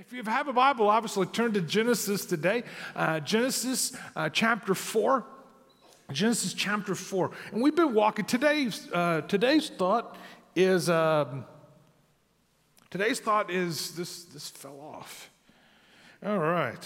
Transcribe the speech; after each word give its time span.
If 0.00 0.14
you 0.14 0.22
have 0.22 0.48
a 0.48 0.52
Bible, 0.54 0.88
obviously 0.88 1.26
turn 1.26 1.52
to 1.52 1.60
Genesis 1.60 2.24
today. 2.24 2.62
Uh, 2.96 3.20
Genesis 3.20 3.94
uh, 4.16 4.30
chapter 4.30 4.74
4. 4.74 5.26
Genesis 6.10 6.54
chapter 6.54 6.94
4. 6.94 7.30
And 7.52 7.60
we've 7.60 7.76
been 7.76 7.92
walking. 7.92 8.24
Today's, 8.24 8.88
uh, 8.94 9.20
today's 9.28 9.68
thought 9.68 10.16
is 10.56 10.88
um, 10.88 11.44
today's 12.88 13.20
thought 13.20 13.50
is 13.50 13.94
this, 13.94 14.24
this 14.24 14.48
fell 14.48 14.80
off. 14.80 15.28
All 16.24 16.38
right. 16.38 16.82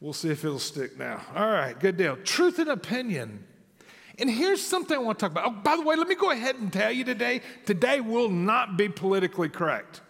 We'll 0.00 0.14
see 0.14 0.30
if 0.30 0.46
it'll 0.46 0.58
stick 0.58 0.98
now. 0.98 1.20
All 1.36 1.50
right, 1.50 1.78
good 1.78 1.98
deal. 1.98 2.16
Truth 2.24 2.60
and 2.60 2.70
opinion. 2.70 3.44
And 4.18 4.30
here's 4.30 4.62
something 4.62 4.96
I 4.96 5.00
want 5.00 5.18
to 5.18 5.26
talk 5.26 5.32
about. 5.32 5.44
Oh, 5.46 5.50
by 5.50 5.76
the 5.76 5.82
way, 5.82 5.96
let 5.96 6.08
me 6.08 6.14
go 6.14 6.30
ahead 6.30 6.56
and 6.56 6.72
tell 6.72 6.90
you 6.90 7.04
today 7.04 7.42
today 7.66 8.00
will 8.00 8.30
not 8.30 8.78
be 8.78 8.88
politically 8.88 9.50
correct. 9.50 10.00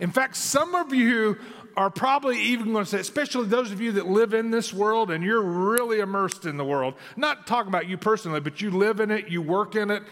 In 0.00 0.10
fact, 0.10 0.36
some 0.36 0.74
of 0.74 0.92
you 0.92 1.38
are 1.76 1.90
probably 1.90 2.38
even 2.40 2.72
going 2.72 2.84
to 2.84 2.90
say, 2.90 3.00
especially 3.00 3.46
those 3.46 3.72
of 3.72 3.80
you 3.80 3.92
that 3.92 4.06
live 4.06 4.34
in 4.34 4.50
this 4.50 4.72
world 4.72 5.10
and 5.10 5.24
you're 5.24 5.42
really 5.42 6.00
immersed 6.00 6.44
in 6.44 6.56
the 6.56 6.64
world, 6.64 6.94
not 7.16 7.46
talking 7.46 7.68
about 7.68 7.88
you 7.88 7.96
personally, 7.96 8.40
but 8.40 8.60
you 8.60 8.70
live 8.70 9.00
in 9.00 9.10
it, 9.10 9.28
you 9.28 9.40
work 9.40 9.74
in 9.74 9.90
it. 9.90 10.02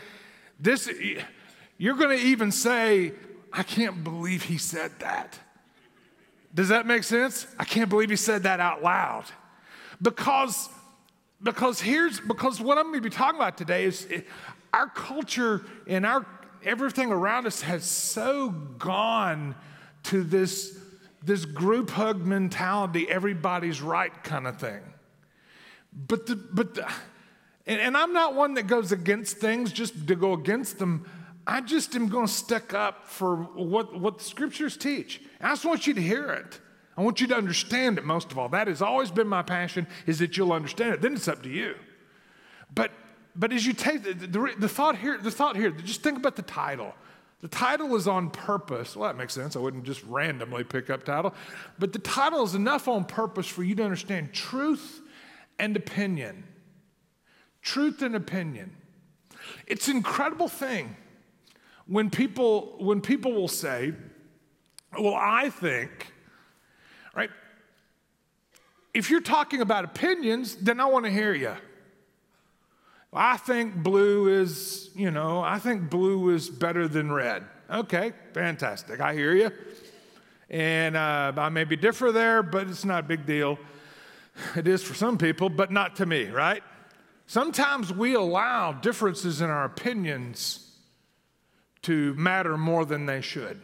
This, 0.58 0.90
you're 1.78 1.96
going 1.96 2.16
to 2.16 2.24
even 2.24 2.50
say, 2.52 3.12
I 3.52 3.62
can't 3.62 4.02
believe 4.04 4.44
he 4.44 4.58
said 4.58 4.92
that. 5.00 5.38
Does 6.54 6.68
that 6.68 6.86
make 6.86 7.04
sense? 7.04 7.46
I 7.58 7.64
can't 7.64 7.88
believe 7.88 8.10
he 8.10 8.16
said 8.16 8.42
that 8.44 8.60
out 8.60 8.82
loud. 8.82 9.24
Because, 10.02 10.68
because 11.42 11.80
here's, 11.80 12.20
because 12.20 12.60
what 12.60 12.78
I'm 12.78 12.86
going 12.86 13.02
to 13.02 13.08
be 13.08 13.14
talking 13.14 13.38
about 13.38 13.56
today 13.56 13.84
is 13.84 14.06
eh, 14.10 14.22
our 14.72 14.88
culture 14.88 15.64
and 15.86 16.06
our, 16.06 16.26
everything 16.64 17.12
around 17.12 17.46
us 17.46 17.60
has 17.62 17.84
so 17.84 18.50
gone 18.50 19.54
to 20.04 20.22
this, 20.22 20.78
this 21.22 21.44
group 21.44 21.90
hug 21.90 22.24
mentality, 22.24 23.08
everybody's 23.08 23.80
right 23.80 24.12
kind 24.24 24.46
of 24.46 24.58
thing. 24.58 24.80
But 25.92 26.26
the, 26.26 26.36
but 26.36 26.74
the, 26.74 26.90
and, 27.66 27.80
and 27.80 27.96
I'm 27.96 28.12
not 28.12 28.34
one 28.34 28.54
that 28.54 28.66
goes 28.66 28.92
against 28.92 29.38
things 29.38 29.72
just 29.72 30.06
to 30.08 30.14
go 30.14 30.32
against 30.32 30.78
them. 30.78 31.08
I 31.46 31.60
just 31.60 31.94
am 31.96 32.08
going 32.08 32.26
to 32.26 32.32
stick 32.32 32.74
up 32.74 33.06
for 33.06 33.36
what, 33.36 33.98
what 33.98 34.18
the 34.18 34.24
scriptures 34.24 34.76
teach. 34.76 35.20
I 35.40 35.48
just 35.50 35.64
want 35.64 35.86
you 35.86 35.94
to 35.94 36.00
hear 36.02 36.30
it. 36.30 36.60
I 36.96 37.02
want 37.02 37.20
you 37.20 37.26
to 37.28 37.36
understand 37.36 37.98
it 37.98 38.04
most 38.04 38.30
of 38.30 38.38
all. 38.38 38.48
That 38.48 38.66
has 38.68 38.82
always 38.82 39.10
been 39.10 39.26
my 39.26 39.42
passion, 39.42 39.86
is 40.06 40.18
that 40.18 40.36
you'll 40.36 40.52
understand 40.52 40.94
it. 40.94 41.00
Then 41.00 41.14
it's 41.14 41.28
up 41.28 41.42
to 41.44 41.48
you. 41.48 41.74
But, 42.74 42.90
but 43.34 43.52
as 43.52 43.66
you 43.66 43.72
take 43.72 44.02
the, 44.02 44.12
the, 44.12 44.54
the 44.58 44.68
thought 44.68 44.98
here, 44.98 45.18
the 45.18 45.30
thought 45.30 45.56
here, 45.56 45.70
just 45.70 46.02
think 46.02 46.18
about 46.18 46.36
the 46.36 46.42
title. 46.42 46.94
The 47.40 47.48
title 47.48 47.96
is 47.96 48.06
on 48.06 48.30
purpose. 48.30 48.94
Well, 48.94 49.08
that 49.08 49.16
makes 49.16 49.32
sense. 49.32 49.56
I 49.56 49.60
wouldn't 49.60 49.84
just 49.84 50.02
randomly 50.04 50.62
pick 50.62 50.90
up 50.90 51.04
title. 51.04 51.34
But 51.78 51.92
the 51.92 51.98
title 51.98 52.44
is 52.44 52.54
enough 52.54 52.86
on 52.86 53.04
purpose 53.04 53.46
for 53.46 53.62
you 53.62 53.74
to 53.76 53.82
understand 53.82 54.32
truth 54.32 55.00
and 55.58 55.76
opinion. 55.76 56.44
Truth 57.62 58.02
and 58.02 58.14
opinion. 58.14 58.76
It's 59.66 59.88
an 59.88 59.96
incredible 59.96 60.48
thing 60.48 60.96
when 61.86 62.10
people, 62.10 62.76
when 62.78 63.00
people 63.00 63.32
will 63.32 63.48
say, 63.48 63.94
well, 64.98 65.16
I 65.16 65.50
think, 65.50 66.12
right? 67.14 67.30
If 68.92 69.08
you're 69.08 69.20
talking 69.20 69.60
about 69.60 69.84
opinions, 69.84 70.56
then 70.56 70.78
I 70.78 70.86
want 70.86 71.06
to 71.06 71.10
hear 71.10 71.32
you. 71.32 71.54
I 73.12 73.36
think 73.36 73.74
blue 73.74 74.28
is, 74.28 74.90
you 74.94 75.10
know, 75.10 75.40
I 75.40 75.58
think 75.58 75.90
blue 75.90 76.30
is 76.30 76.48
better 76.48 76.86
than 76.86 77.10
red. 77.10 77.44
Okay, 77.68 78.12
fantastic. 78.32 79.00
I 79.00 79.14
hear 79.14 79.34
you. 79.34 79.50
And 80.48 80.96
uh, 80.96 81.32
I 81.36 81.48
may 81.48 81.64
be 81.64 81.76
different 81.76 82.14
there, 82.14 82.42
but 82.42 82.68
it's 82.68 82.84
not 82.84 83.04
a 83.04 83.06
big 83.06 83.26
deal. 83.26 83.58
It 84.56 84.66
is 84.68 84.82
for 84.82 84.94
some 84.94 85.18
people, 85.18 85.48
but 85.48 85.70
not 85.70 85.96
to 85.96 86.06
me, 86.06 86.26
right? 86.26 86.62
Sometimes 87.26 87.92
we 87.92 88.14
allow 88.14 88.72
differences 88.72 89.40
in 89.40 89.50
our 89.50 89.64
opinions 89.64 90.66
to 91.82 92.14
matter 92.14 92.56
more 92.56 92.84
than 92.84 93.06
they 93.06 93.20
should. 93.20 93.60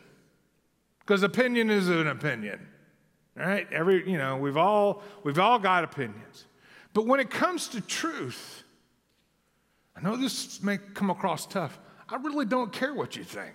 Because 1.01 1.23
opinion 1.23 1.71
is 1.71 1.89
an 1.89 2.09
opinion. 2.09 2.67
Right? 3.37 3.71
Every, 3.73 4.09
you 4.09 4.19
know, 4.19 4.37
we've 4.39 4.57
all 4.57 5.03
we've 5.23 5.39
all 5.39 5.59
got 5.59 5.85
opinions. 5.85 6.47
But 6.95 7.07
when 7.07 7.21
it 7.21 7.29
comes 7.29 7.69
to 7.69 7.81
truth, 7.81 8.65
I 9.97 10.01
know 10.03 10.17
this 10.17 10.63
may 10.63 10.79
come 10.79 11.11
across 11.11 11.47
tough. 11.47 11.79
I 12.09 12.17
really 12.17 12.45
don't 12.45 12.73
care 12.73 12.95
what 12.95 13.17
you 13.17 13.25
think. 13.25 13.55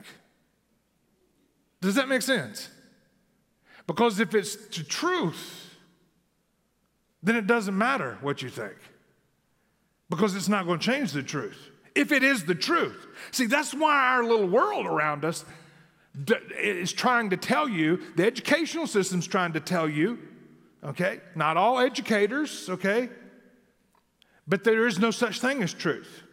Does 1.81 1.95
that 1.95 2.07
make 2.07 2.21
sense? 2.21 2.69
Because 3.87 4.19
if 4.19 4.33
it's 4.33 4.55
the 4.55 4.83
truth, 4.83 5.75
then 7.23 7.35
it 7.35 7.47
doesn't 7.47 7.77
matter 7.77 8.17
what 8.21 8.41
you 8.41 8.49
think. 8.49 8.75
Because 10.09 10.35
it's 10.35 10.49
not 10.49 10.65
going 10.65 10.79
to 10.79 10.85
change 10.85 11.11
the 11.11 11.23
truth. 11.23 11.69
If 11.95 12.11
it 12.11 12.23
is 12.23 12.45
the 12.45 12.55
truth. 12.55 13.07
See, 13.31 13.45
that's 13.45 13.73
why 13.73 13.95
our 14.13 14.23
little 14.23 14.47
world 14.47 14.85
around 14.85 15.25
us 15.25 15.45
is 16.57 16.91
trying 16.91 17.29
to 17.29 17.37
tell 17.37 17.69
you, 17.69 18.01
the 18.15 18.25
educational 18.25 18.87
system's 18.87 19.27
trying 19.27 19.53
to 19.53 19.59
tell 19.59 19.87
you, 19.87 20.19
okay? 20.83 21.21
Not 21.35 21.57
all 21.57 21.79
educators, 21.79 22.69
okay? 22.69 23.09
But 24.47 24.63
there 24.63 24.87
is 24.87 24.99
no 24.99 25.11
such 25.11 25.39
thing 25.39 25.63
as 25.63 25.73
truth. 25.73 26.23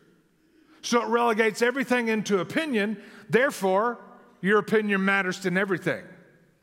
So 0.82 1.02
it 1.02 1.08
relegates 1.08 1.62
everything 1.62 2.08
into 2.08 2.40
opinion. 2.40 3.02
Therefore, 3.28 3.98
your 4.40 4.58
opinion 4.58 5.04
matters 5.04 5.44
in 5.44 5.56
everything, 5.56 6.04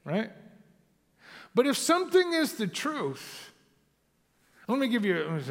right? 0.03 0.31
But 1.53 1.67
if 1.67 1.77
something 1.77 2.33
is 2.33 2.53
the 2.53 2.67
truth, 2.67 3.51
let 4.67 4.79
me 4.79 4.87
give 4.87 5.05
you. 5.05 5.41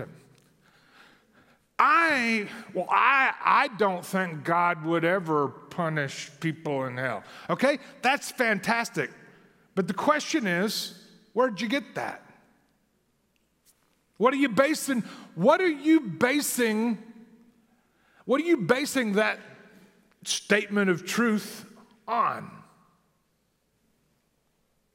I 1.78 2.48
well, 2.72 2.86
I 2.90 3.32
I 3.44 3.68
don't 3.68 4.04
think 4.04 4.44
God 4.44 4.84
would 4.84 5.04
ever 5.04 5.48
punish 5.48 6.30
people 6.40 6.84
in 6.84 6.96
hell. 6.96 7.24
Okay, 7.50 7.78
that's 8.02 8.30
fantastic. 8.30 9.10
But 9.74 9.88
the 9.88 9.94
question 9.94 10.46
is, 10.46 10.94
where'd 11.32 11.60
you 11.60 11.68
get 11.68 11.94
that? 11.96 12.22
What 14.18 14.32
are 14.32 14.36
you 14.36 14.48
basing? 14.48 15.02
What 15.34 15.60
are 15.60 15.66
you 15.66 16.00
basing 16.00 17.02
what 18.24 18.40
are 18.40 18.44
you 18.44 18.58
basing 18.58 19.14
that 19.14 19.38
statement 20.24 20.90
of 20.90 21.04
truth 21.04 21.66
on? 22.08 22.50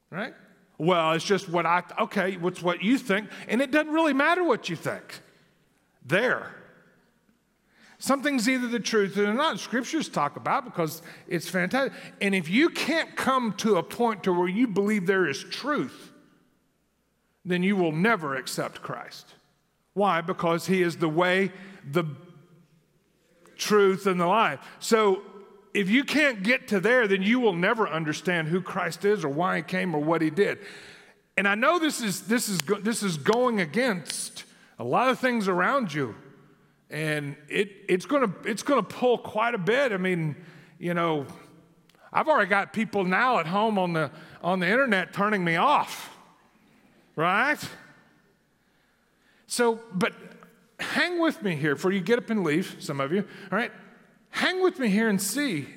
Right? 0.09 0.33
Well, 0.77 1.11
it's 1.11 1.25
just 1.25 1.49
what 1.49 1.65
I, 1.65 1.83
okay, 1.99 2.37
what's 2.37 2.61
what 2.61 2.81
you 2.81 2.97
think, 2.97 3.29
and 3.47 3.61
it 3.61 3.69
doesn't 3.71 3.93
really 3.93 4.13
matter 4.13 4.43
what 4.43 4.69
you 4.69 4.75
think. 4.75 5.21
There. 6.05 6.55
Something's 7.99 8.47
either 8.47 8.67
the 8.67 8.79
truth 8.79 9.17
or 9.17 9.33
not. 9.33 9.59
Scriptures 9.59 10.07
talk 10.07 10.37
about 10.37 10.63
because 10.63 11.01
it's 11.27 11.49
fantastic. 11.49 11.91
And 12.21 12.33
if 12.33 12.49
you 12.49 12.69
can't 12.69 13.13
come 13.17 13.53
to 13.57 13.75
a 13.75 13.83
point 13.83 14.23
to 14.23 14.31
where 14.31 14.47
you 14.47 14.67
believe 14.67 15.05
there 15.05 15.27
is 15.27 15.43
truth, 15.43 16.13
then 17.43 17.61
you 17.61 17.75
will 17.75 17.91
never 17.91 18.35
accept 18.35 18.81
Christ. 18.81 19.35
Why? 19.93 20.21
Because 20.21 20.67
he 20.67 20.81
is 20.81 20.95
the 20.95 21.09
way, 21.09 21.51
the 21.91 22.05
truth, 23.59 24.07
and 24.07 24.19
the 24.19 24.25
life. 24.25 24.59
So 24.79 25.21
if 25.73 25.89
you 25.89 26.03
can't 26.03 26.41
get 26.41 26.67
to 26.69 26.79
there, 26.79 27.07
then 27.07 27.21
you 27.21 27.39
will 27.39 27.53
never 27.53 27.87
understand 27.87 28.47
who 28.47 28.61
Christ 28.61 29.05
is 29.05 29.23
or 29.23 29.29
why 29.29 29.57
he 29.57 29.63
came 29.63 29.93
or 29.93 30.01
what 30.01 30.21
he 30.21 30.29
did. 30.29 30.59
And 31.37 31.47
I 31.47 31.55
know 31.55 31.79
this 31.79 32.01
is, 32.01 32.21
this 32.21 32.49
is, 32.49 32.59
this 32.81 33.03
is 33.03 33.17
going 33.17 33.61
against 33.61 34.45
a 34.77 34.83
lot 34.83 35.09
of 35.09 35.19
things 35.19 35.47
around 35.47 35.93
you. 35.93 36.15
And 36.89 37.35
it, 37.47 37.69
it's 37.87 38.05
going 38.05 38.27
to 38.27 38.49
it's 38.49 38.63
gonna 38.63 38.81
pull 38.81 39.19
quite 39.19 39.53
a 39.53 39.59
bit. 39.59 39.91
I 39.91 39.97
mean, 39.97 40.35
you 40.79 40.95
know, 40.95 41.27
I've 42.11 42.27
already 42.27 42.49
got 42.49 42.73
people 42.73 43.03
now 43.03 43.37
at 43.39 43.45
home 43.45 43.77
on 43.77 43.93
the, 43.93 44.09
on 44.41 44.59
the 44.59 44.67
internet 44.67 45.13
turning 45.13 45.43
me 45.43 45.55
off, 45.55 46.17
right? 47.15 47.59
So, 49.45 49.79
but 49.93 50.13
hang 50.79 51.19
with 51.19 51.41
me 51.43 51.55
here 51.55 51.75
before 51.75 51.91
you 51.91 52.01
get 52.01 52.19
up 52.19 52.29
and 52.29 52.43
leave, 52.43 52.77
some 52.79 52.99
of 52.99 53.11
you, 53.11 53.25
all 53.51 53.57
right? 53.57 53.71
Hang 54.29 54.63
with 54.63 54.79
me 54.79 54.89
here 54.89 55.09
and 55.09 55.21
see. 55.21 55.67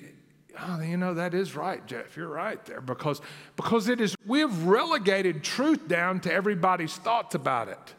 Oh, 0.60 0.81
you 0.81 0.96
know, 0.96 1.14
that 1.14 1.34
is 1.34 1.56
right, 1.56 1.84
Jeff. 1.87 2.16
You're 2.16 2.28
right 2.28 2.62
there 2.66 2.81
because, 2.81 3.20
because 3.56 3.88
it 3.88 4.00
is, 4.00 4.14
we 4.26 4.40
have 4.40 4.66
relegated 4.66 5.43
truth 5.43 5.88
down 5.88 6.20
to 6.20 6.32
everybody's 6.32 6.94
thoughts 6.94 7.34
about 7.34 7.69
it. 7.69 7.94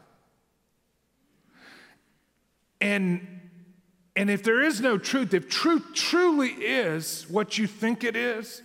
And, 2.80 3.26
and 4.14 4.30
if 4.30 4.42
there 4.42 4.62
is 4.62 4.80
no 4.80 4.98
truth, 4.98 5.34
if 5.34 5.48
truth 5.48 5.94
truly 5.94 6.50
is 6.50 7.26
what 7.28 7.58
you 7.58 7.66
think 7.66 8.04
it 8.04 8.14
is, 8.14 8.62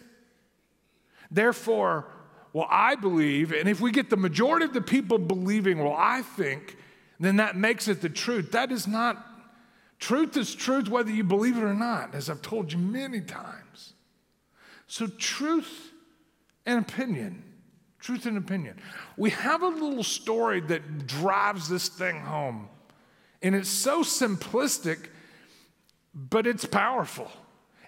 therefore, 1.31 2.05
well, 2.53 2.67
I 2.69 2.95
believe, 2.95 3.51
and 3.51 3.67
if 3.67 3.79
we 3.79 3.91
get 3.91 4.09
the 4.09 4.17
majority 4.17 4.65
of 4.65 4.73
the 4.73 4.81
people 4.81 5.17
believing, 5.17 5.79
well, 5.79 5.95
I 5.97 6.21
think, 6.21 6.77
then 7.19 7.35
that 7.37 7.55
makes 7.55 7.87
it 7.87 8.01
the 8.01 8.09
truth. 8.09 8.51
That 8.51 8.71
is 8.71 8.87
not, 8.87 9.25
truth 9.99 10.37
is 10.37 10.55
truth 10.55 10.87
whether 10.87 11.11
you 11.11 11.23
believe 11.23 11.57
it 11.57 11.63
or 11.63 11.73
not, 11.73 12.15
as 12.15 12.29
I've 12.29 12.41
told 12.41 12.71
you 12.71 12.77
many 12.77 13.21
times. 13.21 13.93
So, 14.87 15.07
truth 15.07 15.91
and 16.65 16.79
opinion. 16.79 17.43
Truth 17.99 18.25
and 18.25 18.37
opinion. 18.37 18.79
We 19.17 19.31
have 19.31 19.61
a 19.61 19.67
little 19.67 20.03
story 20.03 20.61
that 20.61 21.05
drives 21.05 21.67
this 21.67 21.89
thing 21.89 22.21
home. 22.21 22.69
And 23.41 23.53
it's 23.53 23.69
so 23.69 24.03
simplistic, 24.03 25.07
but 26.13 26.47
it's 26.47 26.65
powerful. 26.65 27.29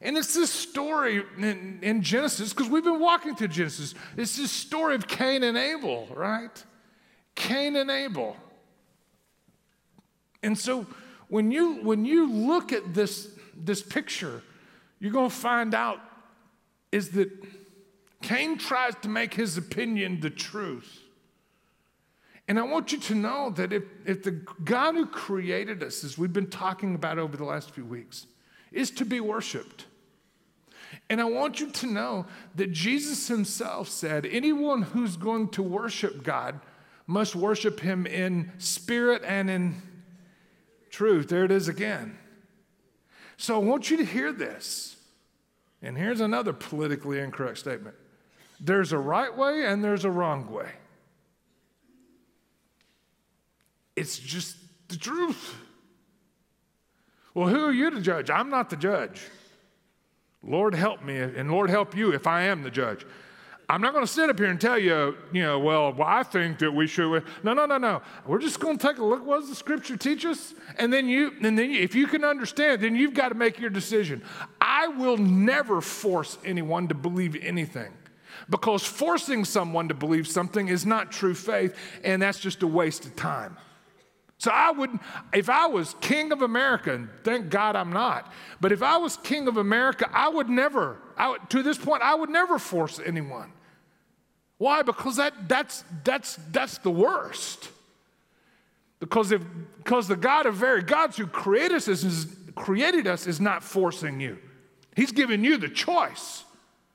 And 0.02 0.18
it's 0.18 0.34
this 0.34 0.52
story 0.52 1.24
in, 1.38 1.80
in 1.82 2.02
Genesis, 2.02 2.54
because 2.54 2.70
we've 2.70 2.84
been 2.84 3.00
walking 3.00 3.36
through 3.36 3.50
Genesis. 3.50 3.96
It's 4.18 4.36
this 4.36 4.52
story 4.52 4.96
of 4.96 5.08
Cain 5.08 5.44
and 5.44 5.58
Abel, 5.58 6.08
right? 6.14 6.64
Cain 7.36 7.76
and 7.76 7.90
Abel. 7.90 8.36
And 10.44 10.58
so 10.58 10.86
when 11.28 11.52
you, 11.52 11.76
when 11.84 12.06
you 12.06 12.32
look 12.32 12.72
at 12.72 12.94
this, 12.94 13.30
this 13.56 13.82
picture, 13.82 14.42
you're 15.00 15.12
going 15.12 15.30
to 15.30 15.36
find 15.36 15.74
out 15.74 16.00
is 16.92 17.10
that 17.12 17.30
Cain 18.22 18.58
tries 18.58 18.96
to 19.02 19.10
make 19.10 19.34
his 19.34 19.58
opinion 19.58 20.20
the 20.20 20.30
truth. 20.30 21.00
And 22.48 22.60
I 22.60 22.64
want 22.64 22.92
you 22.92 22.98
to 23.00 23.16
know 23.16 23.50
that 23.52 23.72
if, 23.72 23.84
if 24.06 24.24
the 24.24 24.32
God 24.32 24.96
who 24.96 25.06
created 25.06 25.82
us, 25.82 26.04
as 26.04 26.18
we've 26.18 26.34
been 26.34 26.50
talking 26.50 26.96
about 26.96 27.18
over 27.18 27.38
the 27.38 27.46
last 27.46 27.72
few 27.72 27.86
weeks, 27.86 28.28
is 28.72 28.92
to 28.92 29.06
be 29.06 29.20
worshiped, 29.20 29.86
and 31.10 31.22
I 31.22 31.26
want 31.26 31.60
you 31.60 31.70
to 31.70 31.88
know 31.88 32.26
that 32.56 32.72
Jesus 32.72 33.28
himself 33.28 33.88
said, 33.88 34.26
anyone 34.26 34.82
who's 34.82 35.16
going 35.16 35.50
to 35.50 35.64
worship 35.64 36.24
God 36.24 36.60
must 37.08 37.36
worship 37.36 37.80
him 37.80 38.06
in 38.06 38.52
spirit 38.58 39.22
and 39.26 39.50
in 39.50 39.82
truth. 40.92 41.30
There 41.30 41.44
it 41.44 41.52
is 41.52 41.68
again. 41.68 42.18
So 43.38 43.56
I 43.56 43.60
want 43.60 43.90
you 43.90 43.98
to 43.98 44.06
hear 44.06 44.32
this. 44.32 44.98
And 45.82 45.98
here's 45.98 46.22
another 46.22 46.54
politically 46.54 47.20
incorrect 47.20 47.58
statement 47.58 47.96
there's 48.60 48.92
a 48.92 48.98
right 49.00 49.36
way 49.36 49.66
and 49.66 49.84
there's 49.84 50.06
a 50.06 50.12
wrong 50.12 50.52
way. 50.52 50.70
It's 53.96 54.20
just 54.20 54.58
the 54.88 54.98
truth. 54.98 55.56
Well, 57.34 57.48
who 57.48 57.66
are 57.66 57.74
you 57.74 57.90
to 57.90 58.02
judge? 58.02 58.30
I'm 58.30 58.50
not 58.50 58.70
the 58.70 58.76
judge. 58.76 59.22
Lord 60.44 60.76
help 60.76 61.04
me, 61.04 61.18
and 61.18 61.52
Lord 61.52 61.70
help 61.70 61.96
you 61.96 62.14
if 62.14 62.28
I 62.28 62.44
am 62.44 62.64
the 62.64 62.72
judge. 62.72 63.06
I'm 63.72 63.80
not 63.80 63.94
going 63.94 64.06
to 64.06 64.12
sit 64.12 64.30
up 64.30 64.38
here 64.38 64.50
and 64.50 64.60
tell 64.60 64.78
you, 64.78 65.16
you 65.32 65.44
know, 65.44 65.58
well, 65.58 65.94
well, 65.94 66.06
I 66.06 66.24
think 66.24 66.60
that 66.60 66.74
we 66.74 66.88
should. 66.88 67.24
No, 67.42 67.54
no, 67.54 67.66
no, 67.66 67.78
no. 67.78 68.02
We're 68.28 68.40
just 68.40 68.60
going 68.60 68.78
to 68.78 68.86
take 68.86 68.98
a 68.98 69.06
look. 69.06 69.26
What 69.26 69.40
does 69.40 69.48
the 69.48 69.56
Scripture 69.56 69.96
teach 69.96 70.26
us? 70.26 70.54
And 70.78 70.92
then 70.92 71.08
you, 71.08 71.32
and 71.42 71.58
then 71.58 71.72
if 71.72 71.96
you 71.96 72.08
can 72.08 72.26
understand, 72.26 72.82
then 72.82 72.98
you've 72.98 73.14
got 73.14 73.30
to 73.30 73.36
make 73.36 73.60
your 73.60 73.70
decision. 73.70 74.24
I 74.60 74.90
will 74.90 75.16
never 75.16 75.80
force 75.80 76.38
anyone 76.44 76.90
to 76.90 76.96
believe 76.96 77.38
anything, 77.42 77.94
because 78.50 78.84
forcing 78.84 79.46
someone 79.46 79.88
to 79.88 79.94
believe 79.94 80.28
something 80.28 80.68
is 80.68 80.86
not 80.86 81.14
true 81.14 81.34
faith, 81.34 81.74
and 82.04 82.22
that's 82.22 82.40
just 82.40 82.64
a 82.64 82.68
waste 82.68 83.06
of 83.06 83.16
time. 83.16 83.56
So 84.38 84.52
I 84.52 84.72
would, 84.72 84.90
if 85.34 85.50
I 85.50 85.68
was 85.68 85.96
king 86.02 86.34
of 86.34 86.42
America, 86.42 86.94
and 86.94 87.08
thank 87.24 87.50
God 87.50 87.78
I'm 87.78 87.94
not, 87.94 88.34
but 88.60 88.74
if 88.74 88.84
I 88.84 88.98
was 88.98 89.16
king 89.16 89.48
of 89.48 89.56
America, 89.56 90.10
I 90.12 90.28
would 90.28 90.50
never, 90.50 90.98
I 91.18 91.38
to 91.50 91.64
this 91.64 91.78
point, 91.78 92.02
I 92.02 92.16
would 92.16 92.30
never 92.30 92.60
force 92.60 93.00
anyone. 93.00 93.54
Why? 94.62 94.84
Because 94.84 95.16
that, 95.16 95.50
that's, 95.50 95.84
that's, 96.04 96.36
that's 96.52 96.78
the 96.78 96.92
worst. 96.92 97.70
Because, 99.00 99.32
if, 99.32 99.42
because 99.78 100.08
the 100.08 100.16
God 100.16 100.46
of 100.46 100.54
very 100.54 100.84
gods 100.84 101.18
who 101.18 101.26
created 101.26 101.78
us, 101.78 101.88
is, 101.88 102.28
created 102.54 103.08
us 103.08 103.26
is 103.26 103.42
not 103.42 103.64
forcing 103.64 104.20
you. 104.20 104.38
He's 104.96 105.12
giving 105.12 105.44
you 105.44 105.58
the 105.58 105.68
choice. 105.68 106.44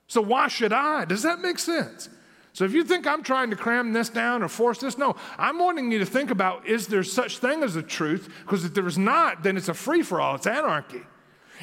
So 0.07 0.21
why 0.21 0.47
should 0.47 0.73
I? 0.73 1.07
Does 1.07 1.25
that 1.25 1.41
make 1.41 1.59
sense? 1.59 2.09
So 2.53 2.65
if 2.65 2.73
you 2.73 2.85
think 2.85 3.05
I'm 3.05 3.25
trying 3.25 3.51
to 3.51 3.57
cram 3.57 3.93
this 3.93 4.11
down 4.11 4.45
or 4.45 4.49
force 4.49 4.79
this, 4.79 4.97
no, 4.97 5.17
I'm 5.37 5.59
wanting 5.59 5.91
you 5.91 5.99
to 5.99 6.07
think 6.07 6.31
about 6.31 6.69
is 6.69 6.87
there 6.87 7.03
such 7.03 7.39
thing 7.39 7.65
as 7.65 7.75
a 7.75 7.83
truth? 7.83 8.33
Because 8.43 8.65
if 8.65 8.75
there 8.75 8.87
is 8.87 8.97
not, 8.97 9.43
then 9.43 9.57
it's 9.57 9.69
a 9.69 9.75
free 9.75 10.03
for 10.03 10.21
all, 10.21 10.37
it's 10.37 10.47
anarchy. 10.47 11.03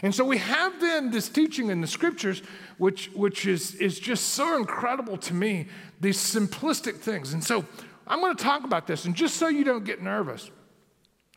And 0.02 0.14
so 0.14 0.26
we 0.26 0.38
have 0.40 0.80
then 0.82 1.12
this 1.12 1.30
teaching 1.30 1.70
in 1.70 1.82
the 1.82 1.88
scriptures, 1.88 2.42
which, 2.78 3.12
which 3.14 3.46
is, 3.46 3.76
is 3.76 4.00
just 4.00 4.30
so 4.30 4.58
incredible 4.58 5.18
to 5.18 5.34
me, 5.34 5.68
these 6.02 6.18
simplistic 6.18 6.96
things. 6.96 7.34
And 7.34 7.44
so 7.44 7.66
I'm 8.08 8.20
going 8.20 8.36
to 8.36 8.44
talk 8.44 8.64
about 8.64 8.88
this, 8.88 9.06
and 9.06 9.16
just 9.16 9.38
so 9.38 9.48
you 9.48 9.64
don't 9.64 9.86
get 9.86 10.02
nervous, 10.02 10.50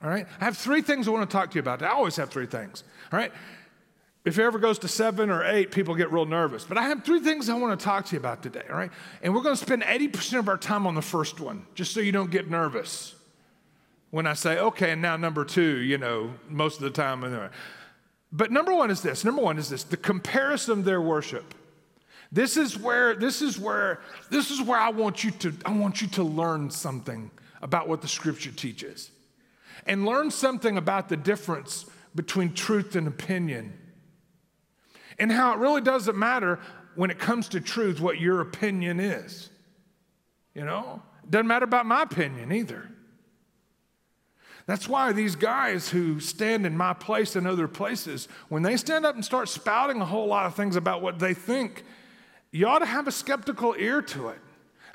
all 0.02 0.10
right, 0.10 0.26
I 0.40 0.44
have 0.44 0.56
three 0.56 0.82
things 0.82 1.08
I 1.08 1.10
want 1.10 1.28
to 1.28 1.34
talk 1.34 1.50
to 1.50 1.54
you 1.54 1.60
about. 1.60 1.82
I 1.82 1.88
always 1.88 2.16
have 2.16 2.30
three 2.30 2.46
things, 2.46 2.84
all 3.12 3.18
right? 3.18 3.32
If 4.24 4.38
it 4.38 4.42
ever 4.42 4.58
goes 4.58 4.80
to 4.80 4.88
seven 4.88 5.30
or 5.30 5.44
eight, 5.44 5.70
people 5.70 5.94
get 5.94 6.10
real 6.10 6.26
nervous. 6.26 6.64
But 6.64 6.78
I 6.78 6.88
have 6.88 7.04
three 7.04 7.20
things 7.20 7.48
I 7.48 7.54
want 7.54 7.78
to 7.78 7.84
talk 7.84 8.06
to 8.06 8.12
you 8.16 8.18
about 8.18 8.42
today, 8.42 8.64
all 8.68 8.76
right? 8.76 8.90
And 9.22 9.32
we're 9.32 9.42
going 9.42 9.54
to 9.54 9.62
spend 9.62 9.84
80% 9.84 10.40
of 10.40 10.48
our 10.48 10.58
time 10.58 10.86
on 10.86 10.96
the 10.96 11.02
first 11.02 11.38
one, 11.38 11.64
just 11.74 11.94
so 11.94 12.00
you 12.00 12.10
don't 12.10 12.30
get 12.30 12.50
nervous. 12.50 13.14
When 14.10 14.26
I 14.26 14.32
say, 14.32 14.58
okay, 14.58 14.90
and 14.90 15.00
now 15.00 15.16
number 15.16 15.44
two, 15.44 15.76
you 15.76 15.98
know, 15.98 16.34
most 16.48 16.76
of 16.76 16.82
the 16.82 16.90
time. 16.90 17.22
But 18.36 18.52
number 18.52 18.74
one 18.74 18.90
is 18.90 19.00
this 19.00 19.24
number 19.24 19.40
one 19.40 19.58
is 19.58 19.70
this 19.70 19.82
the 19.82 19.96
comparison 19.96 20.80
of 20.80 20.84
their 20.84 21.00
worship. 21.00 21.54
This 22.30 22.56
is 22.56 22.76
where, 22.76 23.14
this 23.14 23.40
is 23.40 23.58
where, 23.58 24.00
this 24.30 24.50
is 24.50 24.60
where 24.60 24.78
I 24.78 24.90
want 24.90 25.24
you 25.24 25.30
to, 25.30 25.54
I 25.64 25.72
want 25.72 26.02
you 26.02 26.08
to 26.08 26.22
learn 26.22 26.70
something 26.70 27.30
about 27.62 27.88
what 27.88 28.02
the 28.02 28.08
scripture 28.08 28.50
teaches. 28.50 29.10
And 29.86 30.04
learn 30.04 30.30
something 30.30 30.76
about 30.76 31.08
the 31.08 31.16
difference 31.16 31.86
between 32.14 32.52
truth 32.52 32.96
and 32.96 33.06
opinion 33.06 33.72
and 35.18 35.30
how 35.30 35.52
it 35.52 35.58
really 35.58 35.80
doesn't 35.80 36.16
matter 36.16 36.58
when 36.94 37.10
it 37.10 37.18
comes 37.18 37.48
to 37.50 37.60
truth 37.60 38.00
what 38.00 38.18
your 38.18 38.40
opinion 38.40 39.00
is. 39.00 39.48
You 40.54 40.64
know, 40.64 41.02
doesn't 41.30 41.46
matter 41.46 41.64
about 41.64 41.86
my 41.86 42.02
opinion 42.02 42.52
either. 42.52 42.90
That's 44.66 44.88
why 44.88 45.12
these 45.12 45.36
guys 45.36 45.88
who 45.88 46.18
stand 46.18 46.66
in 46.66 46.76
my 46.76 46.92
place 46.92 47.36
and 47.36 47.46
other 47.46 47.68
places, 47.68 48.26
when 48.48 48.62
they 48.62 48.76
stand 48.76 49.06
up 49.06 49.14
and 49.14 49.24
start 49.24 49.48
spouting 49.48 50.00
a 50.00 50.04
whole 50.04 50.26
lot 50.26 50.46
of 50.46 50.56
things 50.56 50.74
about 50.74 51.02
what 51.02 51.20
they 51.20 51.34
think, 51.34 51.84
you 52.50 52.66
ought 52.66 52.80
to 52.80 52.86
have 52.86 53.06
a 53.06 53.12
skeptical 53.12 53.76
ear 53.78 54.02
to 54.02 54.28
it. 54.28 54.38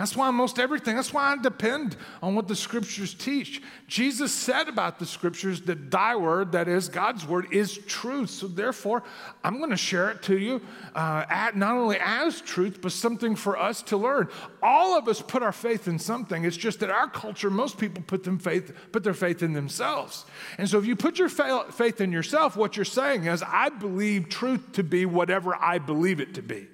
That's 0.01 0.15
why 0.15 0.31
most 0.31 0.57
everything, 0.57 0.95
that's 0.95 1.13
why 1.13 1.31
I 1.31 1.38
depend 1.38 1.95
on 2.24 2.33
what 2.33 2.48
the 2.48 2.56
scriptures 2.56 3.13
teach. 3.13 3.62
Jesus 3.86 4.33
said 4.33 4.68
about 4.68 4.98
the 4.98 5.06
scriptures 5.06 5.62
that 5.62 5.92
thy 5.92 6.15
word, 6.15 6.53
that 6.53 6.68
is 6.68 6.89
God's 6.89 7.24
word, 7.24 7.53
is 7.53 7.77
truth. 7.86 8.31
So 8.31 8.48
therefore, 8.48 9.03
I'm 9.44 9.59
going 9.59 9.69
to 9.69 9.77
share 9.77 10.09
it 10.09 10.24
to 10.24 10.39
you 10.39 10.59
uh, 10.95 11.25
at, 11.30 11.56
not 11.56 11.75
only 11.75 11.98
as 12.00 12.42
truth, 12.42 12.80
but 12.81 12.94
something 12.94 13.36
for 13.36 13.59
us 13.59 13.83
to 13.83 13.98
learn. 13.98 14.30
All 14.63 14.98
of 14.98 15.07
us 15.07 15.21
put 15.21 15.44
our 15.44 15.51
faith 15.51 15.88
in 15.88 16.00
something. 16.00 16.45
It's 16.45 16.57
just 16.57 16.80
that 16.80 16.90
our 16.90 17.07
culture, 17.07 17.52
most 17.52 17.78
people 17.78 18.02
put, 18.07 18.23
them 18.23 18.40
faith, 18.40 18.73
put 18.92 19.04
their 19.04 19.14
faith 19.14 19.44
in 19.44 19.54
themselves. 19.54 20.25
And 20.57 20.68
so 20.68 20.80
if 20.80 20.87
you 20.87 20.95
put 20.95 21.19
your 21.19 21.30
faith 21.30 22.02
in 22.02 22.11
yourself, 22.11 22.57
what 22.57 22.75
you're 22.75 22.85
saying 22.85 23.25
is, 23.25 23.44
I 23.45 23.69
believe 23.69 24.30
truth 24.30 24.71
to 24.71 24.83
be 24.83 25.06
whatever 25.06 25.56
I 25.56 25.78
believe 25.78 26.19
it 26.19 26.33
to 26.33 26.42
be. 26.42 26.66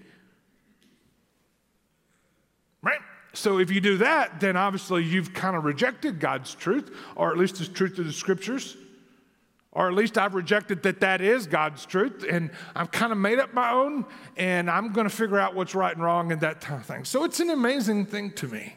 Right? 2.81 3.01
So 3.37 3.59
if 3.59 3.71
you 3.71 3.79
do 3.79 3.97
that, 3.97 4.39
then 4.39 4.57
obviously 4.57 5.03
you've 5.03 5.31
kind 5.33 5.55
of 5.55 5.63
rejected 5.63 6.19
God's 6.19 6.55
truth, 6.55 6.91
or 7.15 7.31
at 7.31 7.37
least 7.37 7.57
the 7.57 7.65
truth 7.65 7.99
of 7.99 8.05
the 8.05 8.11
scriptures. 8.11 8.75
Or 9.71 9.87
at 9.87 9.93
least 9.93 10.17
I've 10.17 10.33
rejected 10.33 10.81
that 10.83 11.01
that 11.01 11.21
is 11.21 11.45
God's 11.45 11.85
truth, 11.85 12.25
and 12.27 12.49
I've 12.75 12.89
kind 12.89 13.11
of 13.11 13.19
made 13.19 13.37
up 13.37 13.53
my 13.53 13.71
own, 13.71 14.05
and 14.37 14.71
I'm 14.71 14.91
going 14.91 15.07
to 15.07 15.15
figure 15.15 15.37
out 15.37 15.53
what's 15.53 15.75
right 15.75 15.93
and 15.93 16.03
wrong 16.03 16.31
and 16.31 16.41
that 16.41 16.61
kind 16.61 16.81
of 16.81 16.87
thing. 16.87 17.05
So 17.05 17.25
it's 17.25 17.39
an 17.39 17.51
amazing 17.51 18.07
thing 18.07 18.31
to 18.31 18.47
me 18.47 18.73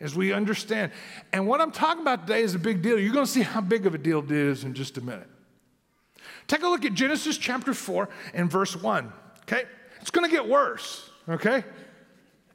as 0.00 0.14
we 0.14 0.34
understand. 0.34 0.92
And 1.32 1.46
what 1.46 1.62
I'm 1.62 1.72
talking 1.72 2.02
about 2.02 2.26
today 2.26 2.42
is 2.42 2.54
a 2.54 2.58
big 2.58 2.82
deal. 2.82 2.98
You're 2.98 3.14
going 3.14 3.24
to 3.24 3.30
see 3.30 3.40
how 3.40 3.62
big 3.62 3.86
of 3.86 3.94
a 3.94 3.98
deal 3.98 4.18
it 4.18 4.30
is 4.30 4.64
in 4.64 4.74
just 4.74 4.98
a 4.98 5.00
minute. 5.00 5.28
Take 6.46 6.62
a 6.62 6.68
look 6.68 6.84
at 6.84 6.92
Genesis 6.92 7.38
chapter 7.38 7.72
4 7.72 8.06
and 8.34 8.50
verse 8.50 8.76
1, 8.76 9.10
okay? 9.44 9.64
It's 10.02 10.10
going 10.10 10.28
to 10.28 10.36
get 10.36 10.46
worse, 10.46 11.08
okay? 11.26 11.64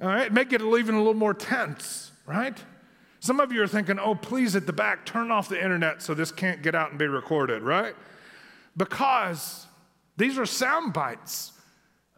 All 0.01 0.07
right, 0.07 0.31
make 0.31 0.53
it 0.53 0.61
even 0.61 0.95
a 0.95 0.99
little 0.99 1.13
more 1.13 1.33
tense, 1.33 2.11
right? 2.25 2.57
Some 3.19 3.39
of 3.39 3.51
you 3.51 3.63
are 3.63 3.67
thinking, 3.67 3.97
oh, 3.97 4.13
please 4.13 4.55
at 4.55 4.67
the 4.67 4.73
back, 4.73 5.05
turn 5.05 5.31
off 5.31 5.49
the 5.49 5.61
internet 5.61 6.03
so 6.03 6.13
this 6.13 6.31
can't 6.31 6.61
get 6.61 6.75
out 6.75 6.91
and 6.91 6.99
be 6.99 7.07
recorded, 7.07 7.63
right? 7.63 7.95
Because 8.75 9.65
these 10.17 10.37
are 10.37 10.45
sound 10.45 10.93
bites 10.93 11.53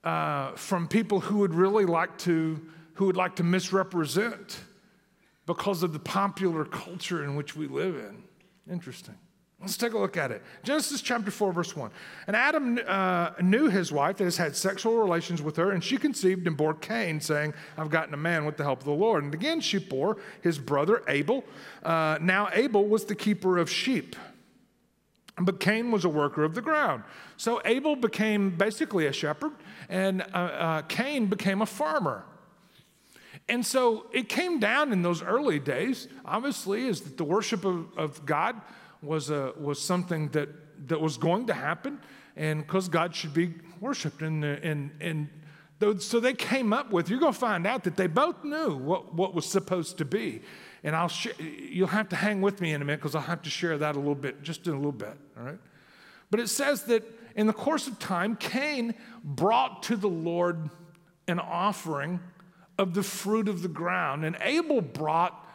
uh, 0.04 0.52
from 0.54 0.88
people 0.88 1.22
who 1.22 1.38
would 1.38 1.54
really 1.54 1.86
like 1.86 2.18
to, 2.20 2.60
who 2.96 3.06
would 3.06 3.18
like 3.18 3.38
to 3.38 3.44
misrepresent 3.44 4.60
because 5.46 5.82
of 5.82 5.94
the 5.94 6.00
popular 6.00 6.66
culture 6.66 7.24
in 7.24 7.36
which 7.36 7.56
we 7.56 7.68
live 7.68 7.96
in. 7.96 8.24
Interesting. 8.72 9.16
Let's 9.62 9.75
take 9.75 9.92
a 9.92 9.98
look 9.98 10.16
at 10.16 10.32
it. 10.32 10.42
Genesis 10.63 11.01
chapter 11.01 11.32
4, 11.32 11.51
verse 11.51 11.75
1. 11.75 11.92
And 12.28 12.36
Adam 12.36 12.80
uh, 12.88 13.32
knew 13.42 13.68
his 13.68 13.92
wife 13.92 14.16
that 14.18 14.24
has 14.24 14.38
had 14.38 14.56
sexual 14.56 14.98
relations 14.98 15.42
with 15.42 15.58
her, 15.58 15.72
and 15.72 15.84
she 15.84 15.98
conceived 15.98 16.48
and 16.48 16.56
bore 16.56 16.74
Cain, 16.74 17.20
saying, 17.20 17.54
I've 17.78 17.89
gotten 17.89 18.13
a 18.13 18.18
man 18.18 18.46
with 18.46 18.56
the 18.56 18.63
help 18.63 18.80
of 18.80 18.86
the 18.86 18.92
Lord. 18.92 19.24
And 19.25 19.34
again 19.34 19.60
she 19.60 19.78
bore 19.78 20.16
his 20.42 20.58
brother 20.58 21.04
Abel. 21.10 21.44
Uh, 21.84 22.18
now 22.22 22.50
Abel 22.54 22.88
was 22.88 23.04
the 23.04 23.16
keeper 23.16 23.58
of 23.58 23.70
sheep, 23.70 24.16
but 25.38 25.60
Cain 25.60 25.92
was 25.92 26.06
a 26.06 26.10
worker 26.10 26.46
of 26.46 26.56
the 26.56 26.62
ground. 26.62 27.04
So 27.36 27.62
Abel 27.66 27.98
became 27.98 28.51
basically 28.51 29.08
a 29.08 29.13
shepherd, 29.13 29.51
and 29.89 30.22
uh, 30.34 30.36
uh 30.36 30.82
Cain 30.84 31.25
became 31.25 31.62
a 31.62 31.66
farmer. 31.66 32.24
And 33.50 33.66
so 33.66 34.06
it 34.13 34.30
came 34.30 34.60
down 34.60 34.94
in 34.94 35.01
those 35.01 35.24
early 35.24 35.60
days, 35.60 36.08
obviously, 36.24 36.86
is 36.86 37.01
that 37.01 37.18
the 37.18 37.24
worship 37.24 37.66
of, 37.66 37.98
of 37.98 38.25
God 38.25 38.62
was, 39.01 39.29
a, 39.29 39.53
was 39.58 39.82
something 39.82 40.29
that, 40.29 40.50
that 40.88 41.00
was 41.00 41.18
going 41.18 41.48
to 41.48 41.53
happen, 41.53 42.00
and 42.36 42.62
because 42.62 42.89
God 42.89 43.15
should 43.15 43.34
be 43.34 43.53
worshiped. 43.79 44.22
And, 44.22 44.44
and, 44.44 44.91
and 45.00 45.29
so 46.01 46.20
they 46.20 46.34
came 46.34 46.74
up 46.74 46.91
with, 46.91 47.10
you're 47.10 47.20
going 47.20 47.34
to 47.34 47.39
find 47.39 47.65
out 47.65 47.84
that 47.86 47.96
they 47.96 48.08
both 48.08 48.44
knew 48.44 48.75
what, 48.75 49.13
what 49.13 49.34
was 49.34 49.46
supposed 49.46 49.98
to 50.00 50.06
be. 50.06 50.41
And 50.84 50.96
I'll 50.96 51.10
sh- 51.10 51.38
you'll 51.39 51.88
have 51.88 52.10
to 52.10 52.15
hang 52.15 52.41
with 52.41 52.62
me 52.62 52.74
in 52.74 52.82
a 52.82 52.86
minute 52.86 53.00
because 53.00 53.15
I'll 53.15 53.22
have 53.22 53.41
to 53.44 53.50
share 53.50 53.77
that 53.77 53.96
a 53.96 54.00
little 54.00 54.15
bit, 54.15 54.44
just 54.44 54.68
in 54.68 54.74
a 54.74 54.77
little 54.77 54.91
bit, 54.91 55.18
all 55.38 55.44
right? 55.44 55.60
But 56.32 56.39
it 56.39 56.48
says 56.48 56.84
that 56.84 57.03
in 57.36 57.48
the 57.48 57.53
course 57.53 57.88
of 57.88 58.00
time, 58.00 58.36
Cain 58.36 58.96
brought 59.24 59.84
to 59.84 59.96
the 59.96 60.10
Lord 60.10 60.70
an 61.27 61.39
offering 61.39 62.20
of 62.77 62.94
the 62.94 63.03
fruit 63.03 63.48
of 63.48 63.62
the 63.62 63.68
ground. 63.68 64.25
And 64.25 64.38
Abel 64.41 64.82
brought 64.82 65.46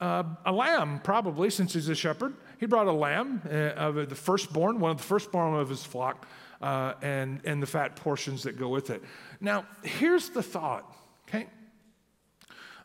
uh, 0.00 0.24
a 0.44 0.52
lamb, 0.52 1.00
probably, 1.02 1.50
since 1.50 1.74
he's 1.74 1.88
a 1.88 1.94
shepherd. 1.94 2.34
He 2.58 2.66
brought 2.66 2.86
a 2.86 2.92
lamb 2.92 3.42
uh, 3.46 3.54
of 3.74 4.08
the 4.08 4.14
firstborn, 4.14 4.80
one 4.80 4.92
of 4.92 4.98
the 4.98 5.02
firstborn 5.02 5.54
of 5.54 5.68
his 5.68 5.84
flock, 5.84 6.26
uh, 6.62 6.94
and, 7.02 7.40
and 7.44 7.62
the 7.62 7.66
fat 7.66 7.96
portions 7.96 8.42
that 8.44 8.58
go 8.58 8.68
with 8.68 8.90
it. 8.90 9.02
Now, 9.40 9.66
here's 9.82 10.30
the 10.30 10.42
thought, 10.42 10.90
okay? 11.28 11.48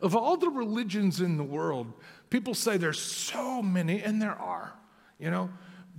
Of 0.02 0.16
all 0.16 0.38
the 0.38 0.50
religions 0.50 1.22
in 1.22 1.38
the 1.38 1.44
world, 1.44 1.94
people 2.30 2.54
say 2.54 2.78
there's 2.78 3.00
so 3.00 3.62
many, 3.62 4.02
and 4.02 4.22
there 4.22 4.36
are, 4.36 4.74
you 5.20 5.30
know, 5.30 5.50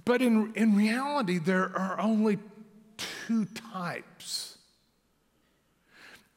but 0.05 0.23
in, 0.23 0.53
in 0.55 0.77
reality, 0.77 1.39
there 1.39 1.77
are 1.77 2.01
only 2.01 2.39
two 3.27 3.45
types 3.73 4.51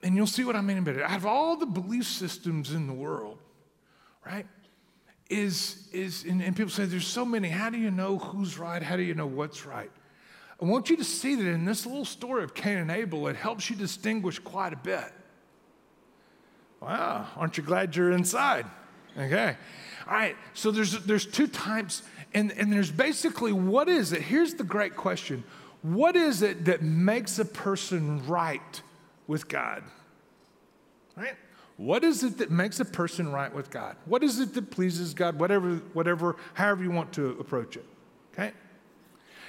and 0.04 0.16
you'll 0.16 0.28
see 0.28 0.44
what 0.44 0.56
I 0.56 0.62
mean 0.62 0.78
about 0.78 0.98
it. 0.98 1.02
Out 1.02 1.18
of 1.18 1.26
all 1.26 1.56
the 1.56 1.66
belief 1.66 2.06
systems 2.06 2.74
in 2.74 2.88
the 2.88 2.94
world, 2.94 3.40
right, 4.26 4.46
is, 5.30 5.88
is 5.92 6.26
and, 6.26 6.42
and 6.42 6.56
people 6.56 6.72
say 6.72 6.86
there's 6.86 7.08
so 7.08 7.26
many. 7.26 7.50
How 7.50 7.70
do 7.70 7.78
you 7.78 7.92
know 7.92 8.18
who's 8.18 8.58
right? 8.58 8.82
How 8.82 8.98
do 8.98 9.04
you 9.04 9.14
know 9.14 9.26
what's 9.26 9.66
right? 9.66 9.92
I 10.62 10.66
want 10.66 10.90
you 10.90 10.98
to 10.98 11.04
see 11.04 11.36
that 11.36 11.46
in 11.46 11.66
this 11.66 11.86
little 11.86 12.06
story 12.06 12.44
of 12.44 12.54
Cain 12.54 12.78
and 12.78 12.92
Abel, 12.92 13.28
it 13.28 13.36
helps 13.36 13.70
you 13.70 13.76
distinguish 13.76 14.40
quite 14.40 14.74
a 14.74 14.78
bit. 14.78 15.12
Wow, 16.80 17.28
aren't 17.36 17.58
you 17.58 17.64
glad 17.64 17.96
you're 17.96 18.12
inside? 18.12 18.66
Okay. 19.18 19.56
All 20.08 20.14
right, 20.14 20.36
so 20.54 20.72
there's, 20.72 21.00
there's 21.06 21.26
two 21.26 21.48
types, 21.48 22.04
and, 22.34 22.52
and 22.52 22.72
there's 22.72 22.92
basically 22.92 23.54
what 23.54 23.88
is 23.88 24.12
it? 24.12 24.22
Here's 24.22 24.56
the 24.56 24.64
great 24.64 24.96
question 24.96 25.44
What 25.82 26.16
is 26.16 26.42
it 26.42 26.66
that 26.66 26.82
makes 26.82 27.40
a 27.40 27.46
person 27.46 28.26
right 28.28 28.82
with 29.28 29.48
God. 29.48 29.84
Right? 31.16 31.36
What 31.78 32.04
is 32.04 32.24
it 32.24 32.38
that 32.38 32.52
makes 32.52 32.80
a 32.80 32.86
person 32.86 33.32
right 33.32 33.54
with 33.54 33.72
God? 33.72 33.96
What 34.06 34.24
is 34.24 34.40
it 34.40 34.54
that 34.54 34.70
pleases 34.70 35.14
God? 35.14 35.40
Whatever, 35.40 35.76
whatever, 35.94 36.36
however 36.54 36.84
you 36.84 36.92
want 36.92 37.14
to 37.14 37.32
approach 37.40 37.78
it. 37.78 37.86
Okay? 38.34 38.52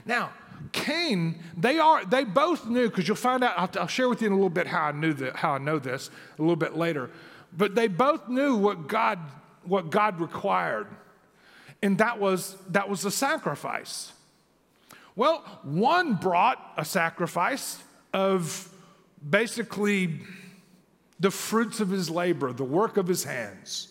Now, 0.07 0.33
Cain, 0.73 1.43
they 1.57 1.79
are, 1.79 2.05
they 2.05 2.25
both 2.25 2.67
knew, 2.67 2.89
because 2.89 3.07
you'll 3.09 3.17
find 3.17 3.45
out, 3.45 3.55
I'll, 3.57 3.83
I'll, 3.83 3.87
share 3.89 4.09
with 4.09 4.23
you 4.23 4.29
in 4.29 4.33
a 4.33 4.37
little 4.37 4.51
bit 4.51 4.67
how 4.67 4.83
I 4.85 4.93
knew 4.93 5.13
that, 5.15 5.37
how 5.37 5.53
I 5.53 5.59
know 5.59 5.79
this 5.79 6.11
a 6.39 6.43
little 6.43 6.57
bit 6.57 6.77
later. 6.77 7.11
But 7.57 7.75
they 7.75 7.89
both 7.89 8.29
knew 8.29 8.57
what 8.57 8.89
God, 8.89 9.19
what 9.65 9.91
God 9.91 10.21
required. 10.21 10.87
And 11.83 11.99
that 11.99 12.19
was 12.19 12.57
that 12.71 12.89
was 12.89 13.05
a 13.05 13.11
sacrifice. 13.11 14.13
Well, 15.17 15.39
one 15.63 16.15
brought 16.15 16.59
a 16.77 16.85
sacrifice 16.85 17.83
of 18.13 18.69
basically 19.29 20.21
the 21.21 21.31
fruits 21.31 21.81
of 21.81 21.91
his 21.91 22.11
labor, 22.11 22.53
the 22.53 22.65
work 22.65 22.97
of 22.97 23.07
his 23.07 23.25
hands. 23.25 23.89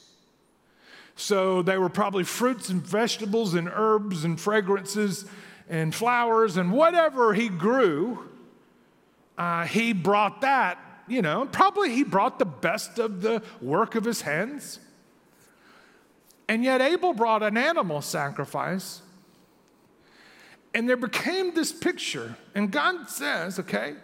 So 1.15 1.61
they 1.61 1.77
were 1.77 1.89
probably 1.89 2.23
fruits 2.23 2.69
and 2.69 2.81
vegetables 2.81 3.53
and 3.53 3.69
herbs 3.71 4.23
and 4.23 4.39
fragrances 4.39 5.25
and 5.69 5.93
flowers 5.93 6.57
and 6.57 6.71
whatever 6.71 7.33
he 7.33 7.49
grew, 7.49 8.29
uh, 9.37 9.65
he 9.65 9.93
brought 9.93 10.41
that, 10.41 10.77
you 11.07 11.21
know, 11.21 11.47
probably 11.51 11.91
he 11.91 12.03
brought 12.03 12.39
the 12.39 12.45
best 12.45 12.99
of 12.99 13.21
the 13.21 13.41
work 13.61 13.95
of 13.95 14.03
his 14.03 14.21
hands. 14.21 14.79
And 16.47 16.63
yet 16.63 16.81
Abel 16.81 17.13
brought 17.13 17.41
an 17.41 17.57
animal 17.57 18.01
sacrifice. 18.01 19.01
And 20.73 20.89
there 20.89 20.97
became 20.97 21.53
this 21.53 21.71
picture. 21.71 22.35
And 22.53 22.71
God 22.71 23.09
says, 23.09 23.59
okay, 23.59 23.95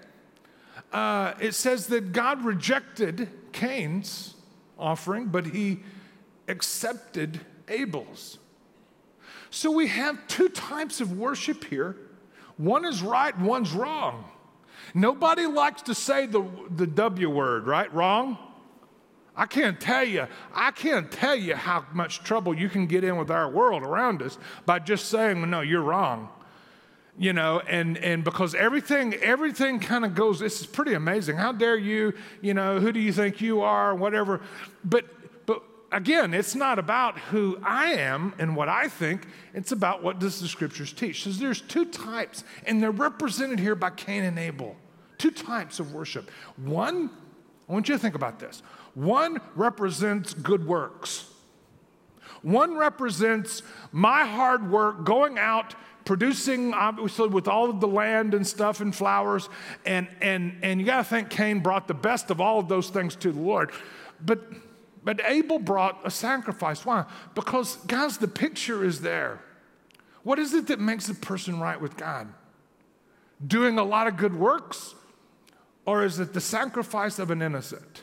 uh, 0.92 1.34
it 1.40 1.54
says 1.54 1.88
that 1.88 2.12
God 2.12 2.44
rejected 2.44 3.30
Cain's 3.52 4.36
offering, 4.78 5.28
but 5.28 5.46
he 5.46 5.80
accepted 6.48 7.40
Abel's. 7.68 8.40
So 9.52 9.72
we 9.72 9.88
have 9.88 10.28
two 10.28 10.50
types 10.50 11.02
of 11.02 11.18
worship 11.18 11.64
here 11.66 11.98
one 12.58 12.84
is 12.84 13.02
right, 13.02 13.38
one's 13.40 13.72
wrong. 13.72 14.26
Nobody 14.94 15.46
likes 15.46 15.84
to 15.84 15.96
say 15.96 16.26
the, 16.26 16.46
the 16.76 16.88
W 16.88 17.30
word, 17.30 17.66
right? 17.66 17.94
Wrong? 17.94 18.38
I 19.34 19.46
can't 19.46 19.80
tell 19.80 20.04
you, 20.04 20.28
I 20.54 20.72
can't 20.72 21.10
tell 21.10 21.36
you 21.36 21.56
how 21.56 21.86
much 21.94 22.22
trouble 22.22 22.54
you 22.54 22.68
can 22.68 22.86
get 22.86 23.06
in 23.06 23.16
with 23.16 23.32
our 23.32 23.50
world 23.50 23.84
around 23.84 24.22
us 24.22 24.38
by 24.66 24.80
just 24.80 25.06
saying, 25.06 25.50
no, 25.50 25.62
you're 25.62 25.82
wrong 25.82 26.28
you 27.20 27.34
know 27.34 27.60
and 27.68 27.98
and 27.98 28.24
because 28.24 28.56
everything 28.56 29.14
everything 29.16 29.80
kind 29.80 30.06
of 30.06 30.16
goes 30.16 30.40
this 30.40 30.62
is 30.62 30.66
pretty 30.66 30.94
amazing. 30.94 31.36
How 31.36 31.52
dare 31.52 31.78
you 31.78 32.14
you 32.42 32.54
know 32.54 32.80
who 32.80 32.92
do 32.92 33.00
you 33.00 33.12
think 33.12 33.42
you 33.42 33.62
are 33.62 33.94
whatever. 33.94 34.42
But 34.86 35.06
but 35.46 35.62
again 35.92 36.34
it's 36.34 36.56
not 36.56 36.80
about 36.80 37.20
who 37.20 37.60
i 37.62 37.92
am 37.92 38.34
and 38.40 38.56
what 38.56 38.70
i 38.70 38.88
think. 38.88 39.28
It's 39.54 39.74
about 39.74 40.02
what 40.02 40.20
does 40.20 40.40
the 40.40 40.48
scriptures 40.48 40.94
teach. 40.94 41.24
So 41.24 41.30
there's 41.32 41.62
two 41.62 41.86
types 41.86 42.46
and 42.66 42.82
they're 42.82 42.90
represented 42.90 43.60
here 43.60 43.76
by 43.76 43.90
cain 43.92 44.24
and 44.24 44.40
abel. 44.40 44.78
Two 45.18 45.32
types 45.32 45.82
of 45.82 45.94
worship. 45.94 46.32
One 46.56 47.10
i 47.68 47.74
want 47.74 47.88
you 47.90 47.96
to 47.96 48.00
think 48.00 48.16
about 48.16 48.40
this. 48.40 48.64
One 48.96 49.40
represents 49.56 50.34
good 50.34 50.66
works. 50.66 51.26
One 52.42 52.78
represents 52.78 53.62
my 53.92 54.26
hard 54.26 54.72
work 54.72 55.04
going 55.04 55.38
out 55.38 55.76
producing 56.10 56.74
obviously 56.74 57.28
with 57.28 57.48
all 57.48 57.70
of 57.70 57.80
the 57.80 57.88
land 57.88 58.34
and 58.34 58.48
stuff 58.48 58.82
and 58.82 58.96
flowers. 58.96 59.48
And 59.86 60.08
and 60.24 60.58
and 60.64 60.80
you 60.80 60.86
got 60.88 60.98
to 60.98 61.04
think 61.04 61.30
cain 61.30 61.60
brought 61.60 61.88
the 61.88 61.94
best 61.94 62.32
of 62.32 62.42
all 62.42 62.58
of 62.58 62.68
those 62.68 62.90
things 62.90 63.16
to 63.18 63.32
the 63.32 63.40
lord. 63.40 63.72
But 64.20 64.40
but 65.04 65.22
abel 65.24 65.60
brought 65.60 66.00
a 66.04 66.10
sacrifice. 66.10 66.84
Why? 66.84 67.06
Because 67.36 67.76
guys 67.86 68.18
the 68.18 68.28
picture 68.28 68.84
is 68.84 69.02
there. 69.02 69.40
What 70.24 70.40
is 70.40 70.56
it 70.56 70.66
that 70.70 70.80
makes 70.80 71.10
a 71.10 71.14
person 71.14 71.60
right 71.60 71.80
with 71.80 71.96
god? 71.96 72.34
Doing 73.46 73.78
a 73.78 73.84
lot 73.84 74.08
of 74.08 74.18
good 74.18 74.34
works 74.34 74.96
or 75.86 76.04
is 76.04 76.20
it 76.20 76.34
the 76.34 76.42
sacrifice 76.42 77.20
of 77.20 77.30
an 77.30 77.44
innocent 77.44 78.02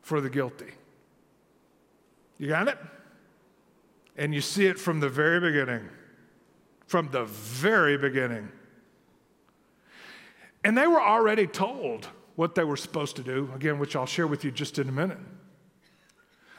for 0.00 0.22
the 0.22 0.30
guilty? 0.30 0.72
You 2.38 2.48
got 2.48 2.68
it? 2.68 2.78
And 4.16 4.34
you 4.34 4.40
see 4.40 4.64
it 4.64 4.78
from 4.78 5.00
the 5.00 5.10
very 5.10 5.40
beginning 5.40 5.90
from 6.90 7.08
the 7.12 7.24
very 7.24 7.96
beginning. 7.96 8.50
And 10.64 10.76
they 10.76 10.88
were 10.88 11.00
already 11.00 11.46
told 11.46 12.08
what 12.34 12.56
they 12.56 12.64
were 12.64 12.76
supposed 12.76 13.14
to 13.14 13.22
do, 13.22 13.48
again, 13.54 13.78
which 13.78 13.94
I'll 13.94 14.06
share 14.06 14.26
with 14.26 14.44
you 14.44 14.50
just 14.50 14.76
in 14.76 14.88
a 14.88 14.92
minute. 14.92 15.20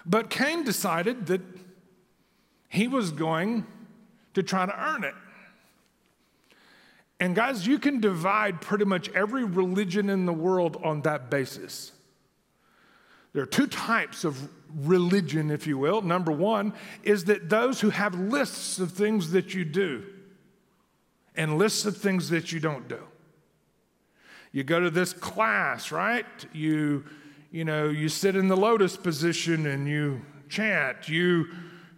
But 0.05 0.29
Cain 0.29 0.63
decided 0.63 1.25
that 1.25 1.41
he 2.69 2.87
was 2.87 3.11
going 3.11 3.65
to 4.33 4.41
try 4.41 4.65
to 4.65 4.73
earn 4.81 5.03
it. 5.03 5.15
And 7.19 7.35
guys, 7.35 7.67
you 7.67 7.77
can 7.77 7.99
divide 7.99 8.61
pretty 8.61 8.85
much 8.85 9.09
every 9.09 9.43
religion 9.43 10.09
in 10.09 10.25
the 10.25 10.31
world 10.31 10.79
on 10.81 11.01
that 11.01 11.29
basis. 11.29 11.91
There 13.33 13.43
are 13.43 13.47
two 13.47 13.67
types 13.67 14.23
of 14.23 14.47
religion, 14.73 15.51
if 15.51 15.67
you 15.67 15.77
will. 15.77 16.01
Number 16.01 16.31
one 16.31 16.71
is 17.03 17.25
that 17.25 17.49
those 17.49 17.81
who 17.81 17.89
have 17.89 18.15
lists 18.15 18.79
of 18.79 18.93
things 18.93 19.31
that 19.31 19.53
you 19.53 19.65
do 19.65 20.05
and 21.35 21.57
lists 21.57 21.83
the 21.83 21.91
things 21.91 22.29
that 22.29 22.51
you 22.51 22.59
don't 22.59 22.87
do. 22.87 22.99
You 24.51 24.63
go 24.63 24.79
to 24.79 24.89
this 24.89 25.13
class, 25.13 25.91
right? 25.91 26.25
You, 26.51 27.05
you 27.51 27.63
know, 27.63 27.89
you 27.89 28.09
sit 28.09 28.35
in 28.35 28.47
the 28.47 28.57
lotus 28.57 28.97
position 28.97 29.65
and 29.65 29.87
you 29.87 30.21
chant. 30.49 31.07
You 31.07 31.47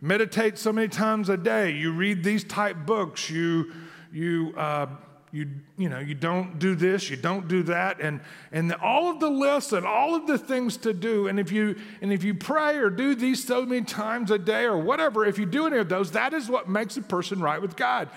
meditate 0.01 0.57
so 0.57 0.71
many 0.71 0.87
times 0.87 1.29
a 1.29 1.37
day. 1.37 1.71
You 1.71 1.93
read 1.93 2.23
these 2.23 2.43
type 2.43 2.85
books. 2.85 3.29
You, 3.29 3.73
you, 4.11 4.53
uh, 4.55 4.87
you, 5.33 5.49
you 5.79 5.89
know, 5.89 5.97
you 5.97 6.13
don't 6.13 6.59
do 6.59 6.75
this, 6.75 7.09
you 7.09 7.17
don't 7.17 7.47
do 7.47 7.63
that, 7.63 7.99
and, 7.99 8.21
and 8.51 8.71
all 8.75 9.09
of 9.09 9.19
the 9.19 9.31
lists 9.31 9.73
and 9.73 9.83
all 9.83 10.13
of 10.13 10.27
the 10.27 10.37
things 10.37 10.77
to 10.77 10.93
do. 10.93 11.27
And 11.27 11.39
if 11.39 11.51
you 11.51 11.75
and 12.01 12.13
if 12.13 12.23
you 12.23 12.35
pray 12.35 12.77
or 12.77 12.91
do 12.91 13.15
these 13.15 13.43
so 13.43 13.65
many 13.65 13.83
times 13.83 14.29
a 14.29 14.37
day 14.37 14.65
or 14.65 14.77
whatever, 14.77 15.25
if 15.25 15.39
you 15.39 15.47
do 15.47 15.65
any 15.65 15.77
of 15.77 15.89
those, 15.89 16.11
that 16.11 16.35
is 16.35 16.49
what 16.49 16.69
makes 16.69 16.97
a 16.97 17.01
person 17.01 17.41
right 17.41 17.59
with 17.59 17.75
God. 17.75 18.09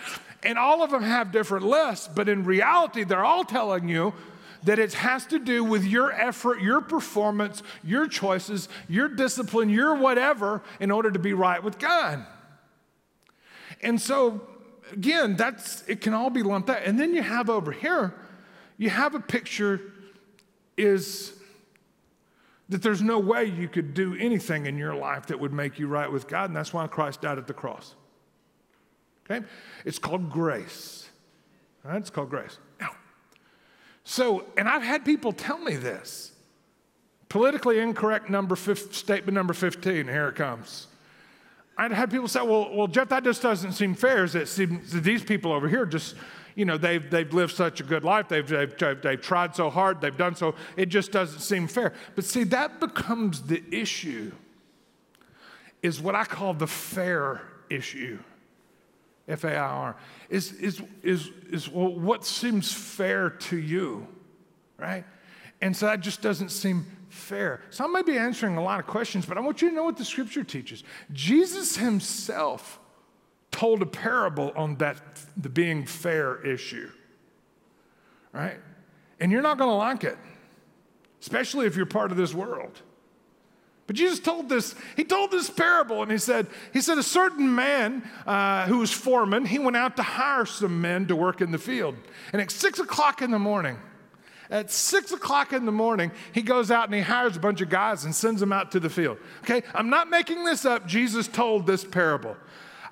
And 0.43 0.59
all 0.59 0.83
of 0.83 0.91
them 0.91 1.03
have 1.03 1.33
different 1.33 1.65
lists, 1.65 2.07
but 2.15 2.29
in 2.29 2.45
reality, 2.45 3.03
they're 3.03 3.25
all 3.25 3.45
telling 3.45 3.89
you 3.89 4.13
that 4.65 4.79
it 4.79 4.93
has 4.93 5.25
to 5.29 5.39
do 5.39 5.65
with 5.65 5.85
your 5.85 6.13
effort, 6.13 6.61
your 6.61 6.83
performance, 6.83 7.63
your 7.83 8.09
choices, 8.09 8.69
your 8.89 9.09
discipline, 9.09 9.71
your 9.71 9.95
whatever 9.95 10.63
in 10.81 10.91
order 10.91 11.11
to 11.11 11.19
be 11.19 11.33
right 11.33 11.63
with 11.63 11.79
God. 11.79 12.27
And 13.81 13.99
so, 13.99 14.47
again, 14.93 15.37
that's 15.37 15.83
it 15.87 16.01
can 16.01 16.15
all 16.15 16.31
be 16.31 16.43
lumped 16.43 16.71
out. 16.71 16.83
And 16.85 16.99
then 16.99 17.15
you 17.15 17.23
have 17.23 17.51
over 17.51 17.73
here, 17.73 18.15
you 18.79 18.91
have 18.91 19.15
a 19.15 19.21
picture 19.21 19.81
is 20.77 21.33
that 22.69 22.83
there's 22.83 23.03
no 23.03 23.19
way 23.19 23.45
you 23.45 23.69
could 23.69 23.95
do 23.95 24.17
anything 24.17 24.67
in 24.67 24.77
your 24.77 24.95
life 24.95 25.27
that 25.27 25.39
would 25.39 25.53
make 25.53 25.79
you 25.79 25.87
right 25.87 26.11
with 26.11 26.27
God, 26.27 26.51
and 26.51 26.57
that's 26.57 26.73
why 26.73 26.87
Christ 26.87 27.21
died 27.21 27.39
at 27.39 27.47
the 27.47 27.55
cross. 27.55 27.95
Okay? 29.25 29.45
It's 29.85 29.99
called 29.99 30.31
grace. 30.31 31.09
All 31.85 31.93
right? 31.93 31.99
It's 31.99 32.11
called 32.11 32.31
grace. 32.31 32.59
Now, 32.81 32.91
so, 34.05 34.47
and 34.57 34.69
I've 34.69 34.83
had 34.83 35.05
people 35.05 35.33
tell 35.33 35.59
me 35.59 35.77
this. 35.77 36.33
Politically 37.29 37.79
incorrect 37.79 38.31
number 38.31 38.57
statement 38.57 39.35
number 39.35 39.53
15, 39.53 40.07
here 40.07 40.29
it 40.29 40.37
comes. 40.37 40.87
I'd 41.77 41.93
had 41.93 42.11
people 42.11 42.29
say, 42.29 42.41
well, 42.41 42.75
well, 42.75 42.87
Jeff, 42.87 43.09
that 43.11 43.23
just 43.23 43.43
doesn't 43.43 43.73
seem 43.73 43.95
fair. 43.95 44.25
Is 44.25 44.35
it 44.35 44.49
seems 44.49 44.93
these 44.93 45.23
people 45.23 45.53
over 45.53 45.69
here 45.69 45.85
just, 45.85 46.15
you 46.55 46.65
know, 46.65 46.79
they've, 46.79 47.11
they've 47.11 47.33
lived 47.33 47.55
such 47.55 47.81
a 47.81 47.85
good 47.85 48.03
life. 48.03 48.29
They've, 48.29 48.49
they've, 48.49 49.03
they've 49.03 49.21
tried 49.21 49.55
so 49.55 49.69
hard. 49.69 50.01
They've 50.01 50.17
done 50.17 50.35
so. 50.35 50.55
It 50.77 50.87
just 50.87 51.13
doesn't 51.13 51.41
seem 51.41 51.69
fair. 51.69 51.93
But 52.15 52.25
see, 52.25 52.45
that 52.45 52.81
becomes 52.81 53.43
the 53.43 53.63
issue, 53.71 54.33
is 55.83 56.01
what 56.01 56.15
I 56.15 56.25
call 56.25 56.55
the 56.55 56.67
fair 56.67 57.43
issue. 57.69 58.19
F 59.29 59.45
A 59.45 59.57
I 59.57 59.59
R, 59.59 59.97
is, 60.31 60.53
is, 60.53 60.81
is, 61.03 61.31
is 61.51 61.69
well, 61.69 61.93
what 61.93 62.25
seems 62.25 62.73
fair 62.73 63.29
to 63.29 63.57
you, 63.57 64.07
right? 64.79 65.05
And 65.61 65.77
so 65.77 65.87
that 65.87 66.01
just 66.01 66.23
doesn't 66.23 66.51
seem 66.51 66.87
fair. 67.17 67.63
So 67.71 67.85
I 67.85 67.89
may 67.89 68.03
be 68.03 68.17
answering 68.17 68.57
a 68.57 68.63
lot 68.63 68.79
of 68.79 68.87
questions, 68.87 69.27
but 69.27 69.37
I 69.37 69.41
want 69.41 69.63
you 69.63 69.71
to 69.71 69.75
know 69.75 69.85
what 69.85 69.97
the 69.97 70.05
scripture 70.05 70.45
teaches. 70.45 70.85
Jesus 71.13 71.77
himself 71.77 72.79
told 73.51 73.83
a 73.83 73.87
parable 73.87 74.53
on 74.55 74.77
that 74.77 74.97
the 75.37 75.49
being 75.49 75.87
fair 75.87 76.45
issue. 76.45 76.91
Right? 78.33 78.61
And 79.19 79.33
you're 79.33 79.43
not 79.43 79.57
going 79.59 79.71
to 79.71 79.77
like 79.77 80.05
it, 80.05 80.19
especially 81.21 81.67
if 81.67 81.75
you're 81.75 81.87
part 81.87 82.11
of 82.11 82.17
this 82.17 82.35
world. 82.35 82.83
But 83.87 83.97
Jesus 83.97 84.19
told 84.19 84.49
this, 84.49 84.75
he 84.97 85.05
told 85.05 85.31
this 85.31 85.49
parable 85.49 86.03
and 86.03 86.11
he 86.11 86.19
said, 86.19 86.49
he 86.73 86.81
said, 86.81 86.99
a 86.99 87.03
certain 87.03 87.55
man 87.55 88.03
uh, 88.27 88.67
who 88.67 88.79
was 88.79 88.91
foreman, 88.91 89.47
he 89.47 89.59
went 89.59 89.77
out 89.77 89.97
to 89.97 90.03
hire 90.03 90.45
some 90.45 90.81
men 90.81 91.07
to 91.07 91.17
work 91.17 91.41
in 91.41 91.53
the 91.53 91.59
field. 91.59 91.95
And 92.33 92.43
at 92.43 92.51
six 92.51 92.81
o'clock 92.81 93.23
in 93.23 93.31
the 93.31 93.39
morning, 93.39 93.79
at 94.51 94.71
six 94.71 95.13
o'clock 95.13 95.53
in 95.53 95.67
the 95.67 95.73
morning, 95.73 96.13
he 96.33 96.43
goes 96.43 96.71
out 96.71 96.87
and 96.87 96.95
he 96.95 97.01
hires 97.01 97.37
a 97.37 97.41
bunch 97.41 97.61
of 97.61 97.69
guys 97.69 98.05
and 98.05 98.15
sends 98.15 98.41
them 98.41 98.53
out 98.53 98.73
to 98.73 98.81
the 98.81 98.91
field. 98.91 99.19
Okay, 99.43 99.63
I'm 99.75 99.91
not 99.91 100.11
making 100.11 100.45
this 100.45 100.65
up. 100.65 100.87
Jesus 100.87 101.29
told 101.29 101.67
this 101.67 101.85
parable. 101.85 102.37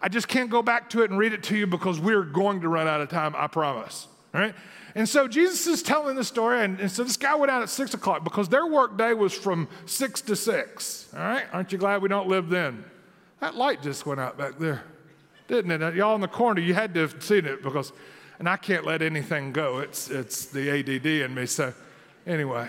I 0.03 0.09
just 0.09 0.29
can't 0.29 0.51
go 0.51 0.63
back 0.63 0.91
to 0.91 1.03
it 1.03 1.11
and 1.11 1.19
read 1.19 1.33
it 1.33 1.43
to 1.45 1.57
you 1.57 1.67
because 1.67 1.99
we're 1.99 2.25
going 2.25 2.61
to 2.61 2.69
run 2.69 2.87
out 2.87 3.01
of 3.01 3.09
time, 3.09 3.35
I 3.37 3.47
promise. 3.47 4.07
All 4.35 4.41
right? 4.41 4.55
And 4.95 5.09
so 5.09 5.27
Jesus 5.27 5.67
is 5.67 5.83
telling 5.83 6.15
the 6.15 6.25
story, 6.25 6.63
and, 6.63 6.79
and, 6.79 6.91
so 6.91 7.03
this 7.03 7.17
guy 7.17 7.35
went 7.35 7.51
out 7.51 7.63
at 7.63 7.69
six 7.69 7.95
o'clock 7.95 8.23
because 8.23 8.49
their 8.49 8.67
work 8.67 8.97
day 8.97 9.13
was 9.13 9.33
from 9.33 9.67
six 9.87 10.21
to 10.23 10.37
six. 10.37 11.09
All 11.15 11.21
right? 11.21 11.45
Aren't 11.53 11.73
you 11.73 11.79
glad 11.79 12.03
we 12.03 12.09
don't 12.09 12.29
live 12.29 12.49
then? 12.49 12.85
That 13.41 13.57
light 13.57 13.83
just 13.83 14.07
went 14.07 14.21
out 14.21 14.39
back 14.39 14.59
there, 14.59 14.85
didn't 15.49 15.71
it? 15.71 15.95
Y'all 15.95 16.15
in 16.15 16.21
the 16.21 16.29
corner, 16.29 16.61
you 16.61 16.75
had 16.75 16.95
to 16.95 17.01
have 17.01 17.23
seen 17.23 17.45
it 17.45 17.63
because 17.63 17.93
and 18.45 18.51
I 18.51 18.59
can't 18.59 18.85
let 18.85 19.01
anything 19.01 19.53
go. 19.53 19.79
It's, 19.79 20.11
it's 20.11 20.45
the 20.45 20.71
ADD 20.71 21.07
in 21.07 21.35
me. 21.35 21.47
So, 21.47 21.73
anyway. 22.27 22.69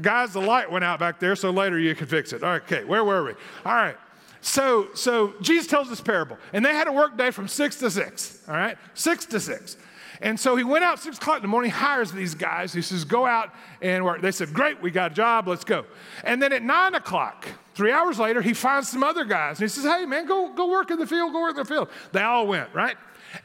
Guys, 0.00 0.32
the 0.32 0.40
light 0.40 0.72
went 0.72 0.86
out 0.86 0.98
back 0.98 1.20
there, 1.20 1.36
so 1.36 1.50
later 1.50 1.78
you 1.78 1.94
can 1.94 2.06
fix 2.06 2.32
it. 2.32 2.42
All 2.42 2.48
right, 2.48 2.62
okay, 2.62 2.82
where 2.82 3.04
were 3.04 3.24
we? 3.24 3.32
All 3.66 3.74
right. 3.74 3.96
So, 4.40 4.88
so 4.94 5.34
Jesus 5.42 5.66
tells 5.66 5.90
this 5.90 6.00
parable, 6.00 6.38
and 6.54 6.64
they 6.64 6.72
had 6.72 6.88
a 6.88 6.92
work 6.92 7.18
day 7.18 7.30
from 7.30 7.46
six 7.46 7.76
to 7.80 7.90
six. 7.90 8.40
All 8.48 8.54
right, 8.54 8.78
six 8.94 9.26
to 9.26 9.38
six. 9.38 9.76
And 10.22 10.40
so 10.40 10.56
he 10.56 10.64
went 10.64 10.82
out 10.82 10.98
six 10.98 11.18
o'clock 11.18 11.36
in 11.36 11.42
the 11.42 11.48
morning, 11.48 11.70
hires 11.70 12.10
these 12.10 12.34
guys. 12.34 12.72
He 12.72 12.80
says, 12.80 13.04
"Go 13.04 13.26
out 13.26 13.54
and 13.82 14.02
work." 14.02 14.22
They 14.22 14.32
said, 14.32 14.54
"Great, 14.54 14.80
we 14.80 14.90
got 14.90 15.12
a 15.12 15.14
job. 15.14 15.46
Let's 15.46 15.64
go." 15.64 15.84
And 16.22 16.42
then 16.42 16.54
at 16.54 16.62
nine 16.62 16.94
o'clock, 16.94 17.46
three 17.74 17.92
hours 17.92 18.18
later, 18.18 18.40
he 18.40 18.54
finds 18.54 18.88
some 18.88 19.04
other 19.04 19.26
guys, 19.26 19.60
and 19.60 19.68
he 19.68 19.68
says, 19.68 19.84
"Hey, 19.84 20.06
man, 20.06 20.24
go 20.24 20.54
go 20.54 20.70
work 20.70 20.90
in 20.90 20.98
the 20.98 21.06
field. 21.06 21.34
Go 21.34 21.42
work 21.42 21.58
in 21.58 21.64
the 21.64 21.68
field." 21.68 21.90
They 22.12 22.22
all 22.22 22.46
went 22.46 22.70
right. 22.72 22.96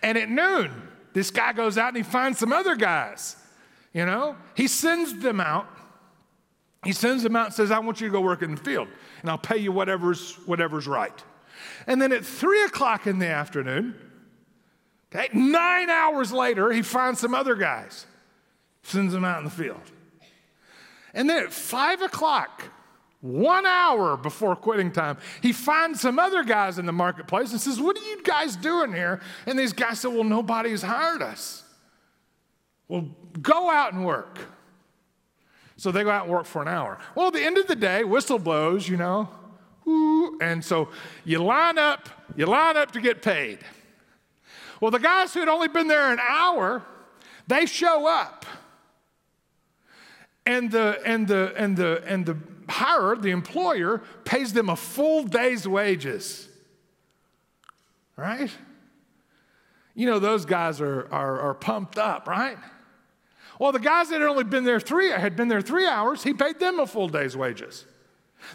And 0.01 0.17
at 0.17 0.29
noon, 0.29 0.88
this 1.13 1.31
guy 1.31 1.53
goes 1.53 1.77
out 1.77 1.89
and 1.89 1.97
he 1.97 2.03
finds 2.03 2.39
some 2.39 2.53
other 2.53 2.75
guys. 2.75 3.35
You 3.93 4.05
know, 4.05 4.35
he 4.55 4.67
sends 4.67 5.19
them 5.19 5.39
out. 5.39 5.67
He 6.83 6.93
sends 6.93 7.23
them 7.23 7.35
out 7.35 7.47
and 7.47 7.53
says, 7.53 7.71
I 7.71 7.79
want 7.79 7.99
you 7.99 8.07
to 8.07 8.11
go 8.11 8.21
work 8.21 8.41
in 8.41 8.51
the 8.55 8.61
field, 8.61 8.87
and 9.21 9.29
I'll 9.29 9.37
pay 9.37 9.57
you 9.57 9.71
whatever's, 9.71 10.35
whatever's 10.45 10.87
right. 10.87 11.23
And 11.87 12.01
then 12.01 12.13
at 12.13 12.23
three 12.23 12.63
o'clock 12.63 13.05
in 13.05 13.19
the 13.19 13.27
afternoon, 13.27 13.95
okay, 15.13 15.27
nine 15.33 15.89
hours 15.89 16.31
later, 16.31 16.71
he 16.71 16.81
finds 16.81 17.19
some 17.19 17.35
other 17.35 17.55
guys, 17.55 18.05
sends 18.83 19.11
them 19.11 19.25
out 19.25 19.39
in 19.39 19.45
the 19.45 19.51
field. 19.51 19.81
And 21.13 21.29
then 21.29 21.43
at 21.43 21.51
five 21.51 22.01
o'clock, 22.01 22.63
one 23.21 23.65
hour 23.65 24.15
before 24.15 24.55
quitting 24.55 24.91
time, 24.91 25.17
he 25.41 25.51
finds 25.51 25.99
some 25.99 26.19
other 26.19 26.43
guys 26.43 26.79
in 26.79 26.85
the 26.85 26.93
marketplace 26.93 27.51
and 27.51 27.59
says, 27.59 27.79
What 27.79 27.97
are 27.97 28.03
you 28.03 28.23
guys 28.23 28.55
doing 28.55 28.93
here? 28.93 29.19
And 29.45 29.59
these 29.59 29.73
guys 29.73 29.99
said, 29.99 30.13
Well, 30.13 30.23
nobody's 30.23 30.81
hired 30.81 31.21
us. 31.21 31.63
Well, 32.87 33.09
go 33.41 33.69
out 33.69 33.93
and 33.93 34.05
work. 34.05 34.39
So 35.75 35.91
they 35.91 36.03
go 36.03 36.09
out 36.09 36.23
and 36.23 36.31
work 36.31 36.45
for 36.45 36.61
an 36.61 36.67
hour. 36.67 36.97
Well, 37.15 37.27
at 37.27 37.33
the 37.33 37.43
end 37.43 37.57
of 37.57 37.67
the 37.67 37.75
day, 37.75 38.03
whistle 38.03 38.39
blows, 38.39 38.87
you 38.87 38.97
know. 38.97 39.29
and 40.41 40.63
so 40.63 40.89
you 41.25 41.41
line 41.41 41.77
up, 41.77 42.09
you 42.35 42.45
line 42.45 42.77
up 42.77 42.91
to 42.91 43.01
get 43.01 43.21
paid. 43.21 43.59
Well, 44.81 44.91
the 44.91 44.99
guys 44.99 45.33
who 45.33 45.41
had 45.41 45.49
only 45.49 45.67
been 45.67 45.87
there 45.87 46.11
an 46.11 46.19
hour, 46.19 46.83
they 47.47 47.65
show 47.65 48.07
up. 48.07 48.45
And 50.45 50.71
the 50.71 50.99
and 51.05 51.27
the 51.27 51.53
and 51.55 51.77
the 51.77 52.01
and 52.05 52.25
the 52.25 52.37
hirer, 52.69 53.21
the 53.21 53.31
employer, 53.31 54.01
pays 54.25 54.53
them 54.53 54.69
a 54.69 54.75
full 54.75 55.23
day's 55.23 55.67
wages. 55.67 56.47
Right? 58.15 58.51
You 59.95 60.05
know, 60.05 60.19
those 60.19 60.45
guys 60.45 60.79
are, 60.81 61.07
are, 61.11 61.39
are 61.41 61.53
pumped 61.53 61.97
up, 61.97 62.27
right? 62.27 62.57
Well, 63.59 63.73
the 63.73 63.79
guys 63.79 64.09
that 64.09 64.21
had 64.21 64.29
only 64.29 64.45
been 64.45 64.63
there 64.63 64.79
three, 64.79 65.09
had 65.09 65.35
been 65.35 65.49
there 65.49 65.61
three 65.61 65.85
hours, 65.85 66.23
he 66.23 66.33
paid 66.33 66.59
them 66.59 66.79
a 66.79 66.87
full 66.87 67.09
day's 67.09 67.35
wages. 67.35 67.85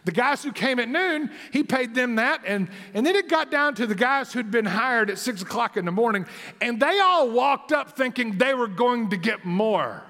The 0.04 0.12
guys 0.12 0.42
who 0.42 0.52
came 0.52 0.78
at 0.78 0.88
noon, 0.88 1.30
he 1.52 1.62
paid 1.62 1.94
them 1.94 2.14
that. 2.14 2.42
And, 2.46 2.68
and 2.94 3.04
then 3.04 3.14
it 3.14 3.28
got 3.28 3.50
down 3.50 3.74
to 3.74 3.86
the 3.86 3.94
guys 3.94 4.32
who'd 4.32 4.50
been 4.50 4.64
hired 4.64 5.10
at 5.10 5.18
six 5.18 5.42
o'clock 5.42 5.76
in 5.76 5.84
the 5.84 5.92
morning, 5.92 6.26
and 6.60 6.80
they 6.80 7.00
all 7.00 7.30
walked 7.30 7.72
up 7.72 7.96
thinking 7.96 8.38
they 8.38 8.54
were 8.54 8.66
going 8.66 9.10
to 9.10 9.16
get 9.16 9.44
more. 9.44 10.02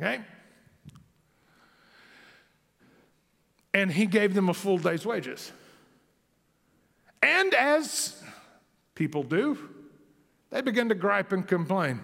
Okay? 0.00 0.20
And 3.72 3.92
he 3.92 4.06
gave 4.06 4.34
them 4.34 4.48
a 4.48 4.54
full 4.54 4.78
day's 4.78 5.06
wages. 5.06 5.52
And 7.22 7.54
as 7.54 8.20
people 8.94 9.22
do, 9.22 9.58
they 10.50 10.60
began 10.60 10.88
to 10.88 10.94
gripe 10.94 11.32
and 11.32 11.46
complain. 11.46 12.00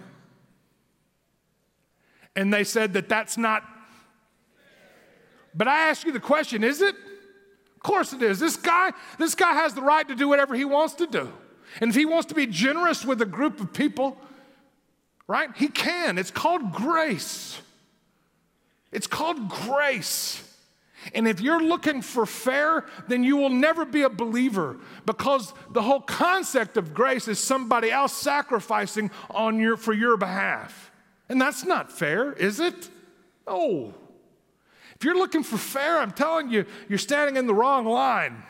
And 2.35 2.53
they 2.53 2.65
said 2.65 2.93
that 2.93 3.09
that's 3.09 3.37
not. 3.37 3.65
But 5.55 5.69
I 5.69 5.89
ask 5.89 6.05
you 6.07 6.13
the 6.13 6.21
question 6.21 6.63
is 6.63 6.81
it? 6.81 6.95
Of 7.75 7.83
course 7.83 8.13
it 8.13 8.23
is. 8.23 8.39
This 8.39 8.57
guy, 8.57 8.93
this 9.19 9.35
guy 9.35 9.55
has 9.55 9.75
the 9.75 9.83
right 9.83 10.07
to 10.09 10.15
do 10.15 10.29
whatever 10.29 10.55
he 10.55 10.65
wants 10.65 10.95
to 10.95 11.07
do. 11.07 11.33
And 11.81 11.91
if 11.91 11.97
he 11.97 12.05
wants 12.05 12.27
to 12.27 12.35
be 12.35 12.47
generous 12.47 13.05
with 13.05 13.21
a 13.23 13.27
group 13.27 13.61
of 13.61 13.73
people, 13.73 14.17
right, 15.27 15.51
he 15.57 15.69
can. 15.69 16.19
It's 16.19 16.31
called 16.31 16.73
grace. 16.73 17.61
It's 18.93 19.07
called 19.07 19.49
grace. 19.49 20.43
And 21.15 21.29
if 21.29 21.41
you're 21.41 21.63
looking 21.63 22.03
for 22.03 22.27
fair, 22.27 22.85
then 23.09 23.25
you 23.25 23.37
will 23.37 23.51
never 23.51 23.85
be 23.85 24.03
a 24.03 24.11
believer 24.11 24.77
because 25.05 25.55
the 25.71 25.83
whole 25.83 26.01
concept 26.01 26.77
of 26.77 26.95
grace 26.95 27.29
is 27.29 27.39
somebody 27.39 27.91
else 27.91 28.13
sacrificing 28.13 29.11
on 29.31 29.59
your, 29.59 29.77
for 29.77 29.93
your 29.93 30.17
behalf. 30.17 30.91
And 31.29 31.41
that's 31.41 31.65
not 31.65 31.91
fair, 31.91 32.33
is 32.33 32.61
it? 32.61 32.91
No. 33.47 33.95
If 34.97 35.05
you're 35.05 35.17
looking 35.17 35.43
for 35.43 35.59
fair, 35.59 35.99
I'm 35.99 36.13
telling 36.13 36.51
you, 36.51 36.65
you're 36.89 36.99
standing 36.99 37.37
in 37.37 37.47
the 37.47 37.55
wrong 37.55 37.85
line. 37.85 38.43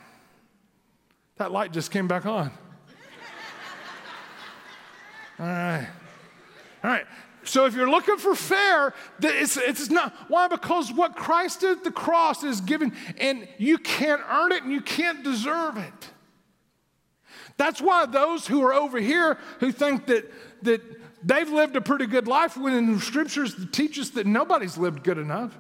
That 1.37 1.53
light 1.53 1.73
just 1.73 1.91
came 1.91 2.09
back 2.09 2.25
on. 2.25 2.51
All 5.39 5.47
right. 5.47 5.89
All 6.85 6.91
right. 6.91 7.07
So 7.47 7.65
if 7.67 7.75
you're 7.75 7.89
looking 7.89 8.17
for 8.17 8.35
fair, 8.35 8.93
it's, 9.23 9.57
it's 9.57 9.89
not. 9.89 10.15
Why? 10.29 10.49
Because 10.49 10.93
what 10.93 11.15
Christ 11.15 11.61
did 11.61 11.79
at 11.79 11.85
the 11.85 11.93
cross 11.93 12.43
is 12.43 12.61
given, 12.61 12.93
and 13.19 13.49
you 13.59 13.79
can't 13.79 14.21
earn 14.29 14.53
it 14.53 14.63
and 14.65 14.73
you 14.73 14.81
can't 14.81 15.23
deserve 15.23 15.77
it. 15.77 16.11
That's 17.57 17.81
why 17.81 18.07
those 18.07 18.47
who 18.47 18.63
are 18.63 18.75
over 18.75 18.99
here 18.99 19.39
who 19.61 19.73
think 19.73 20.07
that, 20.07 20.31
that 20.63 20.83
they've 21.23 21.49
lived 21.49 21.77
a 21.77 21.81
pretty 21.81 22.07
good 22.07 22.27
life 22.27 22.57
when 22.57 22.75
in 22.75 22.93
the 22.93 23.01
scriptures 23.01 23.55
teach 23.73 23.99
us 23.99 24.11
that 24.11 24.27
nobody's 24.27 24.77
lived 24.77 25.03
good 25.03 25.19
enough. 25.19 25.57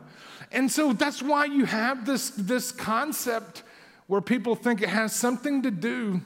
And 0.52 0.70
so 0.70 0.92
that's 0.92 1.22
why 1.22 1.46
you 1.46 1.64
have 1.64 2.04
this, 2.04 2.30
this 2.30 2.72
concept 2.72 3.62
where 4.08 4.20
people 4.20 4.54
think 4.54 4.82
it 4.82 4.88
has 4.88 5.14
something 5.14 5.62
to 5.62 5.70
do 5.70 6.20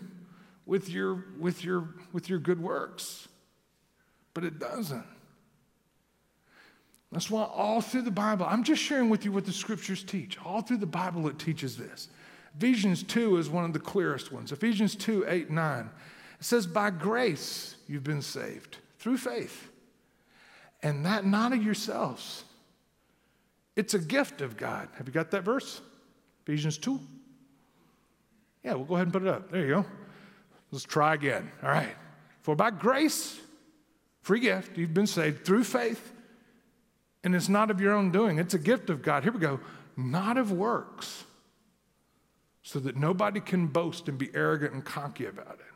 with 0.66 0.88
your, 0.88 1.24
with 1.38 1.64
your, 1.64 1.88
with 2.12 2.28
your 2.28 2.38
good 2.38 2.60
works. 2.60 3.28
But 4.34 4.44
it 4.44 4.58
doesn't. 4.58 5.04
That's 7.12 7.30
why 7.30 7.42
all 7.42 7.80
through 7.80 8.02
the 8.02 8.10
Bible, 8.10 8.46
I'm 8.48 8.62
just 8.62 8.82
sharing 8.82 9.08
with 9.08 9.24
you 9.24 9.32
what 9.32 9.44
the 9.44 9.52
scriptures 9.52 10.04
teach. 10.04 10.38
All 10.44 10.62
through 10.62 10.76
the 10.76 10.86
Bible, 10.86 11.26
it 11.28 11.38
teaches 11.38 11.76
this. 11.76 12.08
Ephesians 12.56 13.02
2 13.02 13.36
is 13.36 13.48
one 13.48 13.64
of 13.64 13.72
the 13.72 13.80
clearest 13.80 14.32
ones. 14.32 14.52
Ephesians 14.52 14.94
2 14.94 15.24
8, 15.26 15.50
9. 15.50 15.80
It 15.80 16.44
says, 16.44 16.66
By 16.66 16.90
grace 16.90 17.76
you've 17.88 18.04
been 18.04 18.22
saved 18.22 18.78
through 18.98 19.16
faith, 19.18 19.70
and 20.82 21.04
that 21.06 21.24
not 21.24 21.52
of 21.52 21.62
yourselves. 21.62 22.44
It's 23.76 23.94
a 23.94 23.98
gift 23.98 24.40
of 24.40 24.56
God. 24.56 24.88
Have 24.96 25.06
you 25.06 25.12
got 25.12 25.30
that 25.30 25.42
verse? 25.42 25.80
Ephesians 26.42 26.76
2. 26.78 27.00
Yeah, 28.64 28.74
we'll 28.74 28.84
go 28.84 28.94
ahead 28.94 29.06
and 29.06 29.12
put 29.12 29.22
it 29.22 29.28
up. 29.28 29.50
There 29.50 29.62
you 29.62 29.68
go. 29.68 29.86
Let's 30.70 30.84
try 30.84 31.14
again. 31.14 31.50
All 31.62 31.70
right. 31.70 31.94
For 32.42 32.54
by 32.54 32.70
grace, 32.70 33.40
free 34.22 34.40
gift, 34.40 34.76
you've 34.76 34.94
been 34.94 35.06
saved 35.06 35.44
through 35.44 35.64
faith, 35.64 36.09
and 37.22 37.34
it's 37.34 37.48
not 37.48 37.70
of 37.70 37.80
your 37.80 37.92
own 37.92 38.10
doing, 38.10 38.38
it's 38.38 38.54
a 38.54 38.58
gift 38.58 38.90
of 38.90 39.02
God. 39.02 39.22
Here 39.22 39.32
we 39.32 39.40
go. 39.40 39.60
Not 39.96 40.38
of 40.38 40.52
works 40.52 41.24
so 42.62 42.78
that 42.80 42.96
nobody 42.96 43.40
can 43.40 43.66
boast 43.66 44.08
and 44.08 44.16
be 44.16 44.30
arrogant 44.34 44.72
and 44.72 44.84
cocky 44.84 45.26
about 45.26 45.58
it. 45.58 45.66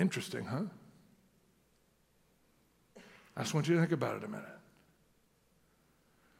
Interesting, 0.00 0.44
huh? 0.44 0.62
I 3.36 3.42
just 3.42 3.54
want 3.54 3.68
you 3.68 3.74
to 3.74 3.80
think 3.80 3.92
about 3.92 4.16
it 4.16 4.24
a 4.24 4.28
minute. 4.28 4.46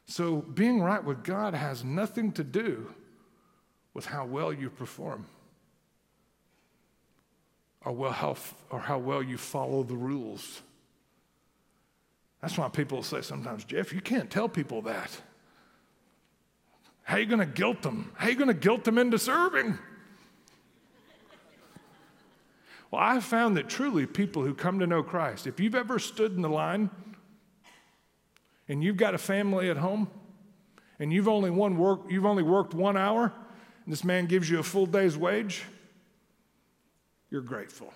So, 0.07 0.37
being 0.37 0.81
right 0.81 1.03
with 1.03 1.23
God 1.23 1.53
has 1.55 1.83
nothing 1.83 2.31
to 2.33 2.43
do 2.43 2.93
with 3.93 4.05
how 4.05 4.25
well 4.25 4.53
you 4.53 4.69
perform 4.69 5.25
or, 7.83 7.91
well 7.91 8.11
how, 8.11 8.35
or 8.69 8.79
how 8.79 8.97
well 8.97 9.23
you 9.23 9.37
follow 9.37 9.83
the 9.83 9.95
rules. 9.95 10.61
That's 12.45 12.59
why 12.59 12.69
people 12.69 13.01
say 13.01 13.21
sometimes, 13.21 13.63
Jeff, 13.63 13.91
you 13.91 14.01
can't 14.01 14.29
tell 14.29 14.47
people 14.47 14.83
that. 14.83 15.09
How 17.01 17.15
are 17.15 17.19
you 17.19 17.25
going 17.25 17.39
to 17.39 17.45
guilt 17.47 17.81
them? 17.81 18.11
How 18.17 18.27
are 18.27 18.29
you 18.29 18.35
going 18.35 18.49
to 18.49 18.53
guilt 18.53 18.83
them 18.83 18.99
into 18.99 19.17
serving? 19.17 19.79
Well, 22.91 23.01
I've 23.01 23.23
found 23.23 23.57
that 23.57 23.67
truly 23.67 24.05
people 24.05 24.43
who 24.43 24.53
come 24.53 24.77
to 24.77 24.85
know 24.85 25.01
Christ, 25.01 25.47
if 25.47 25.59
you've 25.59 25.73
ever 25.73 25.97
stood 25.97 26.35
in 26.35 26.43
the 26.43 26.49
line 26.49 26.91
and 28.67 28.83
you've 28.83 28.97
got 28.97 29.15
a 29.15 29.17
family 29.17 29.71
at 29.71 29.77
home 29.77 30.07
and 30.99 31.11
you've 31.11 31.27
only, 31.27 31.49
one 31.49 31.79
work, 31.79 32.01
you've 32.09 32.27
only 32.27 32.43
worked 32.43 32.75
one 32.75 32.95
hour 32.95 33.33
and 33.85 33.91
this 33.91 34.03
man 34.03 34.27
gives 34.27 34.47
you 34.47 34.59
a 34.59 34.63
full 34.63 34.85
day's 34.85 35.17
wage, 35.17 35.63
you're 37.31 37.41
grateful. 37.41 37.91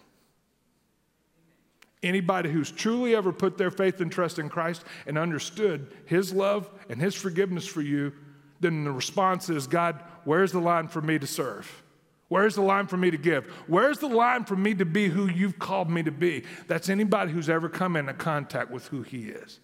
Anybody 2.01 2.49
who's 2.49 2.71
truly 2.71 3.15
ever 3.15 3.33
put 3.33 3.57
their 3.57 3.71
faith 3.71 3.99
and 3.99 4.11
trust 4.11 4.39
in 4.39 4.49
Christ 4.49 4.83
and 5.05 5.17
understood 5.17 5.93
his 6.05 6.33
love 6.33 6.69
and 6.89 7.01
his 7.01 7.13
forgiveness 7.13 7.67
for 7.67 7.81
you 7.81 8.13
then 8.59 8.83
the 8.83 8.91
response 8.91 9.49
is 9.49 9.67
God, 9.67 10.01
where's 10.25 10.51
the 10.51 10.59
line 10.59 10.87
for 10.87 11.01
me 11.01 11.19
to 11.19 11.27
serve? 11.27 11.83
Where's 12.27 12.55
the 12.55 12.61
line 12.61 12.87
for 12.87 12.97
me 12.97 13.09
to 13.09 13.17
give? 13.17 13.45
Where's 13.67 13.97
the 13.99 14.07
line 14.07 14.45
for 14.45 14.55
me 14.55 14.75
to 14.75 14.85
be 14.85 15.07
who 15.07 15.27
you've 15.27 15.57
called 15.57 15.89
me 15.89 16.03
to 16.03 16.11
be? 16.11 16.43
That's 16.67 16.89
anybody 16.89 17.31
who's 17.31 17.49
ever 17.49 17.69
come 17.69 17.95
into 17.95 18.13
contact 18.13 18.69
with 18.69 18.87
who 18.87 19.01
he 19.01 19.29
is. 19.29 19.59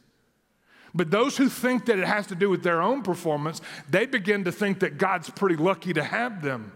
But 0.93 1.11
those 1.11 1.37
who 1.37 1.49
think 1.49 1.85
that 1.85 1.99
it 1.99 2.07
has 2.07 2.25
to 2.27 2.35
do 2.35 2.49
with 2.49 2.63
their 2.63 2.81
own 2.81 3.03
performance, 3.03 3.61
they 3.89 4.05
begin 4.05 4.45
to 4.45 4.51
think 4.51 4.79
that 4.79 4.97
God's 4.97 5.29
pretty 5.29 5.57
lucky 5.57 5.93
to 5.93 6.03
have 6.03 6.41
them. 6.41 6.71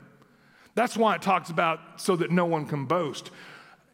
That's 0.75 0.97
why 0.97 1.15
it 1.15 1.21
talks 1.21 1.49
about 1.49 1.79
so 1.95 2.15
that 2.17 2.29
no 2.29 2.45
one 2.45 2.65
can 2.65 2.85
boast. 2.85 3.31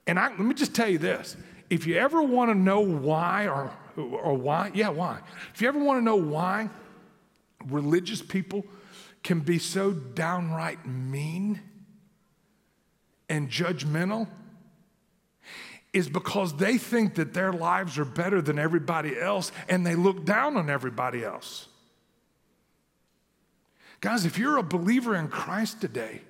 And 0.08 0.20
I, 0.20 0.30
let 0.30 0.40
me 0.40 0.54
just 0.54 0.74
tell 0.76 0.90
you 0.90 0.98
this 0.98 1.38
if 1.70 1.88
you 1.88 1.96
ever 1.98 2.22
want 2.22 2.52
to 2.52 2.56
know 2.56 2.80
why, 2.82 3.48
or, 3.48 3.72
or 3.98 4.36
why, 4.36 4.72
yeah, 4.74 4.90
why? 4.90 5.20
If 5.54 5.62
you 5.62 5.68
ever 5.68 5.80
want 5.80 6.00
to 6.00 6.04
know 6.04 6.16
why 6.16 6.70
religious 7.68 8.22
people 8.22 8.66
can 9.24 9.40
be 9.40 9.58
so 9.58 9.92
downright 9.92 10.86
mean 10.86 11.60
and 13.28 13.50
judgmental 13.50 14.28
is 15.94 16.10
because 16.10 16.58
they 16.58 16.78
think 16.78 17.16
that 17.16 17.34
their 17.34 17.54
lives 17.54 17.98
are 17.98 18.06
better 18.06 18.42
than 18.42 18.60
everybody 18.60 19.20
else 19.20 19.52
and 19.70 19.86
they 19.86 19.96
look 19.96 20.26
down 20.26 20.58
on 20.58 20.70
everybody 20.70 21.24
else. 21.24 21.68
Guys, 24.02 24.26
if 24.26 24.38
you're 24.38 24.58
a 24.58 24.64
believer 24.64 25.16
in 25.16 25.30
Christ 25.30 25.82
today, 25.82 26.22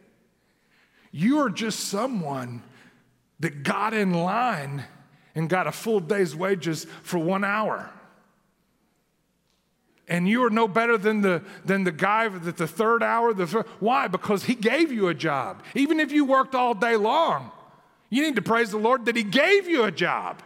you 1.11 1.39
are 1.39 1.49
just 1.49 1.79
someone 1.79 2.61
that 3.39 3.63
got 3.63 3.93
in 3.93 4.13
line 4.13 4.85
and 5.35 5.49
got 5.49 5.67
a 5.67 5.71
full 5.71 5.99
day's 5.99 6.35
wages 6.35 6.87
for 7.03 7.19
one 7.19 7.43
hour 7.43 7.91
and 10.07 10.27
you 10.27 10.43
are 10.43 10.49
no 10.49 10.67
better 10.67 10.97
than 10.97 11.21
the, 11.21 11.43
than 11.63 11.83
the 11.83 11.91
guy 11.91 12.27
that 12.27 12.57
the 12.57 12.67
third 12.67 13.01
hour. 13.01 13.33
The 13.33 13.65
why? 13.79 14.07
Because 14.07 14.43
he 14.43 14.55
gave 14.55 14.91
you 14.91 15.07
a 15.07 15.13
job. 15.13 15.63
Even 15.73 15.99
if 15.99 16.11
you 16.11 16.25
worked 16.25 16.53
all 16.53 16.73
day 16.73 16.95
long, 16.95 17.51
you 18.09 18.23
need 18.23 18.35
to 18.35 18.41
praise 18.41 18.71
the 18.71 18.77
Lord 18.77 19.05
that 19.05 19.15
he 19.15 19.23
gave 19.23 19.67
you 19.67 19.83
a 19.83 19.91
job. 19.91 20.41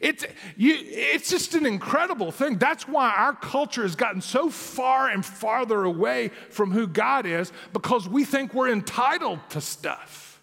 It's, 0.00 0.24
you, 0.56 0.74
it's 0.76 1.30
just 1.30 1.54
an 1.54 1.64
incredible 1.64 2.30
thing. 2.30 2.58
That's 2.58 2.86
why 2.86 3.10
our 3.10 3.34
culture 3.34 3.82
has 3.82 3.96
gotten 3.96 4.20
so 4.20 4.50
far 4.50 5.08
and 5.08 5.24
farther 5.24 5.84
away 5.84 6.28
from 6.50 6.72
who 6.72 6.86
God 6.86 7.26
is 7.26 7.52
because 7.72 8.08
we 8.08 8.24
think 8.24 8.52
we're 8.52 8.70
entitled 8.70 9.40
to 9.50 9.60
stuff. 9.60 10.42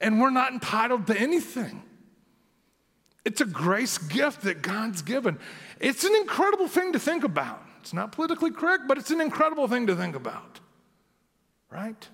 And 0.00 0.20
we're 0.20 0.30
not 0.30 0.52
entitled 0.52 1.06
to 1.06 1.18
anything. 1.18 1.82
It's 3.24 3.40
a 3.40 3.46
grace 3.46 3.98
gift 3.98 4.42
that 4.42 4.62
God's 4.62 5.02
given. 5.02 5.38
It's 5.78 6.04
an 6.04 6.14
incredible 6.16 6.68
thing 6.68 6.92
to 6.92 6.98
think 6.98 7.24
about. 7.24 7.62
It's 7.80 7.92
not 7.92 8.12
politically 8.12 8.50
correct, 8.50 8.84
but 8.88 8.98
it's 8.98 9.10
an 9.10 9.20
incredible 9.20 9.68
thing 9.68 9.86
to 9.86 9.96
think 9.96 10.16
about. 10.16 10.60
Right? 11.70 12.08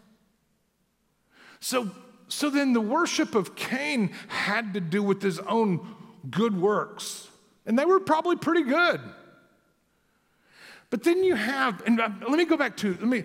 So, 1.60 1.90
so 2.28 2.50
then 2.50 2.72
the 2.72 2.80
worship 2.80 3.34
of 3.34 3.56
Cain 3.56 4.12
had 4.28 4.74
to 4.74 4.80
do 4.80 5.02
with 5.02 5.22
his 5.22 5.38
own 5.40 5.94
good 6.30 6.60
works. 6.60 7.28
And 7.66 7.78
they 7.78 7.84
were 7.84 8.00
probably 8.00 8.36
pretty 8.36 8.62
good. 8.62 9.00
But 10.90 11.02
then 11.02 11.24
you 11.24 11.34
have, 11.34 11.82
and 11.86 12.00
uh, 12.00 12.10
let 12.20 12.38
me 12.38 12.44
go 12.44 12.56
back 12.56 12.76
to, 12.78 12.92
let 13.00 13.08
me, 13.08 13.24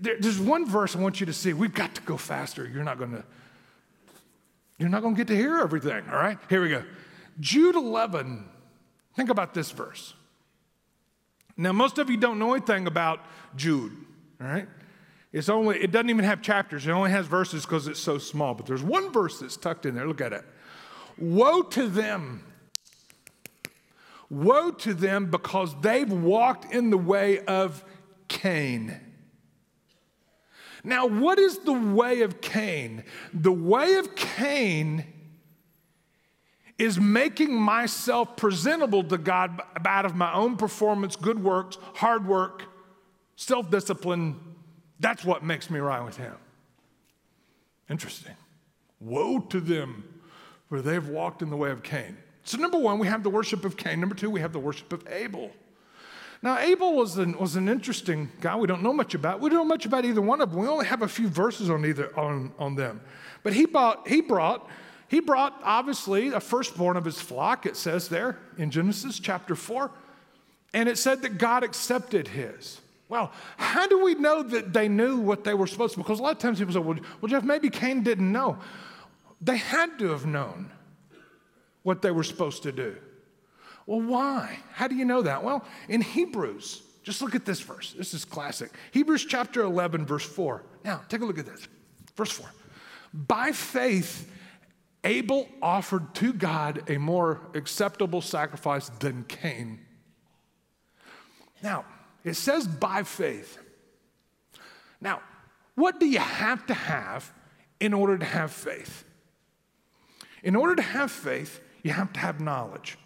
there, 0.00 0.16
there's 0.18 0.38
one 0.38 0.66
verse 0.66 0.94
I 0.94 1.00
want 1.00 1.20
you 1.20 1.26
to 1.26 1.32
see. 1.32 1.52
We've 1.52 1.72
got 1.72 1.94
to 1.94 2.02
go 2.02 2.16
faster. 2.16 2.68
You're 2.68 2.84
not 2.84 2.98
going 2.98 3.12
to, 3.12 3.24
you're 4.78 4.90
not 4.90 5.00
going 5.02 5.14
to 5.14 5.18
get 5.18 5.28
to 5.28 5.36
hear 5.36 5.58
everything, 5.58 6.04
all 6.10 6.18
right? 6.18 6.38
Here 6.50 6.60
we 6.60 6.68
go. 6.68 6.82
Jude 7.40 7.76
11 7.76 8.48
Think 9.14 9.30
about 9.30 9.54
this 9.54 9.70
verse. 9.70 10.14
Now, 11.56 11.72
most 11.72 11.98
of 11.98 12.08
you 12.08 12.16
don't 12.16 12.38
know 12.38 12.54
anything 12.54 12.86
about 12.86 13.20
Jude, 13.56 13.92
all 14.40 14.46
right? 14.46 14.68
It's 15.32 15.48
only, 15.48 15.78
it 15.78 15.92
doesn't 15.92 16.10
even 16.10 16.24
have 16.24 16.42
chapters, 16.42 16.86
it 16.86 16.90
only 16.90 17.10
has 17.10 17.26
verses 17.26 17.64
because 17.64 17.86
it's 17.86 18.00
so 18.00 18.18
small. 18.18 18.54
But 18.54 18.66
there's 18.66 18.82
one 18.82 19.12
verse 19.12 19.40
that's 19.40 19.56
tucked 19.56 19.86
in 19.86 19.94
there. 19.94 20.06
Look 20.06 20.20
at 20.20 20.32
it. 20.32 20.44
Woe 21.18 21.62
to 21.62 21.88
them. 21.88 22.44
Woe 24.30 24.70
to 24.70 24.94
them 24.94 25.30
because 25.30 25.78
they've 25.82 26.10
walked 26.10 26.72
in 26.72 26.90
the 26.90 26.98
way 26.98 27.40
of 27.44 27.84
Cain. 28.28 28.98
Now, 30.84 31.06
what 31.06 31.38
is 31.38 31.58
the 31.58 31.72
way 31.72 32.22
of 32.22 32.40
Cain? 32.40 33.04
The 33.32 33.52
way 33.52 33.94
of 33.96 34.16
Cain 34.16 35.11
is 36.78 36.98
making 36.98 37.54
myself 37.54 38.36
presentable 38.36 39.04
to 39.04 39.18
God 39.18 39.60
out 39.84 40.04
of 40.04 40.16
my 40.16 40.32
own 40.32 40.56
performance, 40.56 41.16
good 41.16 41.42
works, 41.42 41.78
hard 41.94 42.26
work, 42.26 42.64
self 43.36 43.70
discipline. 43.70 44.40
That's 44.98 45.24
what 45.24 45.42
makes 45.42 45.70
me 45.70 45.78
right 45.80 46.04
with 46.04 46.16
Him. 46.16 46.34
Interesting. 47.90 48.34
Woe 49.00 49.40
to 49.40 49.60
them, 49.60 50.04
for 50.68 50.80
they've 50.80 51.06
walked 51.06 51.42
in 51.42 51.50
the 51.50 51.56
way 51.56 51.70
of 51.70 51.82
Cain. 51.82 52.16
So, 52.44 52.58
number 52.58 52.78
one, 52.78 52.98
we 52.98 53.06
have 53.06 53.22
the 53.22 53.30
worship 53.30 53.64
of 53.64 53.76
Cain. 53.76 54.00
Number 54.00 54.14
two, 54.14 54.30
we 54.30 54.40
have 54.40 54.52
the 54.52 54.58
worship 54.58 54.92
of 54.92 55.06
Abel. 55.08 55.50
Now, 56.42 56.58
Abel 56.58 56.94
was 56.94 57.18
an, 57.18 57.38
was 57.38 57.54
an 57.54 57.68
interesting 57.68 58.30
guy 58.40 58.56
we 58.56 58.66
don't 58.66 58.82
know 58.82 58.92
much 58.92 59.14
about. 59.14 59.40
We 59.40 59.48
don't 59.48 59.60
know 59.60 59.64
much 59.64 59.86
about 59.86 60.04
either 60.04 60.20
one 60.20 60.40
of 60.40 60.50
them. 60.50 60.60
We 60.60 60.66
only 60.66 60.86
have 60.86 61.02
a 61.02 61.08
few 61.08 61.28
verses 61.28 61.70
on, 61.70 61.84
either, 61.86 62.18
on, 62.18 62.52
on 62.58 62.74
them. 62.74 63.00
But 63.44 63.52
he, 63.52 63.66
bought, 63.66 64.08
he 64.08 64.20
brought 64.20 64.68
he 65.12 65.20
brought, 65.20 65.60
obviously, 65.62 66.28
a 66.28 66.40
firstborn 66.40 66.96
of 66.96 67.04
his 67.04 67.20
flock, 67.20 67.66
it 67.66 67.76
says 67.76 68.08
there 68.08 68.38
in 68.56 68.70
Genesis 68.70 69.18
chapter 69.20 69.54
4. 69.54 69.90
And 70.72 70.88
it 70.88 70.96
said 70.96 71.20
that 71.20 71.36
God 71.36 71.62
accepted 71.62 72.28
his. 72.28 72.80
Well, 73.10 73.30
how 73.58 73.86
do 73.86 74.02
we 74.02 74.14
know 74.14 74.42
that 74.42 74.72
they 74.72 74.88
knew 74.88 75.18
what 75.18 75.44
they 75.44 75.52
were 75.52 75.66
supposed 75.66 75.92
to? 75.92 76.00
Because 76.00 76.18
a 76.18 76.22
lot 76.22 76.32
of 76.32 76.38
times 76.38 76.60
people 76.60 76.72
say, 76.72 76.80
well, 76.80 76.98
well, 77.20 77.28
Jeff, 77.28 77.44
maybe 77.44 77.68
Cain 77.68 78.02
didn't 78.02 78.32
know. 78.32 78.56
They 79.42 79.58
had 79.58 79.98
to 79.98 80.08
have 80.08 80.24
known 80.24 80.70
what 81.82 82.00
they 82.00 82.10
were 82.10 82.24
supposed 82.24 82.62
to 82.62 82.72
do. 82.72 82.96
Well, 83.84 84.00
why? 84.00 84.60
How 84.72 84.88
do 84.88 84.94
you 84.94 85.04
know 85.04 85.20
that? 85.20 85.44
Well, 85.44 85.62
in 85.90 86.00
Hebrews, 86.00 86.84
just 87.02 87.20
look 87.20 87.34
at 87.34 87.44
this 87.44 87.60
verse. 87.60 87.92
This 87.92 88.14
is 88.14 88.24
classic. 88.24 88.70
Hebrews 88.92 89.26
chapter 89.26 89.60
11, 89.60 90.06
verse 90.06 90.24
4. 90.24 90.62
Now, 90.86 91.02
take 91.10 91.20
a 91.20 91.26
look 91.26 91.38
at 91.38 91.44
this. 91.44 91.68
Verse 92.16 92.30
4. 92.30 92.48
By 93.12 93.52
faith, 93.52 94.31
Abel 95.04 95.48
offered 95.60 96.14
to 96.16 96.32
God 96.32 96.88
a 96.88 96.98
more 96.98 97.40
acceptable 97.54 98.20
sacrifice 98.20 98.88
than 98.88 99.24
Cain. 99.24 99.80
Now, 101.62 101.84
it 102.24 102.34
says 102.34 102.66
by 102.66 103.02
faith. 103.02 103.58
Now, 105.00 105.20
what 105.74 105.98
do 105.98 106.06
you 106.06 106.20
have 106.20 106.66
to 106.66 106.74
have 106.74 107.32
in 107.80 107.92
order 107.94 108.16
to 108.18 108.24
have 108.24 108.52
faith? 108.52 109.04
In 110.42 110.54
order 110.54 110.76
to 110.76 110.82
have 110.82 111.10
faith, 111.10 111.60
you 111.82 111.92
have 111.92 112.12
to 112.12 112.20
have 112.20 112.40
knowledge. 112.40 112.98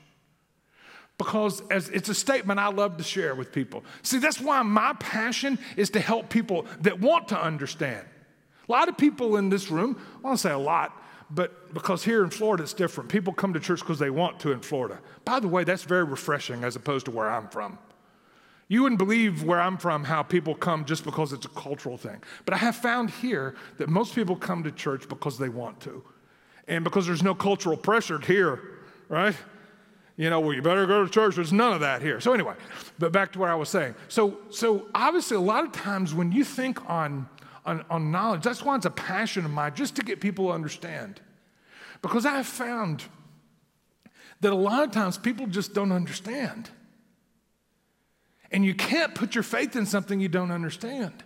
Because 1.19 1.63
as 1.71 1.89
it's 1.89 2.11
a 2.11 2.15
statement 2.15 2.61
I 2.61 2.69
love 2.69 2.99
to 2.99 3.05
share 3.05 3.35
with 3.35 3.53
people. 3.53 3.85
See, 4.03 4.19
that's 4.19 4.41
why 4.41 4.61
my 4.63 4.93
passion 4.95 5.59
is 5.77 5.89
to 5.91 6.01
help 6.01 6.29
people 6.29 6.67
that 6.83 7.01
want 7.01 7.29
to 7.29 7.41
understand. 7.41 8.07
A 8.69 8.73
lot 8.73 8.89
of 8.89 8.99
people 8.99 9.37
in 9.37 9.49
this 9.49 9.71
room, 9.71 9.99
I 10.19 10.21
want 10.21 10.39
to 10.39 10.43
say 10.43 10.53
a 10.53 10.59
lot, 10.59 10.93
but 11.31 11.75
because 11.75 12.05
here 12.05 12.23
in 12.23 12.31
Florida 12.31 12.63
it's 12.63 12.73
different. 12.73 13.11
People 13.11 13.33
come 13.33 13.53
to 13.53 13.61
church 13.61 13.81
because 13.81 13.99
they 13.99 14.11
want 14.11 14.39
to 14.41 14.53
in 14.53 14.61
Florida. 14.61 15.01
By 15.25 15.41
the 15.41 15.49
way, 15.49 15.65
that's 15.65 15.83
very 15.83 16.05
refreshing 16.05 16.65
as 16.65 16.77
opposed 16.77 17.07
to 17.07 17.11
where 17.11 17.31
I'm 17.31 17.49
from. 17.49 17.79
You 18.69 18.83
wouldn't 18.83 18.99
believe 18.99 19.45
where 19.45 19.61
I'm 19.61 19.79
from 19.79 20.05
how 20.05 20.23
people 20.23 20.55
come 20.55 20.85
just 20.85 21.05
because 21.05 21.33
it's 21.33 21.47
a 21.47 21.51
cultural 21.51 21.97
thing. 21.97 22.23
But 22.45 22.55
I 22.55 22.59
have 22.59 22.75
found 22.75 23.11
here 23.11 23.55
that 23.79 23.89
most 23.89 24.15
people 24.15 24.35
come 24.35 24.65
to 24.65 24.73
church 24.73 25.09
because 25.09 25.39
they 25.39 25.49
want 25.49 25.81
to. 25.83 26.03
And 26.67 26.83
because 26.83 27.07
there's 27.07 27.23
no 27.23 27.35
cultural 27.35 27.77
pressure 27.77 28.19
here, 28.19 28.61
right? 29.09 29.37
You 30.17 30.31
know, 30.31 30.41
well, 30.41 30.53
you 30.53 30.63
better 30.63 30.87
go 30.87 31.05
to 31.05 31.11
church. 31.11 31.37
There's 31.37 31.53
none 31.53 31.75
of 31.75 31.81
that 31.81 32.03
here. 32.03 32.21
So 32.21 32.33
anyway, 32.33 32.55
but 32.99 33.13
back 33.13 33.33
to 33.33 33.39
what 33.39 33.51
I 33.51 33.55
was 33.55 33.69
saying. 33.69 33.95
So, 34.09 34.39
so 34.51 34.89
obviously, 34.95 35.37
a 35.37 35.41
lot 35.41 35.65
of 35.65 35.73
times 35.73 36.15
when 36.15 36.33
you 36.33 36.43
think 36.43 36.89
on, 36.91 37.29
on, 37.67 37.85
on 37.91 38.11
knowledge, 38.11 38.43
that's 38.43 38.63
why 38.63 38.77
it's 38.77 38.87
a 38.87 38.91
passion 38.91 39.45
of 39.45 39.51
mine, 39.51 39.75
just 39.75 39.97
to 39.97 40.03
get 40.03 40.21
people 40.21 40.47
to 40.47 40.53
understand. 40.53 41.21
Because 42.01 42.25
I 42.25 42.37
have 42.37 42.47
found 42.47 43.05
that 44.41 44.53
a 44.53 44.57
lot 44.57 44.85
of 44.85 44.93
times 44.93 45.19
people 45.19 45.47
just 45.47 45.75
don't 45.75 45.93
understand. 45.93 46.71
And 48.51 48.65
you 48.65 48.75
can't 48.75 49.15
put 49.15 49.35
your 49.35 49.43
faith 49.43 49.75
in 49.77 49.87
something 49.87 50.21
you 50.21 50.29
don't 50.29 50.53
understand. 50.53 51.25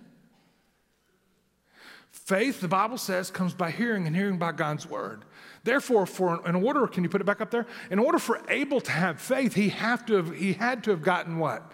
Faith, 2.11 2.61
the 2.61 2.69
Bible 2.69 2.99
says, 2.99 3.31
comes 3.31 3.55
by 3.55 3.71
hearing 3.71 4.07
and 4.07 4.17
hearing 4.17 4.39
by 4.39 4.53
God's 4.53 4.89
word. 4.89 5.25
Therefore, 5.63 6.07
for 6.07 6.47
in 6.49 6.55
order, 6.55 6.87
can 6.87 7.05
you 7.05 7.11
put 7.11 7.21
it 7.21 7.25
back 7.25 7.41
up 7.41 7.51
there? 7.51 7.67
In 7.91 7.99
order 7.99 8.19
for 8.19 8.41
Abel 8.49 8.81
to 8.81 8.91
have 8.91 9.21
faith, 9.21 9.55
he, 9.55 9.69
have 9.69 10.07
to 10.07 10.15
have, 10.15 10.35
he 10.35 10.55
had 10.55 10.83
to 10.85 10.91
have 10.91 11.03
gotten 11.03 11.39
what? 11.39 11.71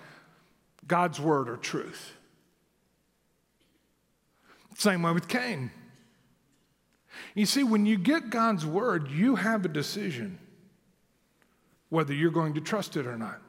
God's 0.86 1.20
word 1.20 1.48
or 1.48 1.56
truth. 1.56 2.15
Same 4.76 5.02
way 5.02 5.12
with 5.12 5.26
Cain. 5.26 5.70
You 7.34 7.46
see, 7.46 7.64
when 7.64 7.86
you 7.86 7.96
get 7.96 8.28
God's 8.28 8.66
word, 8.66 9.10
you 9.10 9.36
have 9.36 9.64
a 9.64 9.68
decision 9.68 10.38
whether 11.88 12.12
you're 12.12 12.30
going 12.30 12.54
to 12.54 12.60
trust 12.60 12.96
it 12.96 13.06
or 13.06 13.16
not. 13.16 13.40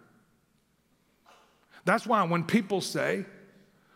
That's 1.84 2.06
why 2.06 2.24
when 2.24 2.44
people 2.44 2.80
say, 2.80 3.26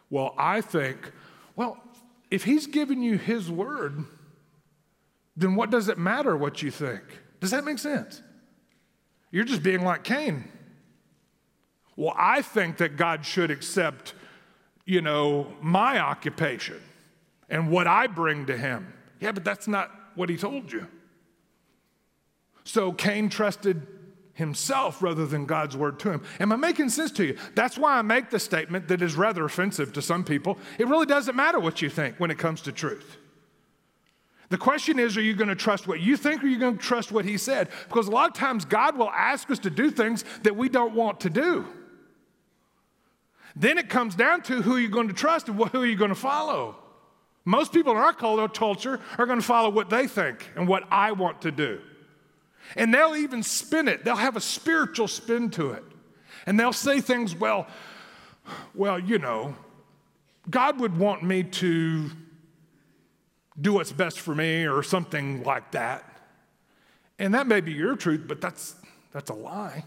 well, 0.10 0.34
I 0.38 0.62
think, 0.62 1.12
well, 1.56 1.82
if 2.30 2.44
he's 2.44 2.68
given 2.68 3.02
you 3.02 3.18
his 3.18 3.50
word, 3.50 4.04
then 5.38 5.56
what 5.56 5.70
does 5.70 5.88
it 5.88 5.98
matter 5.98 6.36
what 6.36 6.62
you 6.62 6.72
think? 6.72 7.02
Does 7.40 7.52
that 7.52 7.64
make 7.64 7.80
sense? 7.80 8.22
You're 9.32 9.46
just 9.46 9.64
being 9.64 9.84
like 9.84 10.04
Cain. 10.04 10.52
Well, 11.96 12.14
I 12.18 12.42
think 12.42 12.78
that 12.78 12.98
God 12.98 13.26
should 13.26 13.52
accept, 13.52 14.14
you 14.86 15.02
know, 15.02 15.54
my 15.62 16.00
occupation 16.00 16.82
and 17.52 17.70
what 17.70 17.86
I 17.86 18.08
bring 18.08 18.48
to 18.48 18.58
him. 18.58 18.92
Yeah, 19.20 19.34
but 19.34 19.44
that's 19.44 19.68
not 19.68 19.92
what 20.16 20.30
he 20.30 20.38
told 20.38 20.72
you. 20.72 20.88
So 22.64 22.92
Cain 22.92 23.30
trusted 23.30 23.86
himself 24.34 25.04
rather 25.04 25.26
than 25.26 25.46
God's 25.46 25.76
word 25.78 26.00
to 26.00 26.12
him. 26.12 26.24
Am 26.40 26.52
I 26.52 26.56
making 26.56 26.90
sense 26.90 27.12
to 27.12 27.26
you? 27.26 27.38
That's 27.54 27.78
why 27.78 27.98
I 27.98 28.02
make 28.02 28.30
the 28.30 28.40
statement 28.40 28.88
that 28.88 29.02
is 29.02 29.16
rather 29.16 29.44
offensive 29.44 29.94
to 29.94 30.02
some 30.02 30.24
people. 30.24 30.58
It 30.80 30.88
really 30.88 31.06
doesn't 31.06 31.36
matter 31.36 31.60
what 31.60 31.82
you 31.82 31.90
think 31.90 32.16
when 32.18 32.32
it 32.32 32.40
comes 32.40 32.62
to 32.62 32.72
truth. 32.72 33.18
The 34.50 34.58
question 34.58 35.00
is, 35.00 35.16
are 35.18 35.22
you 35.22 35.34
going 35.34 35.50
to 35.50 35.56
trust 35.56 35.88
what 35.88 36.02
you 36.02 36.18
think 36.18 36.44
or 36.44 36.48
are 36.48 36.50
you 36.50 36.60
going 36.60 36.78
to 36.78 36.84
trust 36.84 37.12
what 37.12 37.26
he 37.26 37.38
said? 37.38 37.70
Because 37.88 38.08
a 38.08 38.12
lot 38.12 38.30
of 38.30 38.36
times 38.36 38.66
God 38.66 38.98
will 38.98 39.10
ask 39.10 39.50
us 39.52 39.60
to 39.60 39.70
do 39.70 39.92
things 39.92 40.26
that 40.44 40.56
we 40.56 40.70
don't 40.70 40.94
want 40.94 41.22
to 41.22 41.30
do. 41.30 41.66
Then 43.56 43.78
it 43.78 43.90
comes 43.90 44.16
down 44.16 44.42
to 44.44 44.62
who 44.62 44.78
you're 44.78 44.90
going 44.90 45.10
to 45.10 45.14
trust 45.14 45.50
and 45.50 45.58
who 45.70 45.84
you're 45.84 45.98
going 45.98 46.10
to 46.10 46.16
follow. 46.16 46.81
Most 47.44 47.74
people 47.74 47.94
in 47.94 47.98
our 47.98 48.14
culture 48.14 49.00
are 49.18 49.26
going 49.26 49.40
to 49.40 49.46
follow 49.46 49.70
what 49.70 49.90
they 49.90 50.08
think 50.08 50.50
and 50.56 50.68
what 50.68 50.84
I 50.92 51.12
want 51.12 51.42
to 51.42 51.52
do. 51.52 51.82
And 52.76 52.94
they'll 52.94 53.16
even 53.16 53.44
spin 53.44 53.88
it, 53.88 54.06
they'll 54.06 54.16
have 54.16 54.38
a 54.38 54.42
spiritual 54.42 55.08
spin 55.08 55.50
to 55.52 55.72
it. 55.72 55.84
And 56.46 56.60
they'll 56.60 56.74
say 56.74 57.02
things, 57.02 57.36
well, 57.36 57.68
well, 58.74 59.00
you 59.00 59.20
know, 59.20 59.56
God 60.50 60.80
would 60.80 60.98
want 60.98 61.24
me 61.24 61.44
to 61.44 62.10
do 63.60 63.74
what's 63.74 63.92
best 63.92 64.20
for 64.20 64.34
me 64.34 64.66
or 64.66 64.82
something 64.82 65.44
like 65.44 65.72
that. 65.72 66.06
And 67.20 67.34
that 67.36 67.46
may 67.46 67.62
be 67.62 67.74
your 67.74 67.96
truth, 67.96 68.24
but 68.28 68.42
that's, 68.42 68.76
that's 69.12 69.30
a 69.30 69.36
lie. 69.36 69.86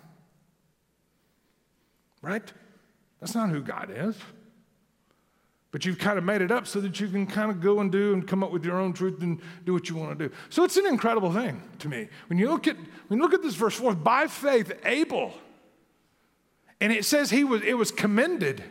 Right? 2.23 2.53
That's 3.21 3.35
not 3.35 3.51
who 3.51 3.63
God 3.63 3.91
is. 3.93 4.17
But 5.75 5.85
you've 5.85 5.99
kind 5.99 6.19
of 6.19 6.23
made 6.23 6.41
it 6.41 6.53
up 6.53 6.69
so 6.69 6.81
that 6.83 7.01
you 7.01 7.09
can 7.09 7.27
kind 7.27 7.51
of 7.51 7.61
go 7.61 7.81
and 7.81 7.91
do 7.91 8.13
and 8.13 8.25
come 8.25 8.45
up 8.45 8.53
with 8.53 8.65
your 8.65 8.79
own 8.81 8.93
truth 8.93 9.21
and 9.23 9.41
do 9.65 9.73
what 9.73 9.89
you 9.89 9.97
want 9.97 10.17
to 10.17 10.29
do. 10.29 10.35
So 10.49 10.63
it's 10.63 10.77
an 10.77 10.87
incredible 10.87 11.33
thing 11.33 11.61
to 11.81 11.89
me. 11.89 12.07
When 12.29 12.39
you 12.39 12.49
look 12.49 12.69
at 12.69 12.77
when 13.09 13.19
you 13.19 13.25
look 13.25 13.35
at 13.35 13.43
this 13.43 13.57
verse 13.57 13.75
4, 13.75 13.97
by 13.97 14.29
faith, 14.29 14.73
Abel, 14.85 15.35
and 16.81 16.93
it 16.93 17.05
says 17.05 17.29
he 17.29 17.43
was 17.43 17.63
it 17.63 17.75
was 17.77 17.91
commended. 17.91 18.63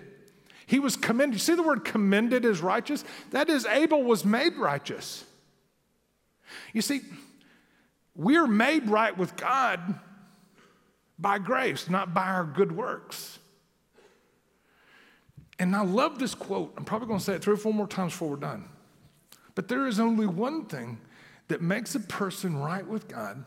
He 0.66 0.80
was 0.80 0.96
commended. 0.96 1.34
You 1.34 1.40
see 1.40 1.56
the 1.56 1.62
word 1.62 1.84
commended 1.84 2.46
as 2.46 2.62
righteous? 2.62 3.04
That 3.32 3.50
is, 3.50 3.66
Abel 3.66 4.02
was 4.02 4.24
made 4.24 4.56
righteous. 4.56 5.26
You 6.72 6.82
see, 6.82 7.02
we're 8.16 8.48
made 8.48 8.88
right 8.88 9.18
with 9.18 9.36
God 9.36 10.00
by 11.20 11.38
grace, 11.40 11.90
not 11.90 12.14
by 12.14 12.28
our 12.28 12.46
good 12.46 12.72
works. 12.72 13.40
And 15.60 15.76
I 15.76 15.84
love 15.84 16.20
this 16.20 16.34
quote. 16.34 16.74
I'm 16.78 16.86
probably 16.86 17.08
going 17.08 17.20
to 17.20 17.26
say 17.26 17.34
it 17.36 17.44
three 17.44 17.54
or 17.54 17.58
four 17.58 17.74
more 17.74 17.88
times 17.88 18.14
before 18.14 18.30
we're 18.30 18.36
done. 18.38 18.70
But 19.56 19.68
there 19.68 19.86
is 19.88 20.00
only 20.00 20.26
one 20.26 20.66
thing 20.66 21.00
that 21.48 21.62
makes 21.62 21.94
a 21.96 22.00
person 22.00 22.58
right 22.58 22.86
with 22.86 23.08
God, 23.08 23.44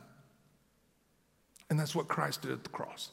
and 1.68 1.78
that's 1.78 1.94
what 1.94 2.06
Christ 2.06 2.42
did 2.42 2.52
at 2.52 2.62
the 2.62 2.70
cross. 2.70 3.10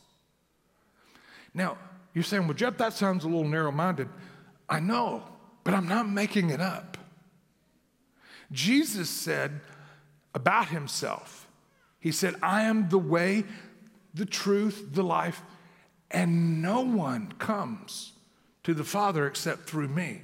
Now, 1.54 1.78
you're 2.14 2.24
saying, 2.24 2.46
well, 2.46 2.54
Jeff, 2.54 2.78
that 2.78 2.94
sounds 2.94 3.24
a 3.24 3.28
little 3.28 3.48
narrow 3.48 3.72
minded. 3.72 4.10
I 4.70 4.80
know, 4.80 5.24
but 5.64 5.74
I'm 5.74 5.88
not 5.88 6.08
making 6.08 6.52
it 6.52 6.62
up. 6.62 6.98
Jesus 8.52 9.10
said 9.10 9.62
about 10.36 10.68
himself, 10.68 11.48
He 12.00 12.12
said, 12.12 12.36
I 12.44 12.64
am 12.64 12.90
the 12.90 13.00
way, 13.00 13.46
the 14.14 14.26
truth, 14.26 14.90
the 14.92 15.04
life, 15.04 15.42
and 16.12 16.62
no 16.62 16.82
one 16.82 17.32
comes 17.40 18.14
to 18.64 18.74
the 18.74 18.84
Father 18.84 19.28
except 19.28 19.70
through 19.70 19.90
me. 19.90 20.22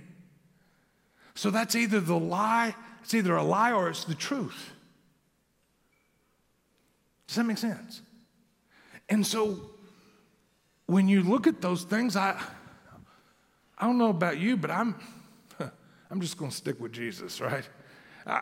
So 1.36 1.50
that's 1.50 1.76
either 1.76 2.00
the 2.00 2.18
lie, 2.18 2.76
it's 3.02 3.14
either 3.14 3.36
a 3.36 3.44
lie 3.44 3.72
or 3.72 3.90
it's 3.90 4.04
the 4.04 4.16
truth. 4.16 4.72
Does 7.28 7.36
that 7.38 7.44
make 7.46 7.58
sense? 7.58 8.02
And 9.08 9.26
so 9.26 9.70
when 10.86 11.08
you 11.08 11.24
look 11.24 11.48
at 11.48 11.62
those 11.62 11.84
things, 11.84 12.16
I, 12.16 12.42
I 13.78 13.86
don't 13.86 13.98
know 13.98 14.10
about 14.10 14.38
you, 14.38 14.58
but 14.58 14.72
I'm, 14.72 14.96
I'm 16.12 16.20
just 16.22 16.38
going 16.38 16.52
to 16.52 16.58
stick 16.58 16.80
with 16.80 16.92
Jesus, 16.92 17.40
right? 17.40 17.68
I, 18.26 18.42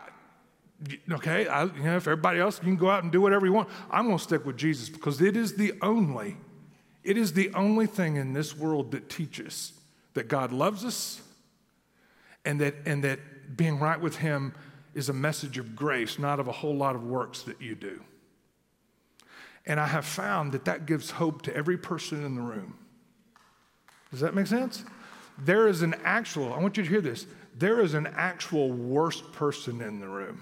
okay, 1.11 1.47
I, 1.47 1.65
you 1.65 1.83
know, 1.83 1.97
if 1.97 2.07
everybody 2.07 2.39
else 2.39 2.59
can 2.59 2.77
go 2.77 2.89
out 2.89 3.03
and 3.03 3.11
do 3.11 3.21
whatever 3.21 3.45
you 3.45 3.53
want, 3.53 3.69
I'm 3.91 4.05
going 4.05 4.17
to 4.17 4.23
stick 4.23 4.45
with 4.45 4.57
Jesus 4.57 4.89
because 4.89 5.21
it 5.21 5.37
is 5.37 5.55
the 5.55 5.73
only, 5.81 6.37
it 7.03 7.17
is 7.17 7.33
the 7.33 7.53
only 7.53 7.85
thing 7.85 8.15
in 8.15 8.33
this 8.33 8.57
world 8.57 8.91
that 8.91 9.09
teaches 9.09 9.76
that 10.17 10.27
God 10.27 10.51
loves 10.51 10.85
us 10.85 11.21
and 12.45 12.61
that, 12.61 12.75
and 12.85 13.03
that 13.03 13.19
being 13.57 13.79
right 13.79 13.99
with 13.99 14.17
Him 14.17 14.53
is 14.93 15.09
a 15.09 15.13
message 15.13 15.57
of 15.57 15.75
grace, 15.75 16.19
not 16.19 16.39
of 16.39 16.47
a 16.47 16.51
whole 16.51 16.75
lot 16.75 16.95
of 16.95 17.03
works 17.03 17.41
that 17.43 17.61
you 17.61 17.73
do. 17.73 18.01
And 19.65 19.79
I 19.79 19.87
have 19.87 20.05
found 20.05 20.51
that 20.51 20.65
that 20.65 20.85
gives 20.85 21.11
hope 21.11 21.41
to 21.43 21.55
every 21.55 21.77
person 21.77 22.23
in 22.23 22.35
the 22.35 22.41
room. 22.41 22.77
Does 24.11 24.19
that 24.19 24.35
make 24.35 24.47
sense? 24.47 24.83
there 25.37 25.67
is 25.67 25.81
an 25.81 25.95
actual, 26.03 26.53
I 26.53 26.59
want 26.59 26.77
you 26.77 26.83
to 26.83 26.89
hear 26.89 27.01
this, 27.01 27.27
there 27.55 27.81
is 27.81 27.93
an 27.93 28.07
actual 28.15 28.71
worst 28.71 29.31
person 29.33 29.81
in 29.81 29.99
the 29.99 30.07
room. 30.07 30.41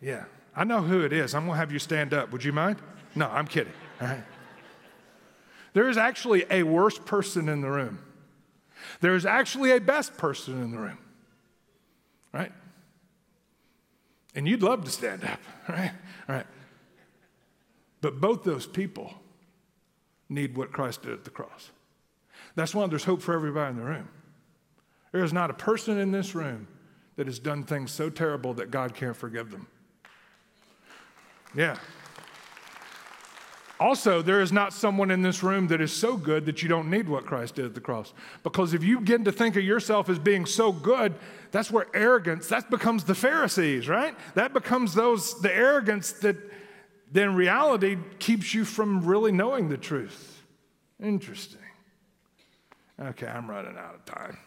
Yeah, 0.00 0.24
I 0.54 0.64
know 0.64 0.82
who 0.82 1.02
it 1.02 1.12
is. 1.12 1.34
I'm 1.34 1.46
to 1.46 1.52
have 1.52 1.72
you 1.72 1.78
stand 1.78 2.12
up. 2.12 2.30
Would 2.32 2.44
you 2.44 2.52
mind? 2.52 2.76
No, 3.14 3.28
I'm 3.28 3.46
kidding. 3.46 3.72
All 4.00 4.08
right. 4.08 4.22
There 5.74 5.88
is 5.88 5.98
actually 5.98 6.46
a 6.50 6.62
worse 6.62 6.98
person 6.98 7.48
in 7.48 7.60
the 7.60 7.68
room. 7.68 7.98
There 9.00 9.14
is 9.14 9.26
actually 9.26 9.72
a 9.72 9.80
best 9.80 10.16
person 10.16 10.62
in 10.62 10.70
the 10.70 10.78
room. 10.78 10.98
Right? 12.32 12.52
And 14.34 14.48
you'd 14.48 14.62
love 14.62 14.84
to 14.84 14.90
stand 14.90 15.24
up, 15.24 15.40
right? 15.68 15.92
Right. 16.26 16.46
But 18.00 18.20
both 18.20 18.44
those 18.44 18.66
people 18.66 19.14
need 20.28 20.56
what 20.56 20.72
Christ 20.72 21.02
did 21.02 21.12
at 21.12 21.24
the 21.24 21.30
cross. 21.30 21.70
That's 22.54 22.74
why 22.74 22.86
there's 22.86 23.04
hope 23.04 23.20
for 23.22 23.34
everybody 23.34 23.70
in 23.70 23.76
the 23.76 23.84
room. 23.84 24.08
There 25.12 25.24
is 25.24 25.32
not 25.32 25.50
a 25.50 25.54
person 25.54 25.98
in 25.98 26.12
this 26.12 26.34
room 26.34 26.66
that 27.16 27.26
has 27.26 27.38
done 27.38 27.64
things 27.64 27.92
so 27.92 28.10
terrible 28.10 28.54
that 28.54 28.70
God 28.70 28.94
can't 28.94 29.16
forgive 29.16 29.50
them. 29.50 29.66
Yeah. 31.54 31.78
Also, 33.80 34.22
there 34.22 34.40
is 34.40 34.52
not 34.52 34.72
someone 34.72 35.10
in 35.10 35.22
this 35.22 35.42
room 35.42 35.66
that 35.66 35.80
is 35.80 35.92
so 35.92 36.16
good 36.16 36.46
that 36.46 36.62
you 36.62 36.68
don't 36.68 36.88
need 36.88 37.08
what 37.08 37.26
Christ 37.26 37.56
did 37.56 37.64
at 37.64 37.74
the 37.74 37.80
cross. 37.80 38.12
Because 38.44 38.72
if 38.72 38.84
you 38.84 39.00
begin 39.00 39.24
to 39.24 39.32
think 39.32 39.56
of 39.56 39.64
yourself 39.64 40.08
as 40.08 40.18
being 40.18 40.46
so 40.46 40.70
good, 40.70 41.14
that's 41.50 41.72
where 41.72 41.86
arrogance, 41.92 42.48
that 42.48 42.70
becomes 42.70 43.04
the 43.04 43.16
Pharisees, 43.16 43.88
right? 43.88 44.14
That 44.34 44.52
becomes 44.52 44.94
those, 44.94 45.40
the 45.40 45.52
arrogance 45.52 46.12
that 46.12 46.36
then 47.10 47.34
reality 47.34 47.96
keeps 48.20 48.54
you 48.54 48.64
from 48.64 49.04
really 49.04 49.32
knowing 49.32 49.68
the 49.68 49.76
truth. 49.76 50.42
Interesting. 51.02 51.60
Okay, 53.00 53.26
I'm 53.26 53.50
running 53.50 53.76
out 53.76 53.94
of 53.94 54.04
time. 54.04 54.38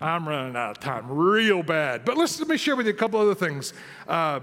I'm 0.00 0.26
running 0.26 0.56
out 0.56 0.70
of 0.70 0.80
time 0.80 1.10
real 1.10 1.62
bad. 1.62 2.04
But 2.04 2.16
let's, 2.16 2.38
let 2.38 2.48
me 2.48 2.56
share 2.56 2.76
with 2.76 2.86
you 2.86 2.92
a 2.92 2.96
couple 2.96 3.20
other 3.20 3.34
things. 3.34 3.74
Uh, 4.06 4.40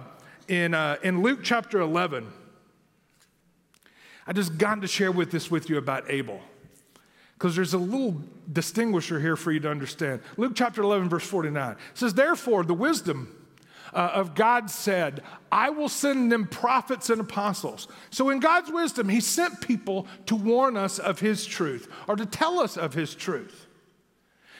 in, 0.48 0.74
uh, 0.76 0.98
in 1.02 1.24
Luke 1.24 1.40
chapter 1.42 1.82
11, 1.82 2.32
I 4.28 4.34
just 4.34 4.58
got 4.58 4.82
to 4.82 4.88
share 4.88 5.12
with 5.12 5.32
this 5.32 5.52
with 5.52 5.70
you 5.70 5.78
about 5.78 6.10
Abel. 6.10 6.42
Because 7.36 7.56
there's 7.56 7.74
a 7.74 7.78
little 7.78 8.22
distinguisher 8.52 9.20
here 9.20 9.36
for 9.36 9.52
you 9.52 9.60
to 9.60 9.70
understand. 9.70 10.22
Luke 10.38 10.54
chapter 10.56 10.82
11, 10.82 11.10
verse 11.10 11.26
49 11.26 11.76
says, 11.94 12.14
Therefore, 12.14 12.64
the 12.64 12.74
wisdom 12.74 13.46
uh, 13.94 14.12
of 14.14 14.36
God 14.36 14.70
said, 14.70 15.22
I 15.52 15.70
will 15.70 15.90
send 15.90 16.32
them 16.32 16.48
prophets 16.48 17.10
and 17.10 17.20
apostles. 17.20 17.88
So, 18.10 18.30
in 18.30 18.40
God's 18.40 18.72
wisdom, 18.72 19.10
He 19.10 19.20
sent 19.20 19.62
people 19.62 20.08
to 20.28 20.36
warn 20.36 20.78
us 20.78 20.98
of 20.98 21.20
His 21.20 21.46
truth 21.46 21.92
or 22.08 22.16
to 22.16 22.26
tell 22.26 22.60
us 22.60 22.78
of 22.78 22.94
His 22.94 23.14
truth. 23.14 23.68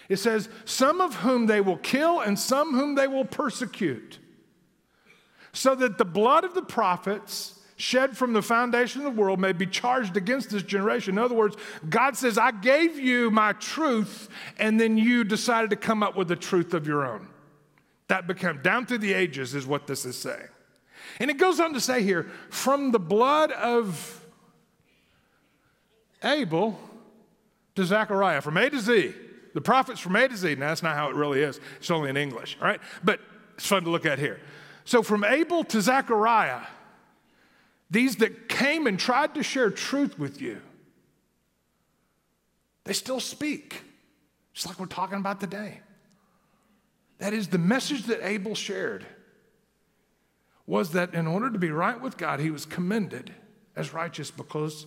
It 0.10 0.18
says, 0.18 0.50
Some 0.66 1.02
of 1.02 1.16
whom 1.16 1.48
they 1.48 1.62
will 1.62 1.78
kill 1.78 2.20
and 2.20 2.38
some 2.38 2.74
whom 2.74 2.96
they 2.96 3.08
will 3.08 3.26
persecute, 3.26 4.20
so 5.54 5.76
that 5.76 5.98
the 5.98 6.06
blood 6.06 6.44
of 6.44 6.54
the 6.54 6.62
prophets 6.62 7.55
shed 7.76 8.16
from 8.16 8.34
the 8.34 8.42
foundation 8.42 9.06
of 9.06 9.14
the 9.14 9.22
world 9.22 9.40
may 9.40 9.52
be 9.52 9.66
charged 9.66 10.16
against 10.16 10.50
this 10.50 10.64
generation. 10.64 11.16
In 11.16 11.24
other 11.24 11.36
words, 11.36 11.58
God 11.90 12.16
says, 12.16 12.38
I 12.38 12.52
gave 12.52 12.98
you 12.98 13.30
my 13.32 13.54
truth, 13.54 14.30
and 14.58 14.80
then 14.80 14.98
you 14.98 15.24
decided 15.24 15.70
to 15.72 15.76
come 15.76 16.02
up 16.02 16.16
with 16.16 16.28
the 16.28 16.36
truth 16.36 16.74
of 16.74 16.88
your 16.88 17.06
own. 17.06 17.28
That 18.08 18.28
became 18.28 18.62
down 18.62 18.86
through 18.86 19.00
the 19.00 19.14
ages, 19.14 19.56
is 19.56 19.66
what 19.66 19.88
this 19.88 20.06
is 20.06 20.18
saying. 20.18 20.48
And 21.20 21.30
it 21.30 21.38
goes 21.38 21.60
on 21.60 21.74
to 21.74 21.82
say 21.82 22.04
here, 22.04 22.30
from 22.50 22.92
the 22.92 23.00
blood 23.00 23.52
of 23.52 24.26
Abel 26.24 26.80
to 27.76 27.86
Zechariah, 27.86 28.42
from 28.42 28.58
A 28.58 28.70
to 28.70 28.80
Z. 28.80 29.14
The 29.54 29.62
prophets 29.62 30.02
from 30.02 30.16
A 30.18 30.28
to 30.28 30.36
Z. 30.36 30.56
Now, 30.56 30.68
that's 30.68 30.84
not 30.84 30.96
how 30.96 31.10
it 31.10 31.16
really 31.16 31.42
is. 31.42 31.60
It's 31.78 31.90
only 31.90 32.10
in 32.10 32.18
English, 32.18 32.58
all 32.60 32.68
right? 32.68 32.82
But 33.04 33.22
it's 33.54 33.66
fun 33.66 33.84
to 33.86 33.90
look 33.90 34.06
at 34.06 34.20
here. 34.20 34.40
So, 34.84 35.02
from 35.02 35.24
Abel 35.24 35.64
to 35.66 35.82
Zechariah, 35.82 36.62
these 37.90 38.18
that 38.18 38.50
came 38.50 38.88
and 38.88 39.00
tried 39.00 39.36
to 39.36 39.44
share 39.44 39.70
truth 39.70 40.18
with 40.18 40.42
you, 40.42 40.62
they 42.84 42.94
still 42.94 43.20
speak, 43.20 43.82
just 44.54 44.68
like 44.68 44.80
we're 44.80 44.86
talking 44.86 45.18
about 45.18 45.40
today. 45.40 45.82
That 47.20 47.34
is, 47.34 47.48
the 47.48 47.58
message 47.58 48.04
that 48.04 48.26
Abel 48.26 48.56
shared 48.56 49.06
was 50.68 50.92
that 50.92 51.14
in 51.14 51.28
order 51.28 51.50
to 51.50 51.60
be 51.60 51.72
right 51.72 52.00
with 52.00 52.18
God, 52.18 52.40
he 52.40 52.52
was 52.52 52.66
commended 52.66 53.34
as 53.76 53.94
righteous 53.94 54.32
because, 54.32 54.86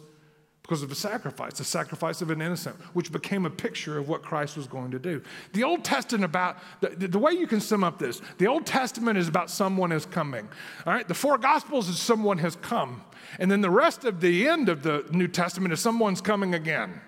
because 0.69 0.83
of 0.83 0.93
a 0.93 0.95
sacrifice, 0.95 1.55
the 1.55 1.65
sacrifice 1.65 2.21
of 2.21 2.31
an 2.31 2.43
innocent, 2.43 2.77
which 2.93 3.11
became 3.11 3.47
a 3.47 3.51
picture 3.51 3.97
of 3.97 4.07
what 4.07 4.21
Christ 4.21 4.55
was 4.55 4.67
going 4.67 4.91
to 4.91 4.99
do. 4.99 5.23
The 5.55 5.65
Old 5.65 5.83
Testament 5.83 6.27
about, 6.27 6.59
the, 6.83 7.09
the 7.09 7.19
way 7.19 7.33
you 7.33 7.47
can 7.47 7.59
sum 7.59 7.83
up 7.83 7.99
this, 7.99 8.21
the 8.37 8.49
Old 8.49 8.67
Testament 8.67 9.17
is 9.17 9.29
about 9.29 9.49
someone 9.49 9.93
is 9.93 10.05
coming. 10.05 10.47
All 10.85 10.93
right, 10.93 11.09
the 11.09 11.15
four 11.15 11.39
Gospels 11.39 11.89
is 11.89 11.99
someone 11.99 12.37
has 12.39 12.55
come. 12.57 13.03
And 13.39 13.51
then 13.51 13.63
the 13.63 13.71
rest 13.71 14.05
of 14.05 14.21
the 14.21 14.47
end 14.47 14.69
of 14.69 14.83
the 14.83 15.07
New 15.11 15.27
Testament 15.27 15.73
is 15.73 15.81
someone's 15.81 16.21
coming 16.21 16.55
again. 16.55 17.01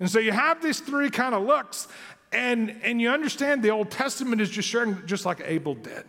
And 0.00 0.10
so 0.10 0.18
you 0.18 0.32
have 0.32 0.62
these 0.62 0.80
three 0.80 1.10
kind 1.10 1.34
of 1.34 1.42
looks, 1.42 1.88
and, 2.32 2.74
and 2.82 3.02
you 3.02 3.10
understand 3.10 3.62
the 3.62 3.68
Old 3.68 3.90
Testament 3.90 4.40
is 4.40 4.48
just 4.48 4.66
sharing 4.66 5.06
just 5.06 5.26
like 5.26 5.42
Abel 5.44 5.74
did. 5.74 6.04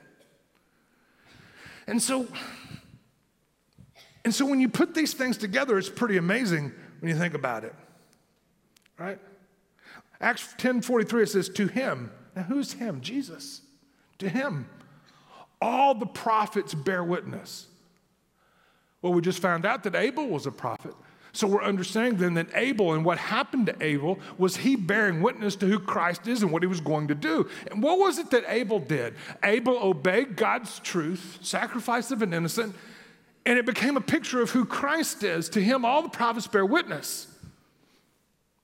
And 1.88 2.02
so, 2.02 2.26
and 4.26 4.34
so 4.34 4.46
when 4.46 4.60
you 4.60 4.70
put 4.70 4.94
these 4.94 5.14
things 5.14 5.38
together, 5.38 5.78
it's 5.78 5.90
pretty 5.90 6.18
amazing 6.18 6.72
when 7.00 7.12
you 7.12 7.18
think 7.18 7.34
about 7.34 7.64
it. 7.64 7.76
Right? 8.98 9.20
Acts 10.22 10.54
10:43 10.58 11.24
it 11.24 11.30
says, 11.30 11.50
to 11.50 11.68
him. 11.68 12.12
Now 12.36 12.44
who's 12.44 12.74
him? 12.74 13.02
Jesus. 13.02 13.62
To 14.20 14.30
him. 14.30 14.70
All 15.62 15.96
the 15.96 16.06
prophets 16.06 16.74
bear 16.74 17.04
witness. 17.04 17.68
Well, 19.02 19.14
we 19.14 19.22
just 19.22 19.40
found 19.40 19.66
out 19.66 19.84
that 19.84 19.96
Abel 19.96 20.28
was 20.28 20.46
a 20.46 20.52
prophet. 20.52 20.96
So 21.34 21.48
we're 21.48 21.64
understanding 21.64 22.20
then 22.20 22.36
that 22.36 22.56
Abel 22.56 22.94
and 22.94 23.04
what 23.04 23.18
happened 23.18 23.66
to 23.66 23.76
Abel 23.84 24.20
was 24.38 24.58
he 24.58 24.76
bearing 24.76 25.22
witness 25.22 25.56
to 25.58 25.66
who 25.66 25.80
Christ 25.80 26.28
is 26.28 26.44
and 26.44 26.52
what 26.52 26.62
he 26.62 26.68
was 26.68 26.80
going 26.80 27.08
to 27.08 27.16
do. 27.16 27.50
And 27.72 27.82
what 27.82 27.98
was 27.98 28.20
it 28.20 28.30
that 28.30 28.44
Abel 28.48 28.80
did? 28.80 29.16
Abel 29.44 29.78
obeyed 29.82 30.36
God's 30.36 30.80
truth, 30.80 31.40
sacrifice 31.42 32.12
of 32.12 32.22
an 32.22 32.34
innocent, 32.34 32.76
and 33.45 33.58
it 33.60 33.65
became 33.65 33.97
a 33.97 34.01
picture 34.01 34.41
of 34.41 34.51
who 34.51 34.65
Christ 34.65 35.23
is. 35.23 35.49
To 35.49 35.62
him, 35.62 35.86
all 35.86 36.01
the 36.01 36.10
prophets 36.10 36.47
bear 36.47 36.65
witness 36.65 37.27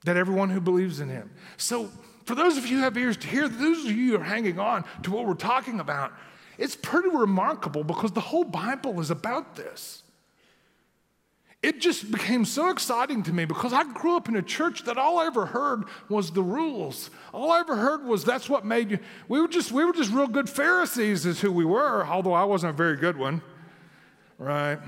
that 0.06 0.16
everyone 0.16 0.50
who 0.50 0.62
believes 0.62 1.00
in 1.00 1.10
him. 1.10 1.30
So, 1.58 1.90
for 2.26 2.36
those 2.36 2.58
of 2.58 2.66
you 2.66 2.78
who 2.78 2.84
have 2.84 2.96
ears 2.98 3.18
to 3.18 3.28
hear, 3.28 3.48
those 3.48 3.86
of 3.86 3.92
you 3.92 4.12
who 4.12 4.22
are 4.22 4.24
hanging 4.24 4.60
on 4.60 4.86
to 5.04 5.12
what 5.12 5.26
we're 5.26 5.34
talking 5.34 5.80
about, 5.80 6.14
it's 6.58 6.76
pretty 6.76 7.10
remarkable 7.10 7.84
because 7.84 8.12
the 8.12 8.22
whole 8.22 8.44
Bible 8.44 9.00
is 9.00 9.10
about 9.10 9.56
this 9.56 10.04
it 11.62 11.82
just 11.82 12.10
became 12.10 12.46
so 12.46 12.70
exciting 12.70 13.22
to 13.24 13.34
me 13.34 13.44
because 13.44 13.74
I 13.74 13.84
grew 13.84 14.16
up 14.16 14.30
in 14.30 14.38
a 14.38 14.42
church 14.42 14.86
that 14.86 14.98
all 14.98 15.20
I 15.20 15.26
ever 15.26 15.46
heard 15.46 15.84
was 16.08 16.32
the 16.32 16.42
rules. 16.42 17.10
All 17.34 17.52
I 17.52 17.60
ever 17.60 17.76
heard 17.76 18.06
was 18.06 18.24
that's 18.24 18.50
what 18.50 18.66
made 18.66 18.92
you. 18.92 19.00
We 19.28 19.42
were 19.42 19.48
just 19.48 19.72
we 19.72 19.84
were 19.84 19.92
just 19.92 20.12
real 20.12 20.28
good 20.28 20.50
Pharisees, 20.50 21.26
is 21.26 21.42
who 21.42 21.52
we 21.52 21.66
were. 21.66 22.06
Although 22.06 22.34
I 22.34 22.46
wasn't 22.46 22.74
a 22.74 22.78
very 22.78 22.96
good 22.96 23.18
one, 23.18 23.42
right? 24.40 24.80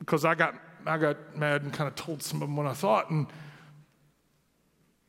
Because 0.00 0.24
I 0.24 0.34
got 0.34 0.54
I 0.86 0.98
got 0.98 1.36
mad 1.36 1.62
and 1.62 1.72
kind 1.72 1.86
of 1.86 1.94
told 1.94 2.22
some 2.22 2.42
of 2.42 2.48
them 2.48 2.56
what 2.56 2.66
I 2.66 2.72
thought, 2.72 3.10
and 3.10 3.26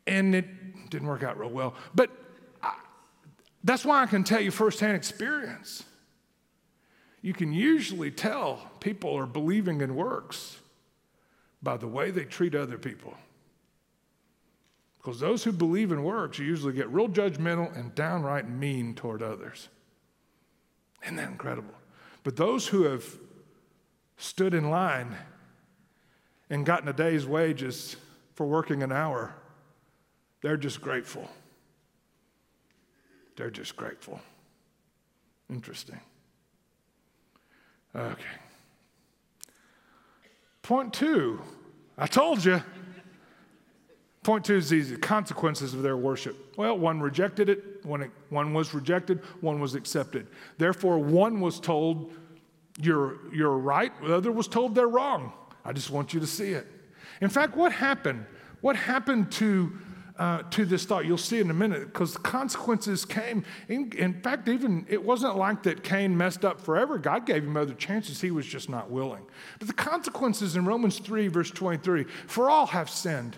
and 0.06 0.36
it 0.36 0.90
didn't 0.90 1.08
work 1.08 1.24
out 1.24 1.40
real 1.40 1.50
well. 1.50 1.74
But 1.96 2.12
I, 2.62 2.76
that's 3.64 3.84
why 3.84 4.04
I 4.04 4.06
can 4.06 4.24
tell 4.24 4.42
you 4.42 4.52
firsthand 4.52 4.96
experience. 4.96 5.84
You 7.22 7.34
can 7.34 7.54
usually 7.54 8.12
tell 8.12 8.70
people 8.80 9.16
are 9.16 9.26
believing 9.26 9.82
in 9.82 9.96
works 9.96 10.58
by 11.64 11.78
the 11.78 11.88
way 11.88 12.12
they 12.12 12.26
treat 12.26 12.56
other 12.56 12.78
people. 12.78 13.16
Because 14.98 15.20
those 15.20 15.44
who 15.44 15.52
believe 15.52 15.92
in 15.92 16.04
works 16.04 16.40
usually 16.40 16.74
get 16.74 16.90
real 16.90 17.08
judgmental 17.08 17.76
and 17.78 17.94
downright 17.96 18.50
mean 18.50 18.94
toward 18.94 19.24
others. 19.24 19.70
Isn't 21.04 21.16
that 21.16 21.30
incredible? 21.30 21.74
But 22.24 22.36
those 22.36 22.68
who 22.68 22.84
have 22.84 23.04
stood 24.22 24.54
in 24.54 24.70
line 24.70 25.16
and 26.50 26.64
gotten 26.66 26.88
a 26.88 26.94
day's 26.94 27.26
wages 27.26 27.96
for 28.36 28.46
working 28.46 28.84
an 28.84 28.92
hour, 28.92 29.34
they're 30.42 30.58
just 30.58 30.80
grateful. 30.80 31.28
They're 33.36 33.50
just 33.50 33.76
grateful. 33.76 34.20
Interesting. 35.50 36.00
Okay. 37.96 38.22
Point 40.62 40.94
two, 40.94 41.42
I 41.98 42.06
told 42.06 42.46
you. 42.46 42.62
Point 44.24 44.46
two 44.46 44.58
is 44.58 44.70
these 44.70 44.96
consequences 44.98 45.74
of 45.74 45.82
their 45.82 45.98
worship. 45.98 46.56
Well, 46.56 46.78
one 46.78 47.02
rejected 47.02 47.50
it, 47.50 47.84
one, 47.84 48.12
one 48.30 48.54
was 48.54 48.72
rejected, 48.76 49.24
one 49.42 49.60
was 49.60 49.74
accepted. 49.74 50.28
Therefore, 50.60 51.00
one 51.00 51.42
was 51.42 51.60
told, 51.60 52.14
you're, 52.82 53.34
you're 53.34 53.58
right, 53.58 53.92
the 54.02 54.16
other 54.16 54.32
was 54.32 54.48
told 54.48 54.76
they're 54.76 54.88
wrong. 54.88 55.34
I 55.64 55.74
just 55.74 55.92
want 55.92 56.14
you 56.14 56.20
to 56.20 56.28
see 56.28 56.52
it. 56.52 56.68
In 57.22 57.30
fact, 57.30 57.56
what 57.56 57.72
happened? 57.72 58.26
What 58.62 58.76
happened 58.76 59.32
to 59.34 59.72
uh, 60.22 60.44
to 60.52 60.66
this 60.66 60.86
thought. 60.86 61.06
You'll 61.06 61.18
see 61.18 61.40
in 61.40 61.50
a 61.50 61.54
minute 61.54 61.88
because 61.88 62.14
the 62.14 62.20
consequences 62.20 63.06
came. 63.06 63.44
In, 63.70 63.92
in, 63.94 64.22
fact, 64.22 64.48
even 64.48 64.86
it 64.88 65.04
wasn't 65.04 65.36
like 65.36 65.64
that 65.64 65.84
Cain 65.84 66.16
messed 66.16 66.46
up 66.46 66.62
forever. 66.62 67.00
God 67.00 67.26
gave 67.26 67.44
him 67.44 67.58
other 67.58 67.74
chances. 67.74 68.22
He 68.22 68.30
was 68.30 68.46
just 68.46 68.70
not 68.70 68.92
willing. 68.92 69.26
But 69.58 69.68
the 69.68 69.74
consequences 69.74 70.56
in 70.56 70.66
Romans 70.66 71.00
3, 71.00 71.28
verse 71.28 71.50
23 71.50 72.04
for 72.28 72.52
all 72.52 72.68
have 72.68 72.88
sinned. 72.88 73.36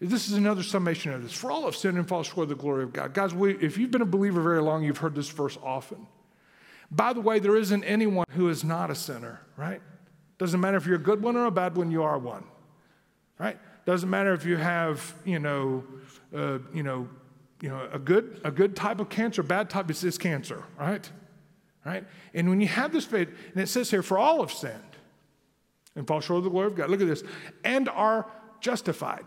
This 0.00 0.26
is 0.26 0.32
another 0.32 0.62
summation 0.62 1.12
of 1.12 1.22
this. 1.22 1.32
For 1.32 1.50
all 1.50 1.66
have 1.66 1.76
sinned 1.76 1.98
and 1.98 2.08
fall 2.08 2.22
short 2.22 2.44
of 2.44 2.48
the 2.48 2.54
glory 2.54 2.84
of 2.84 2.94
God. 2.94 3.12
Guys, 3.12 3.34
we, 3.34 3.56
if 3.58 3.76
you've 3.76 3.90
been 3.90 4.00
a 4.00 4.06
believer 4.06 4.40
very 4.40 4.62
long, 4.62 4.82
you've 4.82 4.98
heard 4.98 5.14
this 5.14 5.28
verse 5.28 5.58
often. 5.62 6.06
By 6.94 7.12
the 7.12 7.20
way, 7.20 7.38
there 7.38 7.56
isn't 7.56 7.82
anyone 7.84 8.26
who 8.30 8.48
is 8.48 8.62
not 8.62 8.90
a 8.90 8.94
sinner, 8.94 9.40
right? 9.56 9.80
Doesn't 10.38 10.60
matter 10.60 10.76
if 10.76 10.86
you're 10.86 10.96
a 10.96 11.02
good 11.02 11.22
one 11.22 11.36
or 11.36 11.46
a 11.46 11.50
bad 11.50 11.76
one, 11.76 11.90
you 11.90 12.02
are 12.02 12.18
one, 12.18 12.44
right? 13.38 13.58
Doesn't 13.84 14.08
matter 14.08 14.32
if 14.32 14.44
you 14.44 14.56
have, 14.56 15.14
you 15.24 15.38
know, 15.38 15.84
uh, 16.34 16.58
you 16.72 16.82
know, 16.82 17.08
you 17.60 17.68
know, 17.68 17.88
a 17.92 17.98
good, 17.98 18.40
a 18.44 18.50
good 18.50 18.76
type 18.76 19.00
of 19.00 19.08
cancer, 19.08 19.42
bad 19.42 19.70
type 19.70 19.90
is 19.90 20.00
this 20.00 20.18
cancer, 20.18 20.62
right? 20.78 21.10
Right? 21.84 22.04
And 22.32 22.48
when 22.48 22.60
you 22.60 22.68
have 22.68 22.92
this 22.92 23.04
faith, 23.04 23.28
and 23.52 23.62
it 23.62 23.68
says 23.68 23.90
here, 23.90 24.02
for 24.02 24.18
all 24.18 24.40
have 24.40 24.52
sinned 24.52 24.80
and 25.96 26.06
fall 26.06 26.20
short 26.20 26.38
of 26.38 26.44
the 26.44 26.50
glory 26.50 26.68
of 26.68 26.76
God. 26.76 26.90
Look 26.90 27.00
at 27.00 27.06
this, 27.06 27.22
and 27.62 27.88
are 27.88 28.26
justified. 28.60 29.24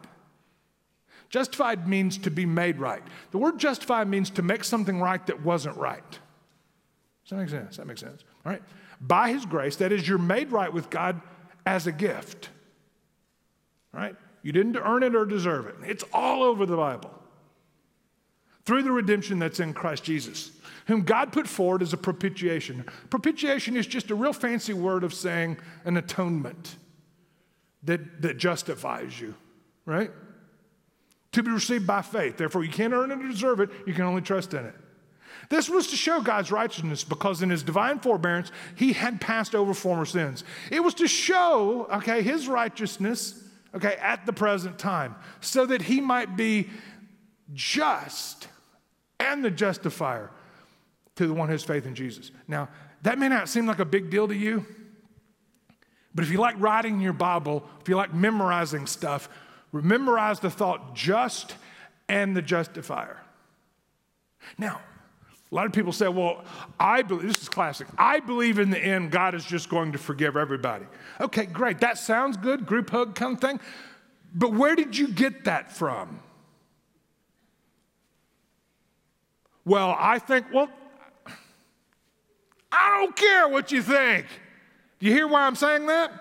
Justified 1.30 1.88
means 1.88 2.18
to 2.20 2.32
be 2.32 2.46
made 2.46 2.78
right. 2.80 3.04
The 3.32 3.38
word 3.38 3.60
justified 3.60 4.08
means 4.08 4.30
to 4.32 4.42
make 4.42 4.64
something 4.64 5.02
right 5.02 5.26
that 5.28 5.42
wasn't 5.42 5.78
right. 5.78 6.20
Does 7.28 7.32
that 7.32 7.38
make 7.38 7.50
sense? 7.50 7.78
That 7.78 7.88
makes 7.88 8.00
sense. 8.00 8.24
All 8.46 8.54
right. 8.54 8.62
By 9.02 9.32
his 9.32 9.46
grace, 9.46 9.76
that 9.78 9.92
is, 9.92 10.08
you're 10.08 10.18
made 10.18 10.52
right 10.52 10.72
with 10.72 10.90
God 10.90 11.20
as 11.66 11.86
a 11.86 11.92
gift. 11.92 12.50
Right? 13.92 14.16
You 14.44 14.54
didn't 14.54 14.78
earn 14.78 15.04
it 15.04 15.14
or 15.14 15.26
deserve 15.26 15.68
it. 15.68 15.76
It's 15.86 16.06
all 16.14 16.42
over 16.42 16.66
the 16.66 16.78
Bible. 16.78 17.14
Through 18.66 18.84
the 18.84 18.92
redemption 18.92 19.40
that's 19.40 19.60
in 19.60 19.74
Christ 19.74 20.06
Jesus, 20.06 20.52
whom 20.88 21.02
God 21.02 21.34
put 21.34 21.48
forward 21.48 21.82
as 21.82 21.92
a 21.92 21.98
propitiation. 21.98 22.86
Propitiation 23.10 23.76
is 23.76 23.88
just 23.88 24.10
a 24.10 24.16
real 24.16 24.34
fancy 24.34 24.74
word 24.74 25.04
of 25.04 25.14
saying 25.14 25.58
an 25.84 25.98
atonement 25.98 26.78
that, 27.84 28.22
that 28.22 28.38
justifies 28.38 29.20
you, 29.20 29.36
right? 29.86 30.12
To 31.34 31.44
be 31.44 31.52
received 31.52 31.86
by 31.86 32.02
faith. 32.02 32.38
Therefore, 32.38 32.64
you 32.64 32.72
can't 32.72 32.94
earn 32.94 33.12
it 33.12 33.20
or 33.20 33.28
deserve 33.28 33.60
it, 33.60 33.70
you 33.86 33.94
can 33.94 34.06
only 34.06 34.22
trust 34.22 34.54
in 34.54 34.66
it. 34.66 34.76
This 35.50 35.70
was 35.70 35.88
to 35.88 35.96
show 35.96 36.22
God's 36.22 36.52
righteousness 36.52 37.04
because 37.04 37.42
in 37.42 37.50
his 37.50 37.64
divine 37.64 38.00
forbearance, 38.00 38.52
he 38.76 38.94
had 38.94 39.22
passed 39.22 39.56
over 39.56 39.74
former 39.74 40.06
sins. 40.06 40.44
It 40.72 40.84
was 40.84 40.94
to 40.96 41.08
show, 41.08 41.88
okay, 41.92 42.22
his 42.22 42.48
righteousness 42.48 43.44
okay, 43.76 43.96
at 44.02 44.26
the 44.26 44.34
present 44.34 44.78
time, 44.78 45.16
so 45.40 45.66
that 45.66 45.84
he 45.84 46.02
might 46.02 46.36
be 46.36 46.70
just 47.54 48.48
and 49.20 49.44
the 49.44 49.52
justifier 49.52 50.32
to 51.16 51.28
the 51.28 51.34
one 51.34 51.48
who 51.48 51.54
has 51.54 51.64
faith 51.64 51.86
in 51.86 51.96
Jesus. 51.96 52.32
Now, 52.48 52.70
that 53.04 53.18
may 53.18 53.30
not 53.30 53.50
seem 53.50 53.66
like 53.66 53.80
a 53.80 53.86
big 53.86 54.10
deal 54.10 54.28
to 54.28 54.36
you, 54.36 54.66
but 56.14 56.24
if 56.24 56.32
you 56.32 56.40
like 56.40 56.60
writing 56.60 57.00
your 57.00 57.14
Bible, 57.14 57.64
if 57.82 57.88
you 57.88 57.96
like 57.96 58.14
memorizing 58.14 58.88
stuff, 58.88 59.30
memorize 59.72 60.40
the 60.40 60.50
thought 60.50 60.96
just 60.96 61.56
and 62.10 62.36
the 62.36 62.42
justifier. 62.42 63.18
Now, 64.58 64.82
a 65.52 65.56
lot 65.56 65.66
of 65.66 65.72
people 65.72 65.94
say, 65.94 66.08
well, 66.08 66.44
I 66.80 67.02
believe, 67.02 67.28
this 67.28 67.44
is 67.44 67.50
classic, 67.50 67.88
I 67.98 68.20
believe 68.20 68.60
in 68.60 68.70
the 68.70 68.80
end 68.80 69.12
God 69.12 69.34
is 69.34 69.46
just 69.46 69.70
going 69.70 69.94
to 69.94 69.98
forgive 69.98 70.36
everybody. 70.36 70.86
Okay, 71.22 71.46
great. 71.46 71.80
That 71.80 71.98
sounds 71.98 72.36
good, 72.38 72.66
group 72.66 72.90
hug 72.90 73.16
kind 73.16 73.36
of 73.36 73.42
thing. 73.42 73.60
But 74.34 74.54
where 74.54 74.76
did 74.76 74.98
you 74.98 75.08
get 75.08 75.46
that 75.46 75.72
from? 75.72 76.20
Well, 79.64 79.96
I 79.98 80.20
think, 80.20 80.48
well, 80.54 80.70
I 82.72 83.00
don't 83.02 83.16
care 83.16 83.48
what 83.48 83.72
you 83.72 83.82
think. 83.82 84.26
Do 85.00 85.06
you 85.06 85.14
hear 85.14 85.28
why 85.28 85.46
I'm 85.46 85.56
saying 85.56 85.88
that? 85.88 86.12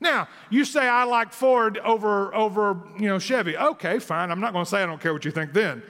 Now, 0.00 0.28
you 0.50 0.64
say 0.64 0.86
I 0.86 1.04
like 1.04 1.32
Ford 1.32 1.78
over, 1.78 2.34
over 2.34 2.80
you 2.98 3.08
know, 3.08 3.18
Chevy. 3.18 3.56
Okay, 3.56 3.98
fine. 3.98 4.30
I'm 4.30 4.40
not 4.40 4.52
going 4.52 4.64
to 4.64 4.70
say 4.70 4.82
I 4.82 4.86
don't 4.86 5.00
care 5.00 5.12
what 5.12 5.24
you 5.24 5.30
think 5.30 5.52
then. 5.52 5.82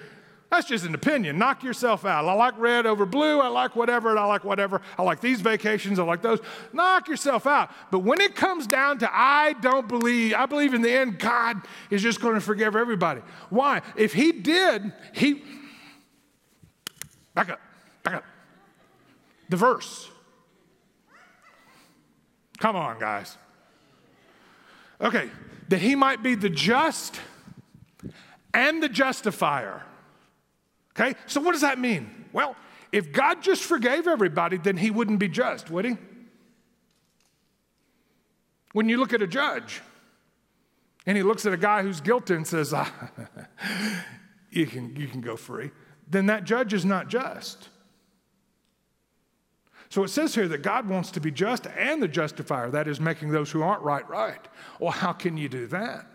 That's 0.51 0.67
just 0.67 0.87
an 0.87 0.95
opinion. 0.95 1.37
Knock 1.37 1.63
yourself 1.63 2.07
out. 2.07 2.25
I 2.25 2.33
like 2.33 2.57
red 2.59 2.87
over 2.87 3.05
blue. 3.05 3.39
I 3.39 3.49
like 3.49 3.77
whatever, 3.77 4.09
and 4.09 4.19
I 4.19 4.25
like 4.25 4.45
whatever. 4.45 4.81
I 4.97 5.03
like 5.03 5.21
these 5.21 5.43
vacations. 5.43 5.99
I 5.99 6.05
like 6.05 6.23
those. 6.23 6.41
Knock 6.73 7.09
yourself 7.09 7.47
out. 7.47 7.71
But 7.91 7.99
when 7.99 8.21
it 8.21 8.35
comes 8.35 8.67
down 8.67 8.99
to 9.01 9.11
I 9.13 9.55
don't 9.61 9.87
believe, 9.87 10.33
I 10.33 10.47
believe 10.47 10.73
in 10.73 10.81
the 10.81 10.91
end, 10.91 11.19
God 11.19 11.61
is 11.91 12.03
just 12.03 12.23
going 12.23 12.35
to 12.35 12.41
forgive 12.41 12.77
everybody. 12.77 13.21
Why? 13.51 13.83
If 13.95 14.15
He 14.15 14.33
did, 14.33 14.91
He. 15.13 15.43
Back 17.35 17.51
up. 17.51 17.61
Back 18.03 18.15
up. 18.15 18.25
The 19.51 19.57
verse. 19.57 20.09
Come 22.59 22.75
on, 22.75 22.99
guys. 22.99 23.37
Okay, 24.99 25.31
that 25.69 25.83
He 25.83 25.95
might 25.95 26.23
be 26.23 26.35
the 26.35 26.49
just 26.49 27.21
and 28.55 28.83
the 28.83 28.89
justifier 28.89 29.83
Okay, 30.99 31.15
so 31.27 31.41
what 31.41 31.53
does 31.53 31.61
that 31.61 31.79
mean? 31.79 32.27
Well, 32.33 32.57
if 32.91 33.13
God 33.13 33.43
just 33.43 33.63
forgave 33.63 34.09
everybody, 34.09 34.57
then 34.57 34.77
he 34.77 34.91
wouldn't 34.91 35.21
be 35.21 35.29
just, 35.29 35.71
would 35.71 35.85
he? 35.85 35.97
When 38.73 38.89
you 38.89 38.97
look 38.97 39.13
at 39.13 39.23
a 39.23 39.27
judge 39.27 39.81
and 41.07 41.17
he 41.17 41.23
looks 41.23 41.47
at 41.47 41.53
a 41.53 41.57
guy 41.57 41.83
who's 41.83 42.01
guilty 42.01 42.35
and 42.35 42.47
says, 42.47 42.73
ah, 42.75 42.93
you, 44.51 44.67
can, 44.67 44.97
you 44.97 45.07
can 45.07 45.21
go 45.21 45.37
free, 45.37 45.71
then 46.09 46.27
that 46.27 46.45
judge 46.45 46.73
is 46.73 46.85
not 46.85 47.09
just. 47.09 47.69
So 49.91 50.03
it 50.05 50.09
says 50.09 50.35
here 50.35 50.49
that 50.49 50.63
God 50.63 50.89
wants 50.89 51.11
to 51.13 51.21
be 51.21 51.31
just 51.31 51.67
and 51.67 52.03
the 52.03 52.09
justifier, 52.09 52.71
that 52.71 52.89
is, 52.89 53.01
making 53.01 53.31
those 53.31 53.51
who 53.51 53.63
aren't 53.63 53.83
right, 53.83 54.09
right. 54.09 54.47
Well, 54.81 54.91
how 54.91 55.13
can 55.13 55.37
you 55.37 55.49
do 55.49 55.67
that? 55.69 56.07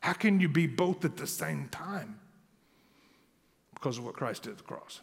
How 0.00 0.12
can 0.12 0.40
you 0.40 0.48
be 0.48 0.66
both 0.66 1.04
at 1.04 1.16
the 1.16 1.26
same 1.26 1.68
time? 1.68 2.18
Because 3.84 3.98
of 3.98 4.04
what 4.06 4.14
Christ 4.14 4.44
did 4.44 4.52
at 4.52 4.56
the 4.56 4.64
cross. 4.64 5.02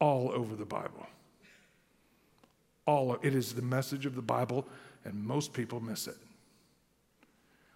All 0.00 0.32
over 0.32 0.56
the 0.56 0.64
Bible. 0.64 1.06
All 2.86 3.12
of, 3.12 3.24
it 3.24 3.36
is 3.36 3.52
the 3.52 3.62
message 3.62 4.04
of 4.04 4.16
the 4.16 4.22
Bible, 4.22 4.66
and 5.04 5.14
most 5.24 5.52
people 5.52 5.78
miss 5.78 6.08
it. 6.08 6.16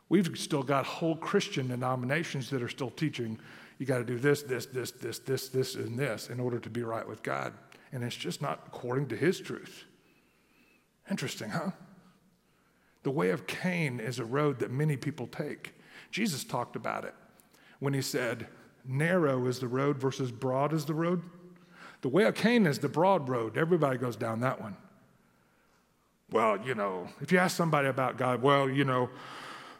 We've 0.08 0.36
still 0.36 0.64
got 0.64 0.86
whole 0.86 1.14
Christian 1.14 1.68
denominations 1.68 2.50
that 2.50 2.64
are 2.64 2.68
still 2.68 2.90
teaching 2.90 3.38
you 3.78 3.86
got 3.86 3.98
to 3.98 4.04
do 4.04 4.18
this, 4.18 4.42
this, 4.42 4.66
this, 4.66 4.90
this, 4.90 5.20
this, 5.20 5.48
this, 5.50 5.76
and 5.76 5.96
this 5.96 6.28
in 6.28 6.40
order 6.40 6.58
to 6.58 6.68
be 6.68 6.82
right 6.82 7.06
with 7.06 7.22
God. 7.22 7.52
And 7.92 8.02
it's 8.02 8.16
just 8.16 8.42
not 8.42 8.64
according 8.66 9.06
to 9.08 9.16
His 9.16 9.38
truth. 9.38 9.84
Interesting, 11.08 11.50
huh? 11.50 11.70
The 13.04 13.12
way 13.12 13.30
of 13.30 13.46
Cain 13.46 14.00
is 14.00 14.18
a 14.18 14.24
road 14.24 14.58
that 14.58 14.72
many 14.72 14.96
people 14.96 15.28
take. 15.28 15.76
Jesus 16.10 16.42
talked 16.42 16.74
about 16.74 17.04
it 17.04 17.14
when 17.78 17.94
He 17.94 18.02
said, 18.02 18.48
narrow 18.84 19.46
is 19.46 19.58
the 19.58 19.68
road 19.68 19.98
versus 19.98 20.30
broad 20.32 20.72
is 20.72 20.84
the 20.84 20.94
road. 20.94 21.22
The 22.02 22.08
way 22.08 22.24
of 22.24 22.34
Cain 22.34 22.66
is 22.66 22.80
the 22.80 22.88
broad 22.88 23.28
road. 23.28 23.56
Everybody 23.56 23.98
goes 23.98 24.16
down 24.16 24.40
that 24.40 24.60
one. 24.60 24.76
Well, 26.30 26.58
you 26.64 26.74
know, 26.74 27.08
if 27.20 27.30
you 27.30 27.38
ask 27.38 27.56
somebody 27.56 27.88
about 27.88 28.16
God, 28.16 28.42
well, 28.42 28.68
you 28.68 28.84
know, 28.84 29.10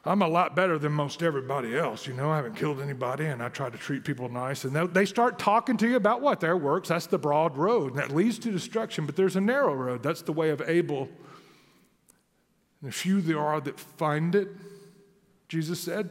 I'm 0.04 0.22
a 0.22 0.28
lot 0.28 0.56
better 0.56 0.78
than 0.78 0.92
most 0.92 1.22
everybody 1.22 1.76
else. 1.76 2.06
You 2.06 2.14
know, 2.14 2.30
I 2.30 2.36
haven't 2.36 2.56
killed 2.56 2.80
anybody 2.80 3.26
and 3.26 3.42
I 3.42 3.48
try 3.48 3.70
to 3.70 3.78
treat 3.78 4.04
people 4.04 4.28
nice. 4.28 4.64
And 4.64 4.74
they 4.92 5.04
start 5.04 5.38
talking 5.38 5.76
to 5.78 5.88
you 5.88 5.96
about 5.96 6.20
what? 6.20 6.40
Their 6.40 6.56
works. 6.56 6.88
That's 6.88 7.06
the 7.06 7.18
broad 7.18 7.56
road. 7.56 7.92
And 7.92 7.98
that 8.00 8.14
leads 8.14 8.38
to 8.40 8.50
destruction. 8.50 9.06
But 9.06 9.16
there's 9.16 9.36
a 9.36 9.40
narrow 9.40 9.74
road. 9.74 10.02
That's 10.02 10.22
the 10.22 10.32
way 10.32 10.50
of 10.50 10.60
Abel. 10.66 11.08
And 12.82 12.92
few 12.92 13.20
there 13.20 13.38
are 13.38 13.60
that 13.60 13.78
find 13.78 14.34
it, 14.34 14.48
Jesus 15.48 15.80
said. 15.80 16.10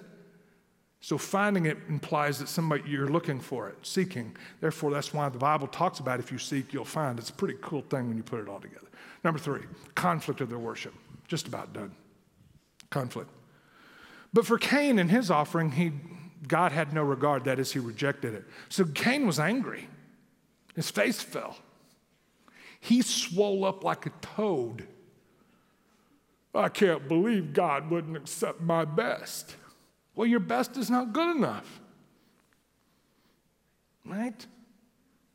So 1.03 1.17
finding 1.17 1.65
it 1.65 1.79
implies 1.89 2.37
that 2.39 2.47
somebody 2.47 2.83
you're 2.87 3.07
looking 3.07 3.39
for 3.39 3.67
it, 3.67 3.75
seeking. 3.81 4.35
Therefore, 4.61 4.91
that's 4.91 5.11
why 5.13 5.27
the 5.29 5.39
Bible 5.39 5.67
talks 5.67 5.99
about 5.99 6.19
if 6.19 6.31
you 6.31 6.37
seek, 6.37 6.71
you'll 6.73 6.85
find. 6.85 7.17
It's 7.17 7.31
a 7.31 7.33
pretty 7.33 7.57
cool 7.59 7.81
thing 7.81 8.07
when 8.07 8.17
you 8.17 8.23
put 8.23 8.39
it 8.39 8.47
all 8.47 8.59
together. 8.59 8.87
Number 9.23 9.39
three, 9.39 9.63
conflict 9.95 10.41
of 10.41 10.49
their 10.49 10.59
worship. 10.59 10.93
Just 11.27 11.47
about 11.47 11.73
done. 11.73 11.91
Conflict. 12.91 13.31
But 14.31 14.45
for 14.45 14.59
Cain 14.59 14.99
and 14.99 15.09
his 15.09 15.31
offering, 15.31 15.71
he, 15.71 15.91
God 16.47 16.71
had 16.71 16.93
no 16.93 17.01
regard, 17.03 17.45
that 17.45 17.59
is, 17.59 17.71
he 17.71 17.79
rejected 17.79 18.35
it. 18.35 18.45
So 18.69 18.85
Cain 18.85 19.25
was 19.25 19.39
angry. 19.39 19.87
His 20.75 20.91
face 20.91 21.19
fell. 21.19 21.57
He 22.79 23.01
swole 23.01 23.65
up 23.65 23.83
like 23.83 24.05
a 24.05 24.11
toad. 24.21 24.87
I 26.53 26.69
can't 26.69 27.07
believe 27.07 27.53
God 27.53 27.89
wouldn't 27.89 28.17
accept 28.17 28.61
my 28.61 28.85
best. 28.85 29.55
Well, 30.21 30.29
your 30.29 30.39
best 30.39 30.77
is 30.77 30.91
not 30.91 31.13
good 31.13 31.35
enough. 31.35 31.81
Right? 34.05 34.45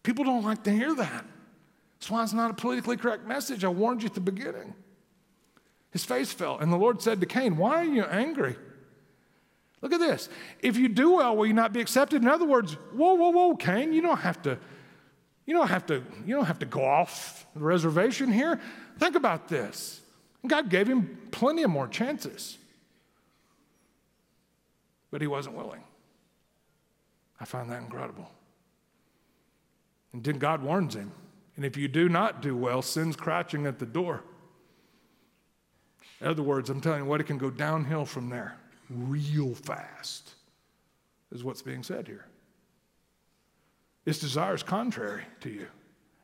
People 0.05 0.24
don't 0.24 0.45
like 0.45 0.62
to 0.62 0.70
hear 0.70 0.95
that. 0.95 1.24
That's 1.99 2.09
why 2.09 2.22
it's 2.22 2.32
not 2.32 2.53
a 2.53 2.55
politically 2.55 2.97
correct 2.97 3.26
message. 3.26 3.64
I 3.64 3.68
warned 3.68 4.03
you 4.03 4.07
at 4.07 4.14
the 4.14 4.20
beginning. 4.20 4.74
His 5.91 6.05
face 6.05 6.32
fell, 6.32 6.59
and 6.59 6.72
the 6.72 6.76
Lord 6.76 7.03
said 7.03 7.18
to 7.18 7.26
Cain, 7.26 7.57
Why 7.57 7.78
are 7.78 7.84
you 7.84 8.05
angry? 8.05 8.55
Look 9.82 9.93
at 9.93 9.99
this. 9.99 10.28
If 10.61 10.76
you 10.76 10.89
do 10.89 11.16
well, 11.16 11.37
will 11.37 11.47
you 11.47 11.53
not 11.53 11.72
be 11.72 11.80
accepted? 11.80 12.22
In 12.22 12.28
other 12.28 12.47
words, 12.47 12.74
whoa, 12.95 13.14
whoa, 13.14 13.30
whoa, 13.30 13.57
Cain, 13.57 13.93
you 13.93 14.03
don't 14.03 14.20
have 14.20 14.41
to, 14.43 14.57
you 15.47 15.55
don't 15.55 15.66
have 15.66 15.87
to, 15.87 16.01
you 16.24 16.37
don't 16.37 16.47
have 16.47 16.61
to 16.61 16.66
go 16.66 16.84
off 16.84 17.45
the 17.55 17.61
reservation 17.64 18.30
here. 18.30 18.61
Think 19.01 19.16
about 19.16 19.49
this. 19.49 20.01
God 20.47 20.70
gave 20.70 20.87
him 20.87 21.18
plenty 21.32 21.64
of 21.64 21.70
more 21.70 21.89
chances. 21.89 22.59
But 25.16 25.22
he 25.22 25.28
wasn't 25.28 25.56
willing. 25.56 25.80
I 27.40 27.46
find 27.46 27.70
that 27.70 27.80
incredible. 27.80 28.30
And 30.12 30.22
then 30.22 30.38
God 30.38 30.62
warns 30.62 30.94
him. 30.94 31.10
And 31.56 31.64
if 31.64 31.74
you 31.74 31.88
do 31.88 32.10
not 32.10 32.42
do 32.42 32.54
well, 32.54 32.82
sin's 32.82 33.16
crouching 33.16 33.64
at 33.64 33.78
the 33.78 33.86
door. 33.86 34.24
In 36.20 36.26
other 36.26 36.42
words, 36.42 36.68
I'm 36.68 36.82
telling 36.82 37.04
you 37.04 37.08
what, 37.08 37.22
it 37.22 37.24
can 37.24 37.38
go 37.38 37.48
downhill 37.48 38.04
from 38.04 38.28
there 38.28 38.58
real 38.90 39.54
fast, 39.54 40.34
is 41.32 41.42
what's 41.42 41.62
being 41.62 41.82
said 41.82 42.06
here. 42.06 42.26
Its 44.04 44.18
desire 44.18 44.54
is 44.54 44.62
contrary 44.62 45.24
to 45.40 45.48
you. 45.48 45.66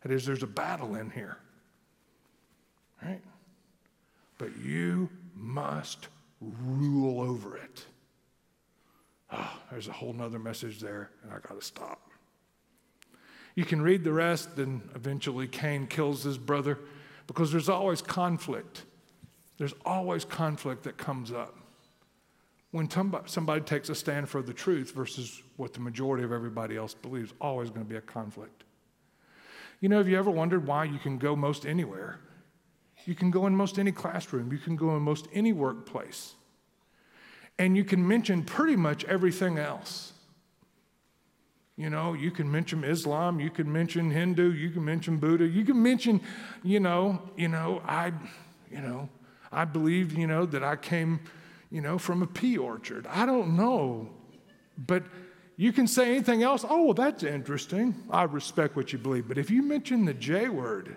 That 0.03 0.13
is, 0.13 0.27
there's 0.27 0.43
a 0.43 0.47
battle 0.47 0.97
in 0.97 1.09
here. 1.09 1.39
Right? 3.03 3.23
But 4.37 4.55
you 4.59 5.09
must 5.35 6.09
rule 6.43 7.23
over 7.23 7.57
it. 7.57 7.87
Oh, 9.33 9.59
there's 9.71 9.89
a 9.89 9.93
whole 9.93 10.13
nother 10.13 10.39
message 10.39 10.79
there, 10.81 11.11
and 11.23 11.33
I 11.33 11.37
got 11.37 11.59
to 11.59 11.65
stop. 11.65 12.11
You 13.55 13.65
can 13.65 13.81
read 13.81 14.05
the 14.05 14.13
rest, 14.13 14.59
and 14.59 14.83
eventually 14.95 15.47
Cain 15.47 15.87
kills 15.87 16.23
his 16.23 16.39
brother 16.39 16.79
because 17.27 17.51
there's 17.51 17.69
always 17.69 18.03
conflict. 18.03 18.85
There's 19.59 19.75
always 19.85 20.25
conflict 20.25 20.83
that 20.85 20.97
comes 20.97 21.33
up. 21.33 21.57
When 22.73 22.89
somebody 23.27 23.61
takes 23.61 23.89
a 23.91 23.95
stand 23.95 24.29
for 24.29 24.43
the 24.43 24.55
truth 24.55 24.93
versus 24.95 25.43
what 25.57 25.75
the 25.75 25.81
majority 25.81 26.25
of 26.25 26.33
everybody 26.33 26.77
else 26.77 26.95
believes, 26.95 27.33
always 27.41 27.69
going 27.69 27.85
to 27.85 27.89
be 27.89 27.97
a 27.97 28.01
conflict. 28.01 28.65
You 29.81 29.89
know, 29.89 29.99
have 29.99 30.09
you 30.09 30.19
ever 30.19 30.31
wondered 30.31 30.67
why 30.67 30.85
you 30.85 30.99
can 30.99 31.19
go 31.19 31.37
most 31.37 31.67
anywhere? 31.67 32.21
You 33.05 33.15
can 33.15 33.31
go 33.31 33.47
in 33.47 33.55
most 33.55 33.79
any 33.79 33.93
classroom, 33.93 34.53
you 34.53 34.59
can 34.59 34.77
go 34.77 34.97
in 34.97 35.03
most 35.03 35.27
any 35.33 35.53
workplace, 35.53 36.35
and 37.59 37.77
you 37.77 37.85
can 37.85 38.07
mention 38.07 38.43
pretty 38.45 38.77
much 38.77 39.05
everything 39.05 39.59
else. 39.59 40.13
You 41.77 41.91
know, 41.91 42.13
you 42.13 42.31
can 42.31 42.51
mention 42.51 42.85
Islam, 42.85 43.41
you 43.41 43.51
can 43.51 43.73
mention 43.73 44.11
Hindu, 44.11 44.53
you 44.53 44.71
can 44.71 44.85
mention 44.85 45.17
Buddha, 45.17 45.47
you 45.47 45.65
can 45.65 45.83
mention, 45.83 46.21
you 46.63 46.81
know, 46.81 47.23
you 47.37 47.49
know, 47.49 47.83
I, 47.87 48.13
you 48.71 48.81
know, 48.81 49.09
I 49.51 49.65
believe, 49.65 50.13
you 50.13 50.27
know, 50.27 50.45
that 50.47 50.63
I 50.63 50.77
came, 50.77 51.21
you 51.71 51.81
know, 51.81 51.99
from 51.99 52.23
a 52.23 52.27
pea 52.27 52.59
orchard. 52.59 53.07
I 53.07 53.27
don't 53.27 53.57
know. 53.57 54.11
But 54.77 55.05
you 55.57 55.73
can 55.73 55.87
say 55.87 56.11
anything 56.11 56.43
else. 56.43 56.65
Oh, 56.69 56.85
well, 56.85 56.95
that's 56.95 57.23
interesting. 57.23 57.95
I 58.11 58.25
respect 58.25 58.77
what 58.77 58.93
you 58.93 58.99
believe. 58.99 59.29
But 59.29 59.39
if 59.39 59.51
you 59.51 59.63
mention 59.63 60.05
the 60.05 60.15
J 60.15 60.49
word, 60.49 60.97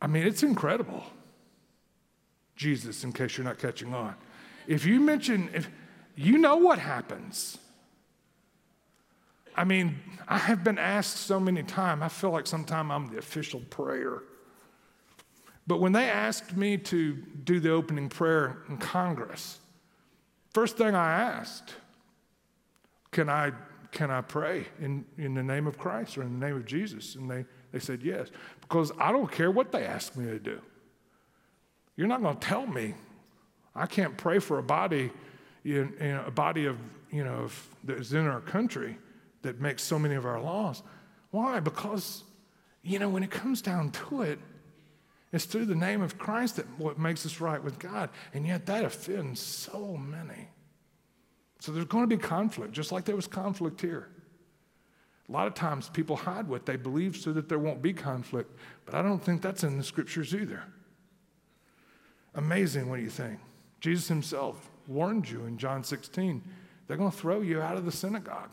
I 0.00 0.06
mean, 0.06 0.26
it's 0.26 0.42
incredible. 0.42 1.04
Jesus, 2.56 3.04
in 3.04 3.12
case 3.12 3.36
you're 3.36 3.44
not 3.44 3.58
catching 3.58 3.94
on. 3.94 4.14
If 4.66 4.84
you 4.84 5.00
mention, 5.00 5.50
if 5.54 5.68
you 6.16 6.38
know 6.38 6.56
what 6.56 6.78
happens. 6.78 7.58
I 9.54 9.64
mean, 9.64 9.98
I 10.26 10.38
have 10.38 10.64
been 10.64 10.78
asked 10.78 11.18
so 11.18 11.38
many 11.38 11.62
times, 11.62 12.02
I 12.02 12.08
feel 12.08 12.30
like 12.30 12.46
sometimes 12.46 12.90
I'm 12.90 13.06
the 13.08 13.18
official 13.18 13.60
prayer. 13.70 14.22
But 15.66 15.80
when 15.80 15.92
they 15.92 16.08
asked 16.08 16.56
me 16.56 16.78
to 16.78 17.14
do 17.14 17.60
the 17.60 17.70
opening 17.70 18.08
prayer 18.08 18.58
in 18.68 18.78
Congress, 18.78 19.58
first 20.52 20.76
thing 20.76 20.94
I 20.94 21.12
asked, 21.12 21.74
can 23.10 23.28
I, 23.28 23.52
can 23.92 24.10
I 24.10 24.20
pray 24.20 24.66
in, 24.80 25.04
in 25.18 25.34
the 25.34 25.42
name 25.42 25.66
of 25.66 25.78
Christ 25.78 26.18
or 26.18 26.22
in 26.22 26.38
the 26.38 26.46
name 26.46 26.56
of 26.56 26.66
Jesus? 26.66 27.14
And 27.14 27.30
they, 27.30 27.44
they 27.72 27.78
said 27.78 28.02
yes, 28.02 28.28
because 28.60 28.92
I 28.98 29.10
don't 29.12 29.30
care 29.30 29.50
what 29.50 29.72
they 29.72 29.84
ask 29.84 30.16
me 30.16 30.26
to 30.26 30.38
do. 30.38 30.60
You're 31.96 32.08
not 32.08 32.22
going 32.22 32.36
to 32.36 32.46
tell 32.46 32.66
me 32.66 32.94
I 33.74 33.86
can't 33.86 34.16
pray 34.16 34.38
for 34.38 34.58
a 34.58 34.62
body, 34.62 35.10
you 35.62 35.92
know, 36.00 36.24
a 36.26 36.30
body 36.30 36.66
of, 36.66 36.78
you 37.10 37.24
know, 37.24 37.48
that 37.84 37.98
is 37.98 38.12
in 38.12 38.26
our 38.26 38.40
country 38.40 38.98
that 39.42 39.60
makes 39.60 39.82
so 39.82 39.98
many 39.98 40.14
of 40.14 40.24
our 40.24 40.40
laws. 40.40 40.82
Why? 41.30 41.60
Because, 41.60 42.24
you 42.82 42.98
know, 42.98 43.08
when 43.08 43.22
it 43.22 43.30
comes 43.30 43.60
down 43.60 43.90
to 43.90 44.22
it, 44.22 44.38
it's 45.32 45.44
through 45.44 45.66
the 45.66 45.74
name 45.74 46.02
of 46.02 46.18
Christ 46.18 46.56
that 46.56 46.66
what 46.78 46.98
makes 46.98 47.26
us 47.26 47.40
right 47.40 47.62
with 47.62 47.78
God. 47.78 48.10
And 48.32 48.46
yet 48.46 48.66
that 48.66 48.84
offends 48.84 49.40
so 49.40 49.96
many. 49.96 50.48
So 51.60 51.72
there's 51.72 51.86
going 51.86 52.08
to 52.08 52.16
be 52.16 52.20
conflict, 52.20 52.72
just 52.72 52.92
like 52.92 53.04
there 53.04 53.16
was 53.16 53.26
conflict 53.26 53.80
here. 53.80 54.08
A 55.28 55.32
lot 55.32 55.46
of 55.46 55.54
times 55.54 55.88
people 55.88 56.16
hide 56.16 56.48
what 56.48 56.64
they 56.64 56.76
believe 56.76 57.16
so 57.16 57.32
that 57.32 57.48
there 57.48 57.58
won't 57.58 57.82
be 57.82 57.92
conflict, 57.92 58.56
but 58.84 58.94
I 58.94 59.02
don't 59.02 59.22
think 59.22 59.42
that's 59.42 59.64
in 59.64 59.76
the 59.76 59.82
scriptures 59.82 60.34
either. 60.34 60.62
Amazing 62.36 62.88
what 62.88 62.96
do 62.96 63.02
you 63.02 63.10
think. 63.10 63.38
Jesus 63.80 64.08
himself 64.08 64.70
warned 64.86 65.28
you 65.28 65.44
in 65.46 65.58
John 65.58 65.82
16 65.82 66.42
they're 66.86 66.96
going 66.96 67.10
to 67.10 67.16
throw 67.16 67.40
you 67.40 67.60
out 67.60 67.76
of 67.76 67.84
the 67.84 67.92
synagogue. 67.92 68.50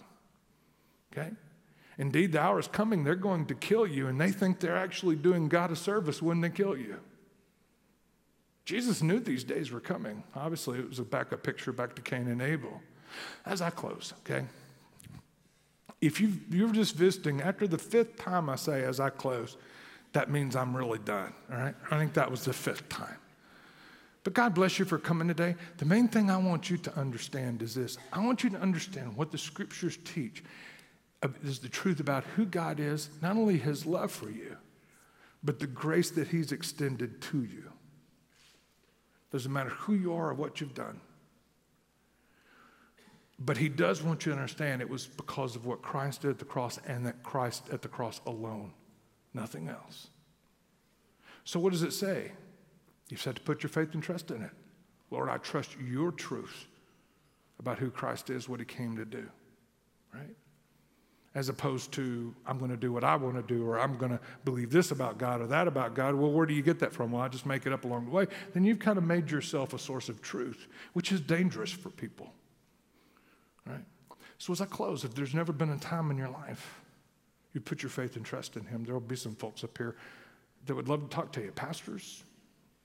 Okay? 1.11 1.29
Indeed, 1.97 2.31
the 2.31 2.41
hour 2.41 2.59
is 2.59 2.67
coming, 2.67 3.03
they're 3.03 3.15
going 3.15 3.45
to 3.45 3.55
kill 3.55 3.85
you, 3.85 4.07
and 4.07 4.19
they 4.19 4.31
think 4.31 4.59
they're 4.59 4.75
actually 4.75 5.15
doing 5.15 5.47
God 5.47 5.71
a 5.71 5.75
service 5.75 6.21
when 6.21 6.41
they 6.41 6.49
kill 6.49 6.75
you. 6.75 6.97
Jesus 8.65 9.03
knew 9.03 9.19
these 9.19 9.43
days 9.43 9.71
were 9.71 9.79
coming. 9.79 10.23
Obviously, 10.35 10.79
it 10.79 10.89
was 10.89 10.97
a 10.97 11.03
backup 11.03 11.43
picture 11.43 11.71
back 11.71 11.95
to 11.95 12.01
Cain 12.01 12.27
and 12.27 12.41
Abel. 12.41 12.81
As 13.45 13.61
I 13.61 13.69
close, 13.69 14.13
okay? 14.21 14.45
If 16.01 16.19
you 16.19 16.33
you're 16.49 16.71
just 16.71 16.95
visiting, 16.95 17.41
after 17.41 17.67
the 17.67 17.77
fifth 17.77 18.17
time 18.17 18.49
I 18.49 18.55
say 18.55 18.83
as 18.83 18.99
I 18.99 19.09
close, 19.09 19.57
that 20.13 20.31
means 20.31 20.55
I'm 20.55 20.75
really 20.75 20.99
done, 20.99 21.33
all 21.51 21.59
right? 21.59 21.75
I 21.91 21.99
think 21.99 22.13
that 22.13 22.31
was 22.31 22.45
the 22.45 22.53
fifth 22.53 22.89
time. 22.89 23.17
But 24.23 24.33
God 24.33 24.55
bless 24.55 24.79
you 24.79 24.85
for 24.85 24.97
coming 24.97 25.27
today. 25.27 25.55
The 25.77 25.85
main 25.85 26.07
thing 26.07 26.29
I 26.29 26.37
want 26.37 26.69
you 26.69 26.77
to 26.77 26.97
understand 26.97 27.61
is 27.61 27.75
this 27.75 27.97
I 28.11 28.25
want 28.25 28.43
you 28.43 28.49
to 28.51 28.59
understand 28.59 29.15
what 29.15 29.31
the 29.31 29.37
scriptures 29.37 29.97
teach 30.05 30.43
is 31.43 31.59
the 31.59 31.69
truth 31.69 31.99
about 31.99 32.23
who 32.35 32.45
God 32.45 32.79
is, 32.79 33.09
not 33.21 33.35
only 33.35 33.57
his 33.57 33.85
love 33.85 34.11
for 34.11 34.29
you, 34.29 34.57
but 35.43 35.59
the 35.59 35.67
grace 35.67 36.11
that 36.11 36.27
he's 36.27 36.51
extended 36.51 37.21
to 37.21 37.43
you. 37.43 37.71
Doesn't 39.31 39.51
matter 39.51 39.69
who 39.69 39.93
you 39.93 40.13
are 40.13 40.29
or 40.29 40.33
what 40.33 40.61
you've 40.61 40.73
done. 40.75 40.99
But 43.39 43.57
he 43.57 43.67
does 43.67 44.03
want 44.03 44.25
you 44.25 44.31
to 44.31 44.37
understand 44.37 44.81
it 44.81 44.89
was 44.89 45.07
because 45.07 45.55
of 45.55 45.65
what 45.65 45.81
Christ 45.81 46.21
did 46.21 46.31
at 46.31 46.39
the 46.39 46.45
cross 46.45 46.79
and 46.87 47.05
that 47.05 47.23
Christ 47.23 47.63
at 47.71 47.81
the 47.81 47.87
cross 47.87 48.21
alone, 48.25 48.71
nothing 49.33 49.67
else. 49.67 50.07
So, 51.43 51.59
what 51.59 51.73
does 51.73 51.83
it 51.83 51.91
say? 51.91 52.31
You've 53.09 53.21
said 53.21 53.35
to 53.35 53.41
put 53.41 53.63
your 53.63 53.69
faith 53.69 53.93
and 53.93 54.01
trust 54.01 54.31
in 54.31 54.41
it. 54.41 54.51
Lord, 55.11 55.29
I 55.29 55.37
trust 55.37 55.75
your 55.79 56.11
truth 56.11 56.67
about 57.59 57.77
who 57.77 57.91
Christ 57.91 58.29
is, 58.29 58.49
what 58.49 58.59
he 58.59 58.65
came 58.65 58.95
to 58.97 59.05
do, 59.05 59.25
right? 60.13 60.35
as 61.35 61.49
opposed 61.49 61.91
to 61.93 62.33
I'm 62.45 62.59
going 62.59 62.71
to 62.71 62.77
do 62.77 62.93
what 62.93 63.03
I 63.03 63.15
want 63.15 63.35
to 63.35 63.41
do 63.41 63.65
or 63.65 63.79
I'm 63.79 63.97
going 63.97 64.11
to 64.11 64.19
believe 64.45 64.71
this 64.71 64.91
about 64.91 65.17
God 65.17 65.41
or 65.41 65.47
that 65.47 65.67
about 65.67 65.95
God. 65.95 66.15
Well, 66.15 66.31
where 66.31 66.45
do 66.45 66.53
you 66.53 66.61
get 66.61 66.79
that 66.79 66.93
from? 66.93 67.11
Well, 67.11 67.21
I 67.21 67.27
just 67.27 67.45
make 67.45 67.65
it 67.65 67.73
up 67.73 67.85
along 67.85 68.05
the 68.05 68.11
way. 68.11 68.27
Then 68.53 68.63
you've 68.63 68.79
kind 68.79 68.97
of 68.97 69.03
made 69.03 69.31
yourself 69.31 69.73
a 69.73 69.79
source 69.79 70.09
of 70.09 70.21
truth, 70.21 70.67
which 70.93 71.11
is 71.11 71.21
dangerous 71.21 71.71
for 71.71 71.89
people. 71.89 72.31
Right? 73.65 73.83
So 74.37 74.53
as 74.53 74.61
I 74.61 74.65
close, 74.65 75.03
if 75.03 75.15
there's 75.15 75.33
never 75.33 75.51
been 75.51 75.69
a 75.69 75.77
time 75.77 76.11
in 76.11 76.17
your 76.17 76.29
life 76.29 76.79
you 77.53 77.61
put 77.61 77.83
your 77.83 77.89
faith 77.89 78.15
and 78.15 78.25
trust 78.25 78.55
in 78.57 78.65
Him, 78.65 78.83
there 78.83 78.93
will 78.93 79.01
be 79.01 79.15
some 79.15 79.35
folks 79.35 79.63
up 79.63 79.77
here 79.77 79.95
that 80.65 80.75
would 80.75 80.89
love 80.89 81.01
to 81.01 81.15
talk 81.15 81.31
to 81.33 81.41
you. 81.41 81.51
Pastors, 81.51 82.23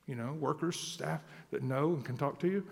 you 0.08 0.14
know, 0.14 0.32
workers, 0.40 0.80
staff 0.80 1.20
that 1.50 1.62
know 1.62 1.90
and 1.90 2.04
can 2.04 2.16
talk 2.16 2.40
to 2.40 2.48
you, 2.48 2.66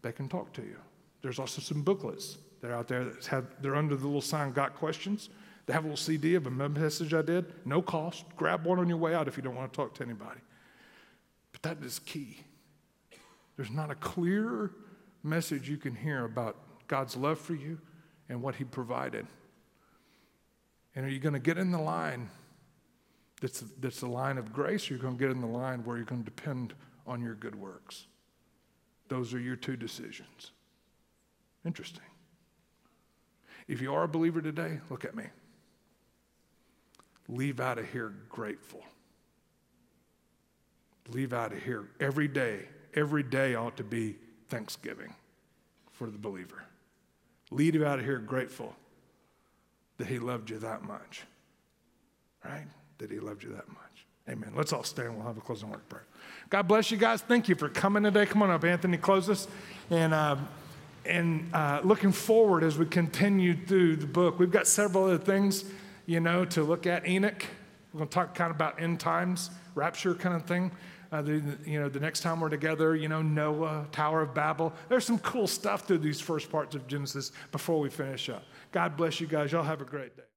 they 0.00 0.12
can 0.12 0.28
talk 0.28 0.52
to 0.54 0.62
you. 0.62 0.76
There's 1.20 1.38
also 1.38 1.60
some 1.60 1.82
booklets 1.82 2.38
that 2.60 2.70
are 2.70 2.74
out 2.74 2.88
there 2.88 3.04
that 3.04 3.26
have, 3.26 3.46
they're 3.60 3.76
under 3.76 3.96
the 3.96 4.06
little 4.06 4.22
sign, 4.22 4.52
Got 4.52 4.76
Questions. 4.76 5.28
They 5.66 5.74
have 5.74 5.84
a 5.84 5.88
little 5.88 5.96
CD 5.96 6.34
of 6.34 6.46
a 6.46 6.50
message 6.50 7.12
I 7.12 7.22
did, 7.22 7.52
no 7.66 7.82
cost. 7.82 8.24
Grab 8.36 8.64
one 8.64 8.78
on 8.78 8.88
your 8.88 8.96
way 8.96 9.14
out 9.14 9.28
if 9.28 9.36
you 9.36 9.42
don't 9.42 9.54
want 9.54 9.70
to 9.70 9.76
talk 9.76 9.94
to 9.94 10.04
anybody. 10.04 10.40
But 11.52 11.62
that 11.62 11.84
is 11.84 11.98
key. 11.98 12.38
There's 13.56 13.70
not 13.70 13.90
a 13.90 13.96
clearer 13.96 14.70
message 15.22 15.68
you 15.68 15.76
can 15.76 15.94
hear 15.94 16.24
about 16.24 16.56
God's 16.86 17.16
love 17.16 17.38
for 17.38 17.54
you 17.54 17.80
and 18.28 18.40
what 18.40 18.54
He 18.54 18.64
provided. 18.64 19.26
And 20.94 21.04
are 21.04 21.10
you 21.10 21.18
going 21.18 21.34
to 21.34 21.40
get 21.40 21.58
in 21.58 21.70
the 21.70 21.80
line 21.80 22.30
that's, 23.40 23.64
that's 23.80 24.00
the 24.00 24.08
line 24.08 24.38
of 24.38 24.52
grace, 24.52 24.90
you're 24.90 24.98
going 24.98 25.16
to 25.16 25.20
get 25.20 25.30
in 25.30 25.40
the 25.40 25.46
line 25.46 25.84
where 25.84 25.96
you're 25.96 26.06
going 26.06 26.24
to 26.24 26.30
depend 26.30 26.74
on 27.06 27.22
your 27.22 27.34
good 27.34 27.54
works? 27.54 28.06
Those 29.08 29.32
are 29.32 29.40
your 29.40 29.56
two 29.56 29.76
decisions. 29.76 30.52
Interesting. 31.64 32.02
If 33.66 33.80
you 33.80 33.94
are 33.94 34.04
a 34.04 34.08
believer 34.08 34.40
today, 34.40 34.80
look 34.90 35.04
at 35.04 35.14
me. 35.14 35.24
Leave 37.28 37.60
out 37.60 37.78
of 37.78 37.90
here 37.90 38.14
grateful. 38.28 38.82
Leave 41.10 41.32
out 41.32 41.52
of 41.52 41.62
here 41.62 41.88
every 42.00 42.28
day 42.28 42.66
every 42.94 43.22
day 43.22 43.54
ought 43.54 43.76
to 43.76 43.84
be 43.84 44.16
thanksgiving 44.48 45.14
for 45.92 46.10
the 46.10 46.18
believer. 46.18 46.64
Leave 47.50 47.80
out 47.82 47.98
of 47.98 48.04
here 48.04 48.18
grateful 48.18 48.74
that 49.96 50.06
he 50.06 50.18
loved 50.18 50.50
you 50.50 50.58
that 50.58 50.82
much. 50.82 51.22
Right? 52.44 52.66
That 52.98 53.10
he 53.10 53.18
loved 53.20 53.42
you 53.42 53.50
that 53.50 53.68
much. 53.68 54.06
Amen. 54.28 54.52
Let's 54.54 54.72
all 54.72 54.84
stand. 54.84 55.16
We'll 55.16 55.26
have 55.26 55.38
a 55.38 55.40
closing 55.40 55.70
word 55.70 55.88
prayer. 55.88 56.04
God 56.50 56.68
bless 56.68 56.90
you 56.90 56.96
guys. 56.96 57.22
Thank 57.22 57.48
you 57.48 57.54
for 57.54 57.68
coming 57.68 58.02
today. 58.02 58.26
Come 58.26 58.42
on 58.42 58.50
up, 58.50 58.64
Anthony. 58.64 58.96
Close 58.96 59.30
us. 59.30 59.48
And, 59.90 60.12
uh, 60.12 60.36
and 61.06 61.48
uh, 61.54 61.80
looking 61.82 62.12
forward 62.12 62.62
as 62.62 62.76
we 62.76 62.84
continue 62.86 63.54
through 63.54 63.96
the 63.96 64.06
book. 64.06 64.38
We've 64.38 64.50
got 64.50 64.66
several 64.66 65.04
other 65.04 65.18
things, 65.18 65.64
you 66.06 66.20
know, 66.20 66.44
to 66.46 66.62
look 66.62 66.86
at. 66.86 67.06
Enoch. 67.06 67.44
We're 67.92 67.98
going 67.98 68.08
to 68.08 68.14
talk 68.14 68.34
kind 68.34 68.50
of 68.50 68.56
about 68.56 68.80
end 68.82 69.00
times, 69.00 69.50
rapture 69.74 70.14
kind 70.14 70.36
of 70.36 70.44
thing. 70.44 70.72
Uh, 71.10 71.22
the, 71.22 71.42
you 71.64 71.80
know, 71.80 71.88
the 71.88 72.00
next 72.00 72.20
time 72.20 72.40
we're 72.40 72.50
together, 72.50 72.94
you 72.94 73.08
know, 73.08 73.22
Noah, 73.22 73.86
Tower 73.92 74.20
of 74.20 74.34
Babel. 74.34 74.74
There's 74.90 75.06
some 75.06 75.18
cool 75.20 75.46
stuff 75.46 75.86
through 75.86 75.98
these 75.98 76.20
first 76.20 76.50
parts 76.50 76.74
of 76.74 76.86
Genesis 76.86 77.32
before 77.50 77.80
we 77.80 77.88
finish 77.88 78.28
up. 78.28 78.44
God 78.72 78.94
bless 78.94 79.18
you 79.18 79.26
guys. 79.26 79.50
Y'all 79.52 79.62
have 79.62 79.80
a 79.80 79.86
great 79.86 80.14
day. 80.16 80.22